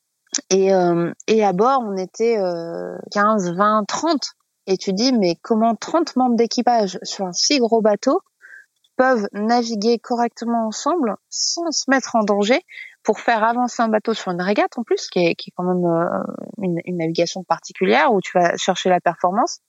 Et 0.50 0.74
euh, 0.74 1.12
et 1.28 1.44
à 1.44 1.54
bord, 1.54 1.82
on 1.84 1.98
était 1.98 2.38
euh, 2.38 2.98
15, 3.12 3.54
20, 3.56 3.86
30. 3.88 4.20
Et 4.66 4.78
tu 4.78 4.94
dis 4.94 5.12
mais 5.14 5.36
comment 5.42 5.76
30 5.76 6.16
membres 6.16 6.36
d'équipage 6.36 7.00
sur 7.04 7.26
un 7.26 7.34
si 7.34 7.60
gros 7.60 7.82
bateau 7.82 8.22
peuvent 8.96 9.28
naviguer 9.34 10.00
correctement 10.00 10.68
ensemble 10.68 11.16
sans 11.30 11.72
se 11.72 11.90
mettre 11.90 12.16
en 12.16 12.24
danger 12.24 12.62
pour 13.04 13.20
faire 13.20 13.44
avancer 13.44 13.82
un 13.82 13.90
bateau 13.90 14.14
sur 14.14 14.32
une 14.32 14.42
régate 14.42 14.78
en 14.78 14.84
plus, 14.84 15.10
qui 15.10 15.20
est, 15.20 15.36
qui 15.36 15.50
est 15.50 15.54
quand 15.58 15.64
même 15.64 15.86
euh, 15.86 16.24
une, 16.62 16.80
une, 16.86 16.98
navigation 16.98 17.44
particulière 17.44 18.14
où 18.14 18.22
tu 18.22 18.38
vas 18.38 18.56
chercher 18.56 18.90
la 18.90 19.02
performance? 19.02 19.60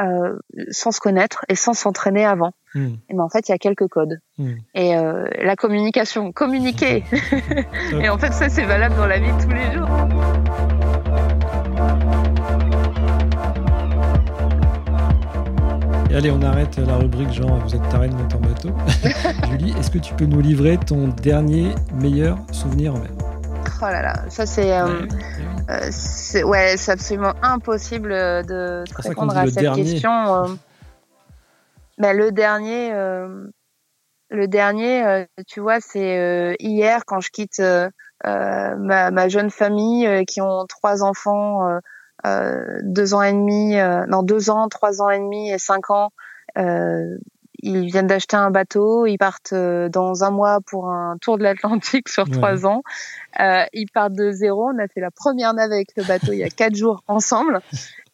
Euh, 0.00 0.36
sans 0.70 0.92
se 0.92 1.00
connaître 1.00 1.44
et 1.48 1.54
sans 1.54 1.74
s'entraîner 1.74 2.24
avant. 2.24 2.52
Hmm. 2.74 2.94
Et 3.08 3.14
ben 3.14 3.22
en 3.22 3.28
fait, 3.28 3.48
il 3.48 3.52
y 3.52 3.54
a 3.54 3.58
quelques 3.58 3.88
codes. 3.88 4.20
Hmm. 4.38 4.54
Et 4.74 4.96
euh, 4.96 5.24
la 5.42 5.56
communication, 5.56 6.32
communiquer. 6.32 7.04
et 8.00 8.08
en 8.08 8.18
fait, 8.18 8.32
ça 8.32 8.48
c'est 8.48 8.64
valable 8.64 8.96
dans 8.96 9.06
la 9.06 9.18
vie 9.18 9.32
de 9.32 9.42
tous 9.42 9.50
les 9.50 9.72
jours. 9.72 9.88
allez, 16.16 16.30
on 16.30 16.40
arrête 16.40 16.78
la 16.78 16.96
rubrique 16.96 17.30
genre 17.32 17.60
vous 17.66 17.74
êtes 17.74 17.88
taré 17.90 18.08
de 18.08 18.14
monter 18.14 18.36
en 18.36 18.40
bateau. 18.40 18.70
Julie, 19.50 19.74
est-ce 19.78 19.90
que 19.90 19.98
tu 19.98 20.14
peux 20.14 20.24
nous 20.24 20.40
livrer 20.40 20.78
ton 20.78 21.08
dernier 21.08 21.74
meilleur 21.94 22.38
souvenir 22.52 22.94
en 22.94 23.00
mer? 23.00 23.35
Oh 23.82 23.84
là 23.84 24.02
là, 24.02 24.30
ça 24.30 24.46
c'est, 24.46 24.76
euh, 24.78 25.06
euh, 25.70 26.42
ouais, 26.44 26.76
c'est 26.76 26.92
absolument 26.92 27.34
impossible 27.42 28.08
de 28.08 28.84
répondre 28.96 29.36
à 29.36 29.46
cette 29.46 29.74
question. 29.74 30.12
Euh. 30.12 30.46
Ben, 31.98 32.16
le 32.16 32.32
dernier, 32.32 32.90
le 34.30 34.48
dernier, 34.48 35.26
tu 35.46 35.60
vois, 35.60 35.80
c'est 35.80 36.56
hier 36.60 37.04
quand 37.06 37.20
je 37.20 37.30
quitte 37.30 37.62
ma, 38.24 39.10
ma, 39.10 39.28
jeune 39.28 39.50
famille 39.50 40.24
qui 40.26 40.40
ont 40.40 40.66
trois 40.66 41.02
enfants 41.02 41.80
euh, 42.26 42.80
deux 42.82 43.14
ans 43.14 43.22
et 43.22 43.32
demi, 43.32 43.78
euh, 43.78 44.04
non 44.06 44.22
deux 44.22 44.50
ans, 44.50 44.68
trois 44.68 45.02
ans 45.02 45.10
et 45.10 45.18
demi 45.18 45.50
et 45.50 45.58
cinq 45.58 45.90
ans. 45.90 46.10
Euh, 47.64 47.68
ils 47.68 47.86
viennent 47.86 48.06
d'acheter 48.06 48.36
un 48.36 48.50
bateau, 48.50 49.06
ils 49.06 49.18
partent 49.18 49.54
dans 49.54 50.24
un 50.24 50.30
mois 50.30 50.60
pour 50.66 50.88
un 50.88 51.16
tour 51.20 51.38
de 51.38 51.42
l'Atlantique 51.42 52.08
sur 52.08 52.28
trois 52.28 52.66
ans. 52.66 52.82
Euh, 53.40 53.64
ils 53.72 53.90
partent 53.90 54.14
de 54.14 54.30
zéro. 54.30 54.70
On 54.70 54.78
a 54.78 54.88
fait 54.88 55.00
la 55.00 55.10
première 55.10 55.54
nave 55.54 55.72
avec 55.72 55.88
le 55.96 56.04
bateau 56.04 56.32
il 56.32 56.38
y 56.38 56.44
a 56.44 56.48
quatre 56.48 56.74
jours 56.76 57.02
ensemble 57.06 57.60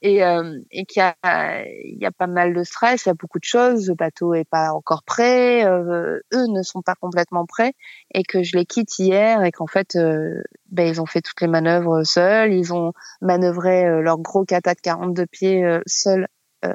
et, 0.03 0.25
euh, 0.25 0.59
et 0.71 0.85
qu'il 0.85 1.01
y 1.01 1.05
a, 1.05 1.65
il 1.85 1.99
y 1.99 2.07
a 2.07 2.11
pas 2.11 2.27
mal 2.27 2.55
de 2.55 2.65
stress, 2.65 3.05
il 3.05 3.09
y 3.09 3.11
a 3.11 3.15
beaucoup 3.15 3.39
de 3.39 3.45
choses. 3.45 3.89
Le 3.89 3.95
bateau 3.95 4.35
est 4.35 4.49
pas 4.49 4.73
encore 4.73 5.05
prêt, 5.05 5.65
euh, 5.65 6.21
eux 6.35 6.47
ne 6.49 6.63
sont 6.63 6.83
pas 6.83 6.95
complètement 6.97 7.47
prêts 7.47 7.75
et 8.13 8.25
que 8.25 8.43
je 8.43 8.57
les 8.57 8.67
quitte 8.67 8.99
hier 8.99 9.43
et 9.45 9.53
qu'en 9.53 9.69
fait, 9.69 9.97
euh, 9.97 10.43
ben 10.71 10.89
ils 10.89 11.01
ont 11.01 11.07
fait 11.07 11.21
toutes 11.21 11.41
les 11.41 11.47
manœuvres 11.47 12.03
seuls, 12.03 12.53
ils 12.53 12.75
ont 12.75 12.93
manœuvré 13.21 13.87
euh, 13.87 14.01
leur 14.01 14.19
gros 14.19 14.45
kata 14.45 14.75
de 14.75 14.81
42 14.81 15.27
pieds 15.27 15.81
seuls 15.87 16.27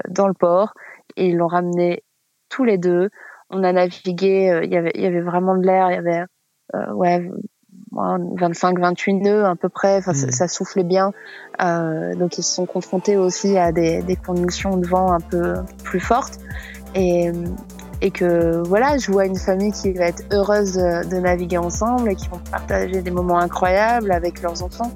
dans 0.09 0.28
le 0.28 0.34
port 0.34 0.74
et 1.15 1.28
ils 1.30 1.38
l'ont 1.38 1.47
ramené 1.47 2.03
tous 2.49 2.63
les 2.63 2.77
deux. 2.77 3.09
On 3.49 3.63
a 3.63 3.71
navigué, 3.71 4.61
il 4.63 4.71
y 4.71 4.77
avait, 4.77 4.91
il 4.95 5.01
y 5.01 5.05
avait 5.05 5.21
vraiment 5.21 5.55
de 5.55 5.65
l'air, 5.65 5.89
il 5.89 5.95
y 5.95 5.97
avait 5.97 6.25
ouais 6.93 7.29
25, 7.91 8.79
28 8.79 9.13
nœuds 9.13 9.45
à 9.45 9.55
peu 9.55 9.69
près. 9.69 9.97
Enfin, 9.97 10.13
ça, 10.13 10.45
mm. 10.45 10.47
soufflait 10.47 10.83
bien. 10.83 11.11
Euh, 11.61 12.15
donc 12.15 12.37
ils 12.37 12.43
se 12.43 12.53
sont 12.53 12.65
confrontés 12.65 13.17
aussi 13.17 13.57
à 13.57 13.71
des, 13.71 14.01
des, 14.03 14.15
conditions 14.15 14.77
de 14.77 14.87
vent 14.87 15.11
un 15.11 15.19
peu 15.19 15.55
plus 15.83 15.99
fortes. 15.99 16.39
Et, 16.95 17.31
et 18.01 18.11
que 18.11 18.61
voilà, 18.67 18.97
je 18.97 19.11
vois 19.11 19.25
une 19.25 19.37
famille 19.37 19.71
qui 19.71 19.91
va 19.93 20.05
être 20.05 20.23
heureuse 20.31 20.73
de, 20.73 21.19
naviguer 21.19 21.57
ensemble 21.57 22.11
et 22.11 22.15
qui 22.15 22.27
vont 22.29 22.41
partager 22.51 23.01
des 23.01 23.11
moments 23.11 23.39
incroyables 23.39 24.11
avec 24.11 24.41
leurs 24.41 24.63
enfants. 24.63 24.91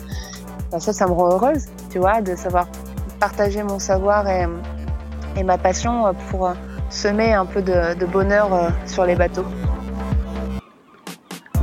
ça, 0.77 0.93
ça 0.93 1.07
me 1.07 1.11
rend 1.11 1.31
heureuse, 1.33 1.65
tu 1.89 1.99
vois, 1.99 2.21
de 2.21 2.35
savoir 2.35 2.67
partager 3.19 3.63
mon 3.63 3.79
savoir 3.79 4.27
et, 4.27 4.45
et 5.37 5.43
ma 5.43 5.57
passion 5.57 6.13
pour 6.29 6.51
semer 6.91 7.33
un 7.33 7.45
peu 7.45 7.61
de, 7.61 7.95
de 7.95 8.05
bonheur 8.05 8.53
euh, 8.53 8.69
sur 8.85 9.05
les 9.05 9.15
bateaux. 9.15 9.47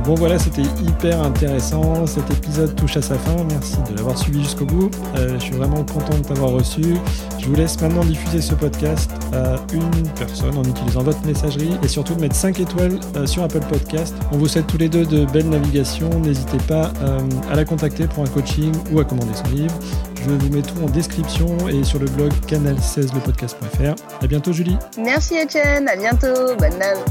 Bon 0.05 0.15
voilà, 0.15 0.39
c'était 0.39 0.61
hyper 0.61 1.21
intéressant. 1.21 2.05
Cet 2.07 2.29
épisode 2.31 2.75
touche 2.75 2.97
à 2.97 3.01
sa 3.01 3.15
fin. 3.15 3.35
Merci 3.49 3.77
de 3.89 3.95
l'avoir 3.95 4.17
suivi 4.17 4.43
jusqu'au 4.43 4.65
bout. 4.65 4.89
Euh, 5.15 5.33
je 5.35 5.43
suis 5.43 5.55
vraiment 5.55 5.83
content 5.83 6.17
de 6.17 6.23
t'avoir 6.23 6.51
reçu. 6.51 6.95
Je 7.37 7.45
vous 7.45 7.55
laisse 7.55 7.79
maintenant 7.79 8.03
diffuser 8.03 8.41
ce 8.41 8.55
podcast 8.55 9.11
à 9.33 9.57
une 9.73 10.07
personne 10.17 10.57
en 10.57 10.63
utilisant 10.63 11.03
votre 11.03 11.23
messagerie 11.25 11.77
et 11.83 11.87
surtout 11.87 12.15
de 12.15 12.21
mettre 12.21 12.35
5 12.35 12.59
étoiles 12.59 12.99
euh, 13.15 13.27
sur 13.27 13.43
Apple 13.43 13.61
Podcast. 13.69 14.15
On 14.31 14.37
vous 14.37 14.47
souhaite 14.47 14.67
tous 14.67 14.77
les 14.77 14.89
deux 14.89 15.05
de 15.05 15.25
belles 15.25 15.49
navigations. 15.49 16.09
N'hésitez 16.21 16.59
pas 16.67 16.91
euh, 17.01 17.19
à 17.51 17.55
la 17.55 17.65
contacter 17.65 18.07
pour 18.07 18.23
un 18.23 18.27
coaching 18.27 18.73
ou 18.91 18.99
à 18.99 19.05
commander 19.05 19.33
son 19.33 19.55
livre. 19.55 19.73
Je 20.15 20.29
vous 20.29 20.49
mets 20.53 20.61
tout 20.61 20.83
en 20.83 20.89
description 20.89 21.47
et 21.69 21.83
sur 21.83 21.99
le 21.99 22.07
blog 22.07 22.31
canal16lepodcast.fr. 22.47 24.23
À 24.23 24.27
bientôt 24.27 24.53
Julie. 24.53 24.77
Merci 24.97 25.35
Etienne, 25.35 25.87
à 25.87 25.95
bientôt, 25.95 26.55
bonne 26.57 26.77
nave. 26.77 27.03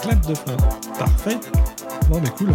Clap 0.00 0.26
de 0.26 0.34
fin. 0.34 0.56
Parfait. 0.98 1.38
Non, 2.10 2.20
mais 2.20 2.30
cool. 2.30 2.54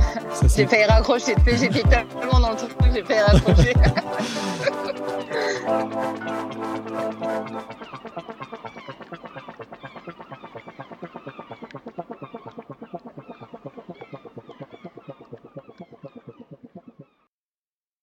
j'ai 0.55 0.65
failli 0.65 0.85
raccrocher. 0.85 1.35
J'étais 1.45 1.83
tellement 1.83 2.39
dans 2.39 2.51
le 2.51 2.55
truc 2.55 2.71
j'ai 2.93 3.03
failli 3.03 3.21
raccrocher. 3.21 3.73